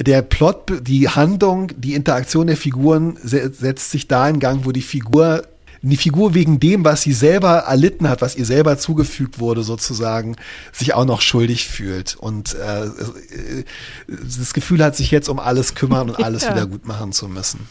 der 0.00 0.22
Plot, 0.22 0.86
die 0.86 1.08
Handlung, 1.08 1.70
die 1.76 1.94
Interaktion 1.94 2.48
der 2.48 2.56
Figuren 2.56 3.16
setzt 3.22 3.90
sich 3.90 4.08
da 4.08 4.28
in 4.28 4.40
Gang, 4.40 4.64
wo 4.64 4.72
die 4.72 4.82
Figur 4.82 5.44
die 5.90 5.98
Figur 5.98 6.32
wegen 6.32 6.60
dem, 6.60 6.82
was 6.82 7.02
sie 7.02 7.12
selber 7.12 7.58
erlitten 7.58 8.08
hat, 8.08 8.22
was 8.22 8.36
ihr 8.36 8.46
selber 8.46 8.78
zugefügt 8.78 9.38
wurde, 9.38 9.62
sozusagen, 9.62 10.36
sich 10.72 10.94
auch 10.94 11.04
noch 11.04 11.20
schuldig 11.20 11.68
fühlt 11.68 12.16
und 12.16 12.54
äh, 12.54 12.84
äh 12.86 13.64
das 14.08 14.54
Gefühl 14.54 14.82
hat, 14.82 14.96
sich 14.96 15.10
jetzt 15.10 15.28
um 15.28 15.38
alles 15.38 15.74
kümmern 15.74 16.08
und 16.08 16.16
alles 16.24 16.44
ja. 16.44 16.54
wieder 16.54 16.66
gut 16.66 16.86
machen 16.86 17.12
zu 17.12 17.28
müssen 17.28 17.68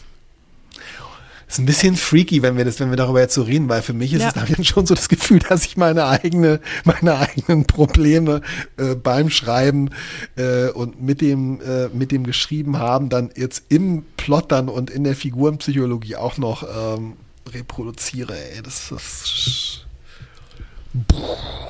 ist 1.54 1.60
ein 1.60 1.66
bisschen 1.66 1.96
freaky, 1.96 2.42
wenn 2.42 2.58
wir 2.58 2.66
das, 2.66 2.80
wenn 2.80 2.90
wir 2.90 2.98
darüber 2.98 3.22
jetzt 3.22 3.36
so 3.36 3.44
reden, 3.44 3.70
weil 3.70 3.84
für 3.84 3.94
mich 3.94 4.14
ist 4.14 4.22
ja. 4.22 4.30
es 4.30 4.34
dann 4.34 4.64
schon 4.64 4.88
so 4.88 4.96
das 4.96 5.08
Gefühl, 5.08 5.40
dass 5.40 5.66
ich 5.66 5.78
meine 5.78 6.08
eigene, 6.08 6.60
meine 6.84 7.20
eigenen 7.20 7.66
Probleme 7.66 8.42
äh, 8.78 8.96
beim 8.96 9.30
Schreiben 9.30 9.92
äh, 10.36 10.70
und 10.70 11.02
mit 11.02 11.22
dem, 11.22 11.62
äh, 11.62 11.90
mit 11.90 12.12
dem 12.12 12.24
geschrieben 12.24 12.80
haben, 12.80 13.10
dann 13.10 13.30
jetzt 13.36 13.66
im 13.70 14.04
Plot 14.18 14.52
dann 14.52 14.68
und 14.68 14.90
in 14.90 15.04
der 15.04 15.16
Figurenpsychologie 15.16 16.16
auch 16.16 16.38
noch 16.38 16.64
ähm, 16.64 17.14
reproduziere. 17.54 18.34
Ey, 18.34 18.64
das 18.64 18.92
ist 18.92 19.86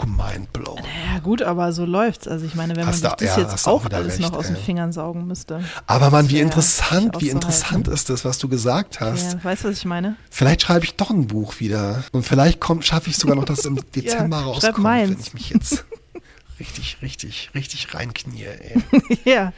mindblown. 0.06 0.80
Ja 1.14 1.20
gut, 1.20 1.42
aber 1.42 1.72
so 1.72 1.86
läuft's. 1.86 2.28
Also 2.28 2.46
ich 2.46 2.56
meine, 2.56 2.76
wenn 2.76 2.86
man 2.86 2.94
sich 2.94 3.04
das 3.04 3.22
ja, 3.22 3.40
jetzt 3.40 3.68
auch, 3.68 3.86
alles 3.90 4.20
recht, 4.20 4.22
noch 4.22 4.34
aus 4.34 4.48
den 4.48 4.58
Fingern 4.58 4.92
saugen 4.92 5.28
müsste. 5.28 5.64
Aber 5.88 6.10
man, 6.10 6.30
wie 6.30 6.40
interessant, 6.40 7.16
wie 7.20 7.30
interessant 7.30 7.88
ist 7.88 8.10
das, 8.10 8.26
was 8.26 8.38
du 8.38 8.50
gesagt 8.50 9.00
hast. 9.00 9.34
Ja, 9.34 9.44
weißt 9.44 9.64
du, 9.64 9.70
was 9.70 9.78
ich 9.78 9.86
meine? 9.86 10.16
Vielleicht 10.30 10.64
schreibe 10.64 10.86
ich 10.86 10.96
doch 10.96 11.10
ein 11.10 11.28
Buch 11.28 11.60
wieder. 11.60 12.04
Und 12.12 12.24
vielleicht 12.24 12.64
schaffe 12.82 13.10
ich 13.10 13.18
sogar 13.18 13.36
noch, 13.36 13.46
dass 13.46 13.66
im 13.66 13.80
Dezember 13.96 14.38
ja, 14.38 14.44
rauskommt, 14.44 14.84
wenn 14.84 15.20
ich 15.20 15.34
mich 15.34 15.50
jetzt 15.52 15.86
richtig, 16.60 16.98
richtig, 17.02 17.50
richtig 17.56 17.94
reinknie, 17.94 18.46
ey. 18.46 18.82
ja. 19.26 19.54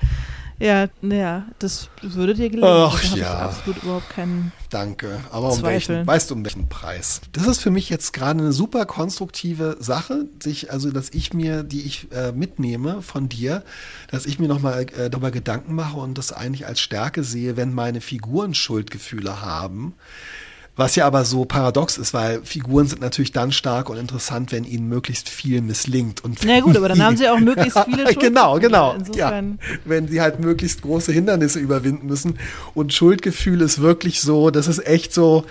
Ja, 0.58 0.88
ja, 1.02 1.48
das 1.60 1.90
würde 2.02 2.34
dir 2.34 2.50
gelingen. 2.50 2.70
Ach 2.70 3.02
da 3.12 3.18
ja. 3.18 3.40
Absolut 3.40 3.84
überhaupt 3.84 4.10
keinen. 4.10 4.54
Danke. 4.70 5.20
Aber 5.32 5.50
um 5.50 5.60
Zweifel. 5.60 5.96
welchen, 5.96 6.08
weißt 6.08 6.30
du, 6.30 6.36
um 6.36 6.46
welchen 6.46 6.70
Preis? 6.70 7.22
Das 7.34 7.46
ist 7.46 7.62
für 7.62 7.72
mich 7.72 7.90
jetzt 7.90 8.14
gerade 8.14 8.40
eine 8.40 8.54
super 8.54 8.86
konstruktive 8.86 9.76
Sache, 9.80 10.26
sich, 10.42 10.72
also, 10.72 10.92
dass 10.92 11.10
ich 11.10 11.34
mir, 11.34 11.64
die 11.64 11.82
ich 11.82 12.12
äh, 12.12 12.32
mitnehme 12.32 13.02
von 13.02 13.28
dir, 13.28 13.64
dass 14.10 14.26
ich 14.26 14.40
mir 14.40 14.48
nochmal 14.48 14.84
äh, 14.98 15.10
darüber 15.10 15.32
Gedanken 15.32 15.76
mache 15.76 15.98
und 15.98 16.18
das 16.18 16.32
eigentlich 16.32 16.66
als 16.66 16.80
Stärke 16.80 17.24
sehe, 17.24 17.58
wenn 17.58 17.74
meine 17.74 18.00
Figuren 18.00 18.54
Schuldgefühle 18.54 19.42
haben. 19.42 19.94
Was 20.78 20.98
ja 20.98 21.08
aber 21.08 21.24
so 21.24 21.46
paradox 21.46 21.98
ist, 21.98 22.14
weil 22.14 22.42
Figuren 22.44 22.86
sind 22.86 23.00
natürlich 23.00 23.32
dann 23.32 23.54
stark 23.54 23.90
und 23.90 23.96
interessant, 23.96 24.52
wenn 24.52 24.66
ihnen 24.66 24.90
möglichst 24.90 25.30
viel 25.30 25.62
misslingt. 25.62 26.22
Und 26.24 26.40
Na 26.46 26.60
gut, 26.60 26.76
aber 26.76 26.90
dann 26.90 27.02
haben 27.02 27.16
sie 27.16 27.30
auch 27.30 27.40
möglichst 27.40 27.80
viele 27.86 27.98
Schuldgefühle. 28.06 28.30
Genau, 28.30 28.60
genau. 28.60 28.94
Insofern. 28.94 29.60
Ja, 29.62 29.78
wenn 29.86 30.10
sie 30.10 30.20
halt 30.20 30.42
möglichst 30.42 30.82
große 30.82 31.14
Hindernisse 31.14 31.60
überwinden 31.60 32.08
müssen. 32.08 32.38
Und 32.74 32.94
Schuldgefühl 32.94 33.62
ist 33.62 33.80
wirklich 33.80 34.20
so, 34.20 34.50
das 34.50 34.68
ist 34.68 34.86
echt 34.86 35.14
so. 35.14 35.46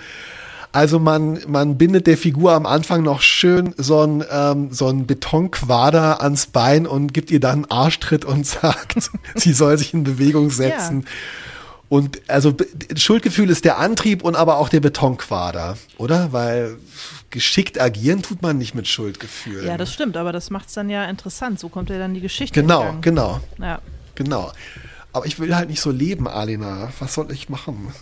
Also 0.71 0.99
man, 0.99 1.39
man 1.47 1.77
bindet 1.77 2.05
der 2.05 2.17
Figur 2.17 2.51
am 2.51 2.65
Anfang 2.65 3.01
noch 3.01 3.21
schön 3.21 3.73
so 3.77 4.01
ein, 4.01 4.25
ähm, 4.29 4.67
so 4.71 4.89
ein 4.89 5.07
Betonquader 5.07 6.21
ans 6.21 6.47
Bein 6.47 6.85
und 6.85 7.13
gibt 7.13 7.31
ihr 7.31 7.39
dann 7.39 7.63
einen 7.63 7.71
Arschtritt 7.71 8.25
und 8.25 8.45
sagt, 8.45 9.09
sie 9.35 9.53
soll 9.53 9.77
sich 9.77 9.93
in 9.93 10.03
Bewegung 10.03 10.51
setzen. 10.51 11.05
Und 11.87 12.21
also 12.27 12.55
Schuldgefühl 12.95 13.49
ist 13.49 13.63
der 13.63 13.77
Antrieb 13.77 14.23
und 14.23 14.35
aber 14.35 14.57
auch 14.57 14.69
der 14.69 14.79
Betonquader, 14.79 15.77
oder? 15.97 16.31
Weil 16.33 16.77
geschickt 17.29 17.79
agieren 17.79 18.21
tut 18.23 18.41
man 18.41 18.57
nicht 18.57 18.73
mit 18.75 18.87
Schuldgefühl. 18.87 19.65
Ja, 19.65 19.77
das 19.77 19.93
stimmt, 19.93 20.17
aber 20.17 20.31
das 20.31 20.49
macht 20.49 20.67
es 20.69 20.73
dann 20.73 20.89
ja 20.89 21.05
interessant. 21.05 21.59
So 21.59 21.69
kommt 21.69 21.89
ja 21.89 21.97
dann 21.99 22.13
die 22.13 22.21
Geschichte. 22.21 22.59
Genau, 22.59 22.95
genau, 23.01 23.39
Ja. 23.59 23.79
genau. 24.15 24.51
Aber 25.13 25.25
ich 25.25 25.39
will 25.39 25.55
halt 25.55 25.69
nicht 25.69 25.79
so 25.81 25.91
leben, 25.91 26.27
Alina. 26.27 26.91
Was 26.99 27.13
soll 27.13 27.31
ich 27.31 27.49
machen? 27.49 27.93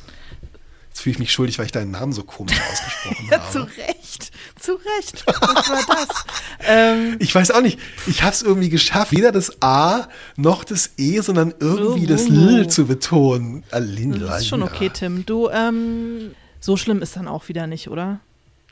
Jetzt 0.93 1.01
fühle 1.01 1.13
ich 1.13 1.19
mich 1.19 1.31
schuldig, 1.31 1.57
weil 1.57 1.65
ich 1.65 1.71
deinen 1.71 1.89
Namen 1.89 2.13
so 2.13 2.23
komisch 2.23 2.55
ausgesprochen 2.71 3.27
Ja, 3.31 3.41
zu 3.49 3.61
habe. 3.61 3.71
Recht, 3.77 4.31
zu 4.59 4.73
Recht. 4.73 5.25
Was 5.25 5.67
war 5.67 5.83
das? 5.87 6.25
ähm, 6.67 7.15
Ich 7.17 7.33
weiß 7.33 7.49
auch 7.49 7.61
nicht. 7.61 7.79
Ich 8.05 8.21
habe 8.21 8.33
es 8.33 8.43
irgendwie 8.43 8.69
geschafft, 8.69 9.11
weder 9.11 9.31
das 9.31 9.59
A 9.63 10.07
noch 10.35 10.63
das 10.63 10.91
E, 10.97 11.19
sondern 11.21 11.51
irgendwie 11.59 12.05
das 12.05 12.29
oh, 12.29 12.33
L 12.33 12.67
zu 12.67 12.85
betonen. 12.85 13.63
Alina. 13.71 14.17
das 14.19 14.41
ist 14.41 14.49
schon 14.49 14.61
okay, 14.61 14.91
Tim. 14.93 15.25
Du, 15.25 15.49
ähm, 15.49 16.35
so 16.59 16.77
schlimm 16.77 17.01
ist 17.01 17.15
dann 17.15 17.27
auch 17.27 17.47
wieder 17.47 17.65
nicht, 17.65 17.89
oder? 17.89 18.19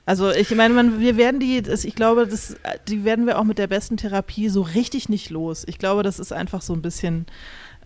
Also 0.05 0.29
ich 0.29 0.53
meine, 0.53 0.75
man, 0.75 0.99
wir 0.99 1.17
werden 1.17 1.39
die, 1.39 1.63
das, 1.63 1.85
ich 1.85 1.95
glaube, 1.95 2.27
das, 2.27 2.55
die 2.87 3.03
werden 3.03 3.25
wir 3.25 3.39
auch 3.39 3.45
mit 3.45 3.57
der 3.57 3.67
besten 3.67 3.97
Therapie 3.97 4.49
so 4.49 4.61
richtig 4.61 5.09
nicht 5.09 5.31
los. 5.31 5.63
Ich 5.67 5.79
glaube, 5.79 6.03
das 6.03 6.19
ist 6.19 6.33
einfach 6.33 6.61
so 6.61 6.73
ein 6.73 6.83
bisschen 6.83 7.25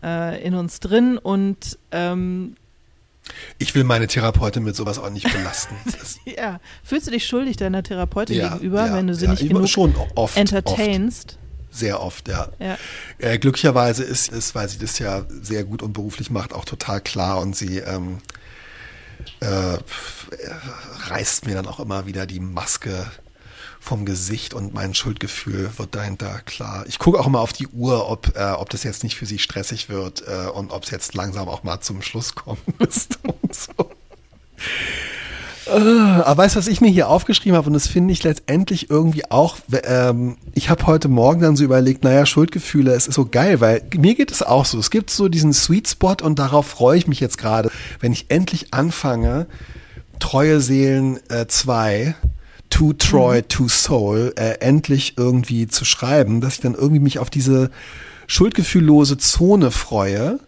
äh, 0.04 0.46
in 0.46 0.56
uns 0.56 0.82
drin 0.82 1.18
und 1.18 1.78
ähm, 1.92 2.58
Ich 3.58 3.74
will 3.76 3.84
meine 3.84 4.08
Therapeutin 4.08 4.64
mit 4.64 4.76
sowas 4.76 5.00
auch 5.00 5.10
nicht 5.10 5.32
belasten. 5.32 5.76
Ja, 6.26 6.60
fühlst 6.84 7.08
du 7.08 7.12
dich 7.12 7.26
schuldig 7.26 7.56
deiner 7.58 7.84
Therapeutin 7.84 8.38
Ja, 8.38 8.50
gegenüber, 8.50 8.88
ja, 8.88 8.94
wenn 8.96 9.08
du 9.08 9.14
sie 9.14 9.26
ja, 9.26 9.32
nicht 9.32 9.48
genug 9.48 9.70
schon 9.70 9.96
oft, 10.16 10.36
entertainst? 10.38 11.38
sehr 11.70 12.02
oft, 12.02 12.28
ja. 12.28 12.50
Ja. 12.60 12.78
Äh, 13.20 13.38
glücklicherweise 13.38 14.04
ist 14.04 14.32
es, 14.32 14.56
weil 14.56 14.68
sie 14.70 14.78
das 14.78 14.98
ja 15.00 15.26
sehr 15.42 15.64
gut 15.64 15.84
und 15.84 15.94
beruflich 15.94 16.30
macht, 16.32 16.54
auch 16.54 16.66
total 16.66 17.02
klar 17.02 17.40
und 17.40 17.56
sie 17.56 17.80
ähm, 17.80 18.20
äh, 19.42 19.76
äh, 19.76 19.80
reißt 21.08 21.46
mir 21.46 21.56
dann 21.56 21.68
auch 21.68 21.80
immer 21.80 22.06
wieder 22.06 22.26
die 22.26 22.40
Maske 22.40 23.06
vom 23.86 24.06
Gesicht 24.06 24.54
und 24.54 24.74
mein 24.74 24.94
Schuldgefühl 24.94 25.70
wird 25.78 25.96
dahinter 25.96 26.42
klar. 26.46 26.86
Ich 26.88 27.00
gucke 27.00 27.20
auch 27.20 27.28
immer 27.28 27.40
auf 27.40 27.54
die 27.54 27.68
Uhr, 27.68 28.10
ob, 28.10 28.36
äh, 28.36 28.52
ob 28.52 28.70
das 28.70 28.84
jetzt 28.84 29.04
nicht 29.04 29.16
für 29.16 29.26
sie 29.26 29.40
stressig 29.40 29.90
wird 29.90 30.24
äh, 30.28 30.50
und 30.50 30.72
ob 30.72 30.84
es 30.84 30.92
jetzt 30.92 31.14
langsam 31.14 31.48
auch 31.48 31.64
mal 31.64 31.80
zum 31.82 32.02
Schluss 32.02 32.36
kommen 32.36 32.62
müsste 32.80 33.18
und 33.24 33.56
so. 33.56 33.92
Äh, 35.68 35.72
Aber 35.72 36.38
weißt 36.38 36.56
du, 36.56 36.60
was 36.60 36.68
ich 36.68 36.82
mir 36.82 36.90
hier 36.90 37.10
aufgeschrieben 37.10 37.56
habe? 37.56 37.68
Und 37.68 37.74
das 37.74 37.88
finde 37.88 38.12
ich 38.12 38.24
letztendlich 38.24 38.90
irgendwie 38.90 39.30
auch, 39.30 39.58
ähm, 39.84 40.38
ich 40.54 40.70
habe 40.70 40.88
heute 40.88 41.08
Morgen 41.08 41.42
dann 41.42 41.56
so 41.56 41.64
überlegt, 41.64 42.04
naja, 42.04 42.26
Schuldgefühle, 42.26 42.92
es 42.94 43.08
ist 43.08 43.16
so 43.16 43.26
geil, 43.26 43.62
weil 43.62 43.84
mir 43.96 44.16
geht 44.16 44.32
es 44.32 44.42
auch 44.42 44.66
so. 44.66 44.80
Es 44.80 44.90
gibt 44.90 45.12
so 45.12 45.28
diesen 45.28 45.54
Sweet 45.54 45.88
Spot 45.88 46.16
und 46.24 46.40
darauf 46.40 46.68
freue 46.68 46.98
ich 46.98 47.08
mich 47.08 47.20
jetzt 47.20 47.38
gerade, 47.38 47.70
wenn 48.00 48.12
ich 48.12 48.26
endlich 48.30 48.74
anfange, 48.74 49.48
Treue 50.20 50.62
Seelen 50.62 51.20
2, 51.48 52.16
To 52.76 52.92
Troy, 52.92 53.42
To 53.42 53.70
Soul, 53.70 54.34
äh, 54.36 54.60
endlich 54.60 55.14
irgendwie 55.16 55.66
zu 55.68 55.86
schreiben, 55.86 56.42
dass 56.42 56.56
ich 56.56 56.60
dann 56.60 56.76
irgendwie 56.76 57.00
mich 57.00 57.20
auf 57.20 57.30
diese 57.30 57.72
schuldgefühllose 58.28 59.18
Zone 59.18 59.72
freue. 59.72 60.40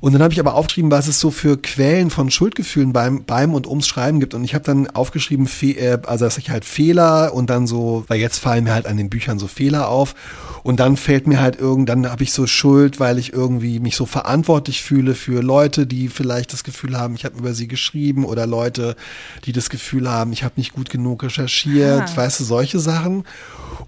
Und 0.00 0.12
dann 0.12 0.22
habe 0.22 0.32
ich 0.32 0.40
aber 0.40 0.54
aufgeschrieben, 0.54 0.90
was 0.90 1.06
es 1.08 1.20
so 1.20 1.30
für 1.30 1.56
Quellen 1.56 2.10
von 2.10 2.30
Schuldgefühlen 2.30 2.92
beim, 2.92 3.24
beim 3.24 3.54
und 3.54 3.66
ums 3.66 3.86
Schreiben 3.86 4.20
gibt. 4.20 4.34
Und 4.34 4.44
ich 4.44 4.54
habe 4.54 4.64
dann 4.64 4.88
aufgeschrieben, 4.90 5.48
äh, 5.62 5.98
also 6.06 6.24
dass 6.24 6.38
ich 6.38 6.50
halt 6.50 6.64
Fehler 6.64 7.32
und 7.34 7.50
dann 7.50 7.66
so, 7.66 8.04
weil 8.08 8.20
jetzt 8.20 8.38
fallen 8.38 8.64
mir 8.64 8.74
halt 8.74 8.86
an 8.86 8.96
den 8.96 9.08
Büchern 9.10 9.38
so 9.38 9.46
Fehler 9.46 9.88
auf. 9.88 10.14
Und 10.62 10.80
dann 10.80 10.96
fällt 10.96 11.28
mir 11.28 11.40
halt 11.40 11.60
irgend, 11.60 11.88
dann 11.88 12.10
habe 12.10 12.24
ich 12.24 12.32
so 12.32 12.46
Schuld, 12.48 12.98
weil 12.98 13.18
ich 13.18 13.32
irgendwie 13.32 13.78
mich 13.78 13.94
so 13.94 14.04
verantwortlich 14.04 14.82
fühle 14.82 15.14
für 15.14 15.40
Leute, 15.40 15.86
die 15.86 16.08
vielleicht 16.08 16.52
das 16.52 16.64
Gefühl 16.64 16.98
haben, 16.98 17.14
ich 17.14 17.24
habe 17.24 17.38
über 17.38 17.54
sie 17.54 17.68
geschrieben 17.68 18.24
oder 18.24 18.46
Leute, 18.48 18.96
die 19.44 19.52
das 19.52 19.70
Gefühl 19.70 20.10
haben, 20.10 20.32
ich 20.32 20.42
habe 20.42 20.54
nicht 20.56 20.72
gut 20.72 20.90
genug 20.90 21.22
recherchiert, 21.22 22.10
Ah. 22.10 22.16
weißt 22.16 22.40
du, 22.40 22.44
solche 22.44 22.80
Sachen. 22.80 23.22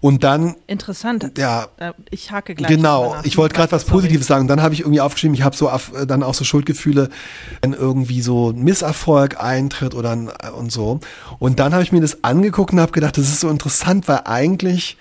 Und 0.01 0.23
dann, 0.23 0.55
Interessant. 0.69 1.33
ja, 1.37 1.67
Ich 2.11 2.31
hake 2.31 2.55
gleich. 2.55 2.69
Genau, 2.71 3.17
ich 3.25 3.37
wollte 3.37 3.57
gerade 3.57 3.73
was. 3.73 3.85
Positives 3.85 4.29
sagen. 4.29 4.47
Dann 4.47 4.63
habe 4.63 4.75
ich 4.75 4.81
irgendwie 4.81 5.01
aufgeschrieben, 5.01 5.35
ich 5.35 5.43
habe 5.43 5.57
so 5.57 5.69
auf, 5.69 5.91
dann 6.07 6.23
auch 6.23 6.35
so 6.35 6.45
Schuldgefühle, 6.45 7.09
wenn 7.63 7.73
irgendwie 7.73 8.21
so 8.21 8.51
ein 8.51 8.63
Misserfolg 8.63 9.43
eintritt 9.43 9.95
oder 9.95 10.13
äh, 10.13 10.51
und 10.51 10.73
so. 10.73 11.01
Und 11.39 11.59
dann 11.59 11.73
habe 11.73 11.83
ich 11.83 11.93
mir 11.93 12.01
das 12.01 12.25
angeguckt 12.25 12.73
und 12.73 12.81
habe 12.81 12.93
gedacht, 12.93 13.19
das 13.19 13.29
ist 13.29 13.41
so 13.41 13.49
interessant, 13.49 14.09
weil 14.09 14.23
eigentlich 14.25 14.97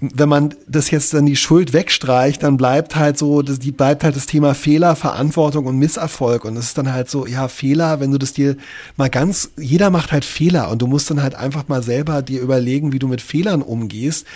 wenn 0.00 0.28
man 0.28 0.54
das 0.68 0.90
jetzt 0.90 1.14
dann 1.14 1.24
die 1.24 1.36
Schuld 1.36 1.72
wegstreicht, 1.72 2.42
dann 2.42 2.58
bleibt 2.58 2.96
halt 2.96 3.16
so, 3.16 3.40
das, 3.40 3.58
die 3.58 3.72
bleibt 3.72 4.04
halt 4.04 4.14
das 4.14 4.26
Thema 4.26 4.54
Fehler, 4.54 4.94
Verantwortung 4.94 5.64
und 5.66 5.78
Misserfolg. 5.78 6.44
Und 6.44 6.56
es 6.56 6.66
ist 6.66 6.78
dann 6.78 6.92
halt 6.92 7.08
so, 7.08 7.26
ja, 7.26 7.48
Fehler, 7.48 7.98
wenn 7.98 8.10
du 8.10 8.18
das 8.18 8.34
dir 8.34 8.56
mal 8.96 9.08
ganz, 9.08 9.50
jeder 9.56 9.90
macht 9.90 10.12
halt 10.12 10.26
Fehler 10.26 10.70
und 10.70 10.82
du 10.82 10.86
musst 10.86 11.10
dann 11.10 11.22
halt 11.22 11.34
einfach 11.34 11.68
mal 11.68 11.82
selber 11.82 12.20
dir 12.20 12.42
überlegen, 12.42 12.92
wie 12.92 12.98
du 12.98 13.08
mit 13.08 13.22
Fehlern 13.22 13.62
umgehst 13.62 14.26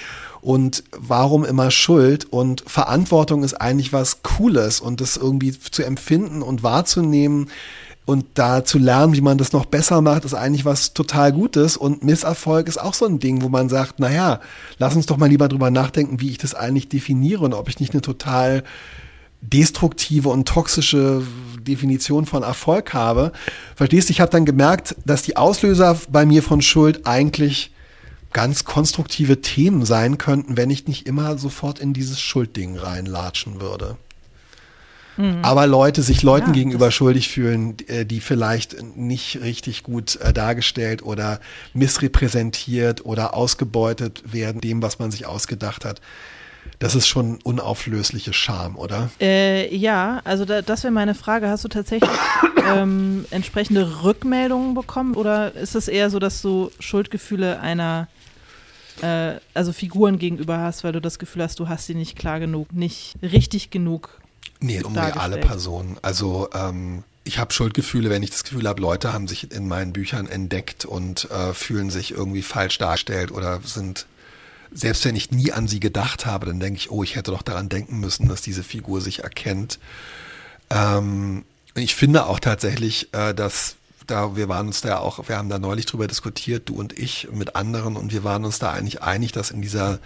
und 0.41 0.84
warum 0.97 1.45
immer 1.45 1.70
Schuld 1.70 2.26
und 2.32 2.62
Verantwortung 2.66 3.43
ist 3.43 3.55
eigentlich 3.55 3.93
was 3.93 4.22
Cooles 4.22 4.80
und 4.80 5.01
das 5.01 5.16
irgendwie 5.16 5.53
zu 5.59 5.82
empfinden 5.82 6.43
und 6.43 6.62
wahrzunehmen, 6.62 7.49
und 8.11 8.26
da 8.34 8.64
zu 8.64 8.78
lernen, 8.78 9.14
wie 9.14 9.20
man 9.20 9.38
das 9.38 9.53
noch 9.53 9.66
besser 9.66 10.01
macht, 10.01 10.24
ist 10.24 10.34
eigentlich 10.34 10.64
was 10.64 10.95
total 10.95 11.32
Gutes. 11.32 11.76
Und 11.76 12.03
Misserfolg 12.03 12.66
ist 12.66 12.80
auch 12.80 12.95
so 12.95 13.07
ein 13.07 13.20
Ding, 13.20 13.43
wo 13.43 13.49
man 13.49 13.68
sagt, 13.68 14.01
naja, 14.01 14.41
lass 14.78 14.97
uns 14.97 15.07
doch 15.07 15.16
mal 15.16 15.28
lieber 15.28 15.47
drüber 15.47 15.70
nachdenken, 15.70 16.20
wie 16.20 16.30
ich 16.30 16.38
das 16.38 16.57
eigentlich 16.57 16.88
definiere 16.88 17.45
und 17.45 17.55
ob 17.55 17.68
ich 17.68 17.78
nicht 17.78 17.93
eine 17.93 18.03
total 18.03 18.64
destruktive 19.43 20.28
und 20.28 20.49
toxische 20.49 21.22
Definition 21.61 22.26
von 22.26 22.43
Erfolg 22.43 22.93
habe. 22.95 23.30
Verstehst 23.76 24.09
du, 24.09 24.12
ich 24.12 24.20
habe 24.20 24.32
dann 24.32 24.45
gemerkt, 24.45 24.97
dass 25.07 25.22
die 25.22 25.36
Auslöser 25.36 25.97
bei 26.11 26.26
mir 26.26 26.43
von 26.43 26.62
Schuld 26.62 27.07
eigentlich 27.07 27.70
ganz 28.33 28.64
konstruktive 28.64 29.41
Themen 29.41 29.85
sein 29.85 30.18
könnten, 30.18 30.57
wenn 30.57 30.70
ich 30.70 30.87
nicht 30.87 31.07
immer 31.07 31.39
sofort 31.39 31.78
in 31.78 31.93
dieses 31.93 32.20
Schuldding 32.20 32.76
reinlatschen 32.76 33.61
würde. 33.61 33.97
Aber 35.43 35.66
Leute, 35.66 36.03
sich 36.03 36.22
Leuten 36.22 36.49
Ja, 36.49 36.53
gegenüber 36.53 36.91
schuldig 36.91 37.28
fühlen, 37.28 37.76
äh, 37.89 38.07
die 38.07 38.20
vielleicht 38.20 38.97
nicht 38.97 39.43
richtig 39.43 39.83
gut 39.83 40.16
äh, 40.16 40.33
dargestellt 40.33 41.03
oder 41.03 41.41
missrepräsentiert 41.74 43.05
oder 43.05 43.35
ausgebeutet 43.35 44.22
werden, 44.33 44.61
dem, 44.61 44.83
was 44.83 44.99
man 44.99 45.11
sich 45.11 45.26
ausgedacht 45.26 45.85
hat. 45.85 46.01
Das 46.78 46.95
ist 46.95 47.09
schon 47.09 47.39
unauflösliche 47.43 48.33
Scham, 48.33 48.76
oder? 48.76 49.11
Äh, 49.20 49.74
ja, 49.74 50.20
also 50.24 50.45
da, 50.45 50.62
das 50.62 50.85
wäre 50.85 50.93
meine 50.93 51.14
Frage. 51.14 51.49
Hast 51.49 51.64
du 51.64 51.68
tatsächlich 51.68 52.11
ähm, 52.74 53.26
entsprechende 53.31 54.03
Rückmeldungen 54.03 54.74
bekommen 54.74 55.14
oder 55.14 55.55
ist 55.55 55.74
es 55.74 55.89
eher 55.89 56.09
so, 56.09 56.18
dass 56.18 56.41
du 56.41 56.70
Schuldgefühle 56.78 57.61
einer, 57.61 58.09
äh, 59.03 59.40
also 59.55 59.72
Figuren 59.72 60.18
gegenüber 60.18 60.59
hast, 60.59 60.84
weil 60.84 60.92
du 60.92 61.01
das 61.01 61.18
Gefühl 61.18 61.42
hast, 61.42 61.59
du 61.59 61.68
hast 61.68 61.86
sie 61.86 61.94
nicht 61.94 62.16
klar 62.16 62.40
genug, 62.40 62.72
nicht 62.72 63.14
richtig 63.22 63.70
genug? 63.70 64.20
Nee, 64.61 64.82
um 64.82 64.96
reale. 64.96 65.38
Personen. 65.38 65.96
Also 66.03 66.48
ähm, 66.55 67.05
ich 67.24 67.38
habe 67.38 67.53
Schuldgefühle, 67.53 68.11
wenn 68.11 68.22
ich 68.22 68.30
das 68.30 68.44
Gefühl 68.44 68.68
habe, 68.68 68.80
Leute 68.80 69.12
haben 69.12 69.28
sich 69.28 69.53
in 69.53 69.68
meinen 69.68 69.92
Büchern 69.92 70.26
entdeckt 70.26 70.84
und 70.84 71.30
äh, 71.30 71.53
fühlen 71.55 71.90
sich 71.90 72.12
irgendwie 72.12 72.42
falsch 72.42 72.78
dargestellt 72.78 73.30
oder 73.30 73.61
sind, 73.64 74.07
selbst 74.72 75.05
wenn 75.05 75.16
ich 75.16 75.30
nie 75.30 75.53
an 75.53 75.68
sie 75.68 75.80
gedacht 75.80 76.26
habe, 76.26 76.46
dann 76.46 76.61
denke 76.61 76.78
ich, 76.78 76.90
oh, 76.90 77.03
ich 77.03 77.16
hätte 77.16 77.30
doch 77.30 77.42
daran 77.42 77.68
denken 77.68 78.01
müssen, 78.01 78.28
dass 78.28 78.42
diese 78.42 78.62
Figur 78.62 79.01
sich 79.01 79.22
erkennt. 79.22 79.78
Ähm, 80.70 81.44
ich 81.74 81.94
finde 81.94 82.26
auch 82.26 82.40
tatsächlich, 82.40 83.12
äh, 83.12 83.34
dass 83.34 83.76
da, 84.11 84.36
wir 84.36 84.48
waren 84.48 84.68
uns 84.68 84.80
da 84.80 84.98
auch, 84.98 85.28
wir 85.28 85.36
haben 85.36 85.48
da 85.48 85.58
neulich 85.58 85.86
drüber 85.86 86.06
diskutiert, 86.06 86.68
du 86.68 86.74
und 86.74 86.98
ich 86.98 87.28
mit 87.32 87.56
anderen, 87.56 87.96
und 87.96 88.12
wir 88.12 88.24
waren 88.24 88.44
uns 88.44 88.58
da 88.58 88.72
eigentlich 88.72 89.02
einig, 89.02 89.32
dass 89.32 89.50
in 89.50 89.62
dieser 89.62 89.98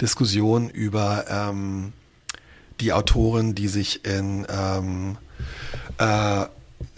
Diskussion 0.00 0.70
über 0.70 1.24
ähm, 1.28 1.92
die 2.80 2.92
Autorin, 2.92 3.54
die 3.54 3.68
sich 3.68 4.04
in, 4.04 4.46
ähm, 4.48 5.16
äh, 5.98 6.46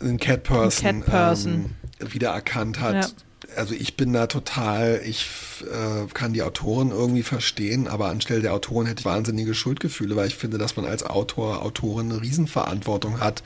in 0.01 0.19
Cat 0.19 0.45
Person, 0.45 1.01
Cat 1.01 1.07
Person. 1.07 1.55
Ähm, 2.01 2.13
wiedererkannt 2.13 2.81
hat. 2.81 2.95
Ja. 2.95 3.09
Also 3.57 3.75
ich 3.75 3.97
bin 3.97 4.13
da 4.13 4.27
total, 4.27 5.01
ich 5.05 5.27
äh, 5.63 6.13
kann 6.13 6.35
die 6.35 6.43
Autoren 6.43 6.91
irgendwie 6.91 7.23
verstehen, 7.23 7.89
aber 7.89 8.09
anstelle 8.09 8.41
der 8.41 8.53
Autoren 8.53 8.87
hätte 8.87 9.01
ich 9.01 9.07
wahnsinnige 9.07 9.55
Schuldgefühle, 9.55 10.15
weil 10.15 10.27
ich 10.27 10.37
finde, 10.37 10.59
dass 10.59 10.77
man 10.77 10.85
als 10.85 11.05
Autor, 11.05 11.63
Autorin 11.63 12.13
eine 12.13 12.21
Riesenverantwortung 12.21 13.21
hat, 13.21 13.43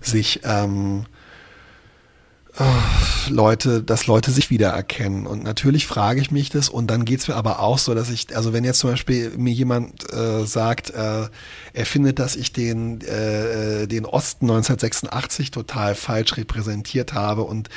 sich 0.00 0.40
ähm, 0.44 1.06
Leute, 3.28 3.82
dass 3.82 4.06
Leute 4.06 4.30
sich 4.30 4.50
wiedererkennen. 4.50 5.26
Und 5.26 5.42
natürlich 5.42 5.86
frage 5.86 6.20
ich 6.20 6.30
mich 6.30 6.50
das 6.50 6.68
und 6.68 6.88
dann 6.88 7.04
geht's 7.04 7.28
mir 7.28 7.36
aber 7.36 7.60
auch 7.60 7.78
so, 7.78 7.94
dass 7.94 8.10
ich, 8.10 8.34
also 8.36 8.52
wenn 8.52 8.64
jetzt 8.64 8.80
zum 8.80 8.90
Beispiel 8.90 9.30
mir 9.36 9.52
jemand 9.52 10.12
äh, 10.12 10.44
sagt, 10.46 10.90
äh, 10.90 11.28
er 11.72 11.86
findet, 11.86 12.18
dass 12.18 12.36
ich 12.36 12.52
den, 12.52 13.00
äh, 13.02 13.86
den 13.86 14.04
Osten 14.04 14.46
1986 14.46 15.50
total 15.50 15.94
falsch 15.94 16.36
repräsentiert 16.36 17.14
habe 17.14 17.42
und 17.42 17.68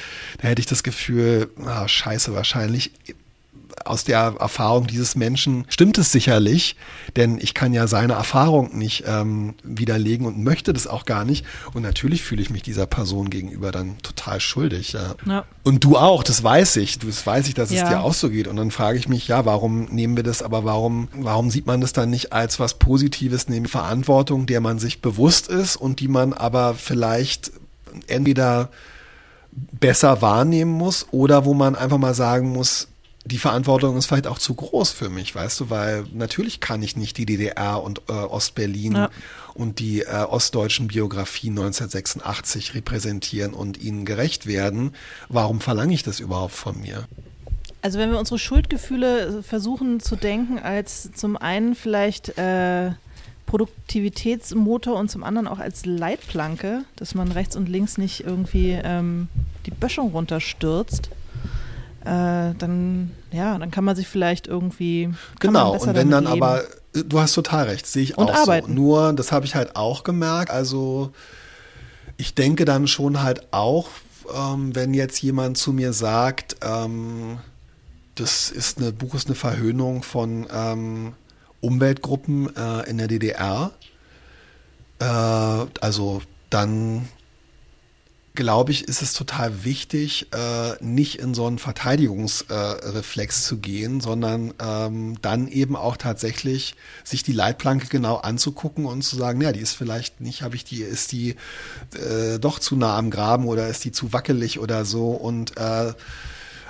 da 0.41 0.47
hätte 0.47 0.59
ich 0.59 0.67
das 0.67 0.83
Gefühl, 0.83 1.49
ah, 1.65 1.87
scheiße, 1.87 2.33
wahrscheinlich 2.33 2.91
aus 3.85 4.03
der 4.03 4.35
Erfahrung 4.39 4.87
dieses 4.87 5.15
Menschen 5.15 5.65
stimmt 5.67 5.97
es 5.97 6.11
sicherlich, 6.11 6.75
denn 7.15 7.37
ich 7.41 7.53
kann 7.53 7.73
ja 7.73 7.87
seine 7.87 8.13
Erfahrung 8.13 8.77
nicht 8.77 9.03
ähm, 9.07 9.55
widerlegen 9.63 10.25
und 10.25 10.43
möchte 10.43 10.73
das 10.73 10.87
auch 10.87 11.05
gar 11.05 11.25
nicht. 11.25 11.45
Und 11.73 11.81
natürlich 11.83 12.23
fühle 12.23 12.41
ich 12.41 12.49
mich 12.49 12.61
dieser 12.63 12.85
Person 12.85 13.29
gegenüber 13.29 13.71
dann 13.71 13.97
total 13.99 14.39
schuldig. 14.39 14.93
Ja. 14.93 15.15
Ja. 15.25 15.45
Und 15.63 15.83
du 15.83 15.97
auch, 15.97 16.23
das 16.23 16.43
weiß 16.43 16.77
ich. 16.77 16.99
Das 16.99 17.25
weiß 17.25 17.47
ich, 17.47 17.53
dass 17.53 17.71
es 17.71 17.77
Ja. 17.77 17.89
dir 17.89 18.01
auch 18.01 18.13
so 18.13 18.29
geht. 18.29 18.47
Und 18.47 18.55
dann 18.57 18.71
frage 18.71 18.97
ich 18.97 19.07
mich, 19.07 19.27
ja, 19.27 19.45
warum 19.45 19.85
nehmen 19.85 20.15
wir 20.15 20.23
das, 20.23 20.41
aber 20.41 20.63
warum, 20.63 21.07
warum 21.15 21.49
sieht 21.49 21.65
man 21.65 21.81
das 21.81 21.93
dann 21.93 22.09
nicht 22.09 22.31
als 22.33 22.59
was 22.59 22.75
Positives, 22.75 23.47
nämlich 23.49 23.71
Verantwortung, 23.71 24.45
der 24.45 24.61
man 24.61 24.79
sich 24.79 25.01
bewusst 25.01 25.47
ist 25.47 25.75
und 25.75 25.99
die 25.99 26.07
man 26.07 26.33
aber 26.33 26.75
vielleicht 26.75 27.51
entweder 28.07 28.69
besser 29.51 30.21
wahrnehmen 30.21 30.71
muss 30.71 31.07
oder 31.11 31.45
wo 31.45 31.53
man 31.53 31.75
einfach 31.75 31.97
mal 31.97 32.13
sagen 32.15 32.49
muss, 32.49 32.87
die 33.25 33.37
Verantwortung 33.37 33.95
ist 33.97 34.07
vielleicht 34.07 34.27
auch 34.27 34.37
zu 34.39 34.53
groß 34.53 34.91
für 34.91 35.09
mich, 35.09 35.33
weißt 35.33 35.59
du, 35.61 35.69
weil 35.69 36.05
natürlich 36.13 36.59
kann 36.59 36.83
ich 36.83 36.97
nicht 36.97 37.17
die 37.17 37.25
DDR 37.25 37.81
und 37.81 38.01
äh, 38.09 38.11
Ostberlin 38.13 38.93
Ja. 38.95 39.09
und 39.53 39.79
die 39.79 40.01
äh, 40.01 40.23
ostdeutschen 40.23 40.87
Biografien 40.87 41.53
1986 41.53 42.75
repräsentieren 42.75 43.53
und 43.53 43.81
ihnen 43.81 44.03
gerecht 44.05 44.45
werden. 44.45 44.93
Warum 45.29 45.61
verlange 45.61 45.93
ich 45.93 46.03
das 46.03 46.19
überhaupt 46.19 46.53
von 46.53 46.81
mir? 46.81 47.07
Also 47.81 47.97
wenn 47.99 48.11
wir 48.11 48.19
unsere 48.19 48.39
Schuldgefühle 48.39 49.41
versuchen 49.43 49.99
zu 49.99 50.15
denken 50.17 50.59
als 50.59 51.11
zum 51.13 51.37
einen 51.37 51.75
vielleicht 51.75 52.37
äh, 52.37 52.91
Produktivitätsmotor 53.45 54.97
und 54.97 55.09
zum 55.11 55.23
anderen 55.23 55.47
auch 55.47 55.59
als 55.59 55.85
Leitplanke, 55.85 56.83
dass 56.95 57.15
man 57.15 57.31
rechts 57.31 57.55
und 57.55 57.69
links 57.69 57.97
nicht 57.97 58.21
irgendwie 58.21 58.71
ähm, 58.83 59.27
die 59.65 59.71
Böschung 59.71 60.11
runterstürzt, 60.11 61.09
äh, 62.05 62.53
dann 62.57 63.11
ja, 63.31 63.57
dann 63.57 63.71
kann 63.71 63.83
man 63.83 63.95
sich 63.95 64.07
vielleicht 64.07 64.47
irgendwie 64.47 65.13
Genau, 65.39 65.73
und 65.73 65.93
wenn 65.95 66.09
dann 66.11 66.25
leben. 66.25 66.43
aber, 66.43 66.63
äh, 66.93 67.03
du 67.05 67.19
hast 67.19 67.33
total 67.33 67.65
recht, 67.65 67.87
sehe 67.87 68.03
ich 68.03 68.17
Und 68.17 68.29
auch 68.31 68.35
arbeiten. 68.35 68.67
so. 68.67 68.73
Nur, 68.73 69.13
das 69.13 69.31
habe 69.31 69.45
ich 69.45 69.55
halt 69.55 69.75
auch 69.75 70.03
gemerkt, 70.03 70.51
also 70.51 71.11
ich 72.17 72.35
denke 72.35 72.65
dann 72.65 72.87
schon 72.87 73.21
halt 73.23 73.47
auch, 73.51 73.87
ähm, 74.35 74.75
wenn 74.75 74.93
jetzt 74.93 75.21
jemand 75.21 75.57
zu 75.57 75.73
mir 75.73 75.93
sagt, 75.93 76.57
ähm, 76.61 77.39
das 78.15 78.51
ist 78.51 78.77
eine 78.77 78.91
Buch 78.91 79.15
ist 79.15 79.25
eine 79.27 79.35
Verhöhnung 79.35 80.03
von 80.03 80.47
ähm, 80.53 81.13
Umweltgruppen 81.61 82.55
äh, 82.55 82.89
in 82.89 82.97
der 82.99 83.07
DDR, 83.07 83.71
äh, 84.99 85.05
also 85.81 86.21
dann 86.49 87.07
glaube 88.35 88.71
ich, 88.71 88.87
ist 88.87 89.01
es 89.01 89.13
total 89.13 89.63
wichtig, 89.63 90.27
äh, 90.33 90.83
nicht 90.83 91.19
in 91.19 91.33
so 91.33 91.45
einen 91.45 91.59
Verteidigungsreflex 91.59 93.39
äh, 93.39 93.43
zu 93.43 93.57
gehen, 93.57 94.01
sondern 94.01 94.53
ähm, 94.59 95.21
dann 95.21 95.47
eben 95.47 95.75
auch 95.75 95.97
tatsächlich 95.97 96.75
sich 97.03 97.23
die 97.23 97.31
Leitplanke 97.31 97.87
genau 97.87 98.17
anzugucken 98.17 98.85
und 98.85 99.03
zu 99.03 99.15
sagen, 99.15 99.41
ja, 99.41 99.51
die 99.51 99.59
ist 99.59 99.73
vielleicht 99.73 100.19
nicht, 100.19 100.41
habe 100.41 100.55
ich 100.55 100.63
die, 100.63 100.81
ist 100.81 101.11
die 101.11 101.35
äh, 101.93 102.39
doch 102.39 102.59
zu 102.59 102.75
nah 102.75 102.97
am 102.97 103.11
Graben 103.11 103.45
oder 103.45 103.67
ist 103.67 103.85
die 103.85 103.91
zu 103.91 104.13
wackelig 104.13 104.59
oder 104.59 104.83
so 104.85 105.11
und 105.11 105.55
äh, 105.57 105.93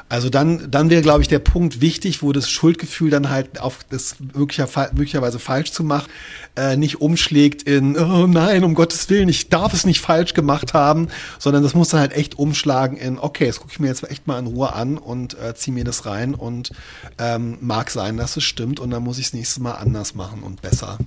also 0.09 0.29
dann, 0.29 0.69
dann 0.69 0.89
wäre, 0.89 1.01
glaube 1.01 1.21
ich, 1.21 1.27
der 1.27 1.39
Punkt 1.39 1.81
wichtig, 1.81 2.21
wo 2.21 2.31
das 2.31 2.49
Schuldgefühl 2.49 3.09
dann 3.09 3.29
halt 3.29 3.59
auf 3.59 3.79
das 3.89 4.17
möglicher, 4.35 4.67
möglicherweise 4.93 5.39
falsch 5.39 5.71
zu 5.71 5.83
machen, 5.83 6.09
äh, 6.55 6.77
nicht 6.77 7.01
umschlägt 7.01 7.63
in, 7.63 7.97
oh 7.97 8.27
nein, 8.27 8.63
um 8.63 8.75
Gottes 8.75 9.09
Willen, 9.09 9.29
ich 9.29 9.49
darf 9.49 9.73
es 9.73 9.85
nicht 9.85 10.01
falsch 10.01 10.33
gemacht 10.33 10.73
haben, 10.73 11.07
sondern 11.39 11.63
das 11.63 11.73
muss 11.73 11.89
dann 11.89 11.99
halt 11.99 12.13
echt 12.13 12.37
umschlagen 12.37 12.97
in, 12.97 13.17
okay, 13.17 13.47
das 13.47 13.59
gucke 13.59 13.71
ich 13.73 13.79
mir 13.79 13.87
jetzt 13.87 14.09
echt 14.09 14.27
mal 14.27 14.37
in 14.39 14.47
Ruhe 14.47 14.73
an 14.73 14.97
und 14.97 15.37
äh, 15.39 15.55
ziehe 15.55 15.73
mir 15.73 15.83
das 15.83 16.05
rein 16.05 16.35
und 16.35 16.71
ähm, 17.17 17.57
mag 17.61 17.89
sein, 17.89 18.17
dass 18.17 18.37
es 18.37 18.43
stimmt 18.43 18.79
und 18.79 18.91
dann 18.91 19.03
muss 19.03 19.17
ich 19.17 19.27
es 19.27 19.33
nächstes 19.33 19.59
Mal 19.59 19.73
anders 19.73 20.15
machen 20.15 20.43
und 20.43 20.61
besser. 20.61 20.99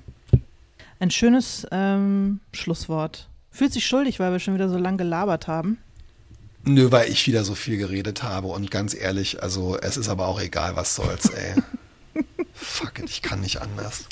Ein 0.99 1.11
schönes 1.11 1.67
ähm, 1.71 2.41
Schlusswort. 2.53 3.29
Fühlt 3.51 3.73
sich 3.73 3.87
schuldig, 3.87 4.19
weil 4.19 4.33
wir 4.33 4.39
schon 4.39 4.55
wieder 4.55 4.69
so 4.69 4.79
lang 4.79 4.97
gelabert 4.97 5.47
haben. 5.47 5.79
Nö, 6.67 6.91
weil 6.91 7.11
ich 7.11 7.27
wieder 7.27 7.45
so 7.45 7.55
viel 7.55 7.79
geredet 7.79 8.25
habe 8.25 8.49
und 8.49 8.73
ganz 8.73 8.93
ehrlich, 8.93 9.43
also 9.43 9.79
es 9.81 9.97
ist 9.97 10.09
aber 10.09 10.27
auch 10.27 10.41
egal, 10.41 10.75
was 10.75 10.97
soll's, 10.97 11.31
ey. 11.31 11.55
Fuck 12.55 12.99
it, 12.99 13.09
ich 13.09 13.23
kann 13.23 13.41
nicht 13.41 13.63
anders. 13.63 14.07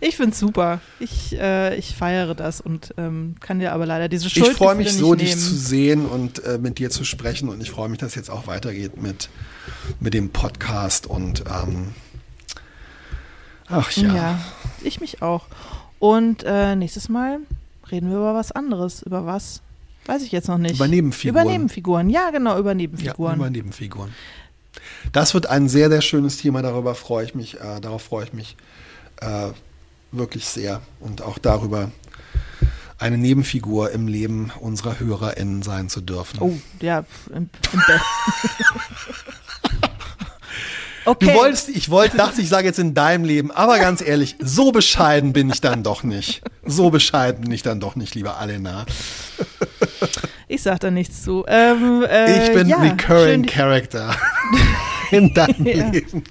Ich 0.00 0.16
find's 0.16 0.38
super. 0.38 0.80
Ich, 0.98 1.36
äh, 1.38 1.76
ich 1.76 1.94
feiere 1.94 2.34
das 2.34 2.60
und 2.60 2.94
ähm, 2.96 3.36
kann 3.40 3.58
dir 3.60 3.72
aber 3.72 3.86
leider 3.86 4.08
diese 4.08 4.30
Schuld 4.30 4.48
Ich 4.48 4.56
freue 4.56 4.74
mich 4.74 4.92
so, 4.92 5.14
dich 5.14 5.32
zu 5.32 5.54
sehen 5.54 6.06
und 6.06 6.42
äh, 6.44 6.58
mit 6.58 6.78
dir 6.78 6.90
zu 6.90 7.04
sprechen 7.04 7.48
und 7.48 7.60
ich 7.60 7.70
freue 7.70 7.88
mich, 7.88 7.98
dass 7.98 8.14
jetzt 8.14 8.30
auch 8.30 8.46
weitergeht 8.46 9.00
mit, 9.00 9.28
mit 10.00 10.14
dem 10.14 10.30
Podcast 10.30 11.06
und 11.06 11.44
ähm, 11.48 11.94
ach 13.68 13.90
ja. 13.92 14.14
Ja. 14.14 14.40
ich 14.82 15.00
mich 15.00 15.22
auch. 15.22 15.46
Und 15.98 16.44
äh, 16.44 16.76
nächstes 16.76 17.08
Mal 17.08 17.40
reden 17.90 18.10
wir 18.10 18.18
über 18.18 18.34
was 18.34 18.52
anderes. 18.52 19.02
Über 19.02 19.26
was? 19.26 19.62
Weiß 20.08 20.22
ich 20.22 20.32
jetzt 20.32 20.48
noch 20.48 20.56
nicht. 20.56 20.76
Über 20.76 20.88
Nebenfiguren. 20.88 21.42
Über 21.42 21.52
Nebenfiguren, 21.52 22.08
ja, 22.08 22.30
genau, 22.30 22.58
über 22.58 22.70
Ja, 22.70 22.76
Nebenfiguren. 22.76 23.36
über 23.36 23.50
Nebenfiguren. 23.50 24.14
Das 25.12 25.34
wird 25.34 25.46
ein 25.46 25.68
sehr, 25.68 25.90
sehr 25.90 26.00
schönes 26.00 26.38
Thema, 26.38 26.62
darüber 26.62 26.94
freue 26.94 27.26
ich 27.26 27.34
mich, 27.34 27.60
äh, 27.60 27.78
darauf 27.82 28.04
freue 28.04 28.24
ich 28.24 28.32
mich 28.32 28.56
äh, 29.20 29.48
wirklich 30.10 30.46
sehr 30.46 30.80
und 31.00 31.20
auch 31.20 31.36
darüber 31.36 31.90
eine 32.98 33.18
Nebenfigur 33.18 33.90
im 33.90 34.08
Leben 34.08 34.50
unserer 34.60 34.98
HörerInnen 34.98 35.62
sein 35.62 35.90
zu 35.90 36.00
dürfen. 36.00 36.38
oh, 36.40 36.58
ja, 36.80 37.04
im, 37.28 37.50
im 37.72 37.82
Bett. 37.86 38.00
okay. 41.10 41.26
Du 41.26 41.34
wolltest, 41.34 41.68
ich 41.68 41.90
wollte, 41.90 42.16
dachte, 42.16 42.40
ich 42.40 42.48
sage 42.48 42.66
jetzt 42.66 42.78
in 42.78 42.94
deinem 42.94 43.24
Leben, 43.24 43.50
aber 43.50 43.78
ganz 43.78 44.00
ehrlich, 44.00 44.36
so 44.40 44.72
bescheiden 44.72 45.32
bin 45.32 45.50
ich 45.50 45.60
dann 45.60 45.82
doch 45.82 46.02
nicht. 46.02 46.42
So 46.64 46.90
bescheiden 46.90 47.42
bin 47.42 47.52
ich 47.52 47.62
dann 47.62 47.80
doch 47.80 47.96
nicht, 47.96 48.14
lieber 48.14 48.38
Alena. 48.38 48.86
Ich 50.48 50.62
sag 50.62 50.80
da 50.80 50.90
nichts 50.90 51.22
zu. 51.22 51.44
Ähm, 51.46 52.04
äh, 52.08 52.46
Ich 52.46 52.52
bin 52.54 52.68
ja, 52.68 52.78
Recurring 52.78 53.44
schön, 53.44 53.46
Character 53.46 54.14
in 55.10 55.34
deinem 55.34 55.66
Ja. 55.66 55.90
Leben. 55.90 56.24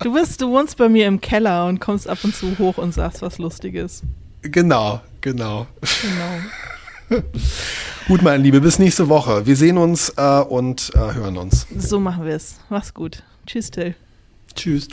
Du 0.00 0.12
bist, 0.14 0.40
du 0.40 0.50
wohnst 0.50 0.76
bei 0.76 0.88
mir 0.88 1.06
im 1.06 1.20
Keller 1.20 1.66
und 1.66 1.80
kommst 1.80 2.08
ab 2.08 2.18
und 2.22 2.34
zu 2.34 2.58
hoch 2.58 2.78
und 2.78 2.92
sagst 2.94 3.22
was 3.22 3.38
Lustiges. 3.38 4.02
Genau, 4.42 5.00
genau. 5.20 5.66
Genau. 5.80 7.22
Gut, 8.08 8.22
meine 8.22 8.42
Liebe, 8.42 8.60
bis 8.60 8.78
nächste 8.78 9.08
Woche. 9.08 9.44
Wir 9.46 9.56
sehen 9.56 9.76
uns 9.78 10.08
äh, 10.16 10.40
und 10.40 10.90
äh, 10.94 10.98
hören 11.14 11.36
uns. 11.36 11.66
So 11.76 12.00
machen 12.00 12.24
wir 12.24 12.34
es. 12.34 12.56
Mach's 12.70 12.94
gut. 12.94 13.22
Tschüss, 13.46 13.70
Till. 13.70 13.94
Tschüss. 14.54 14.88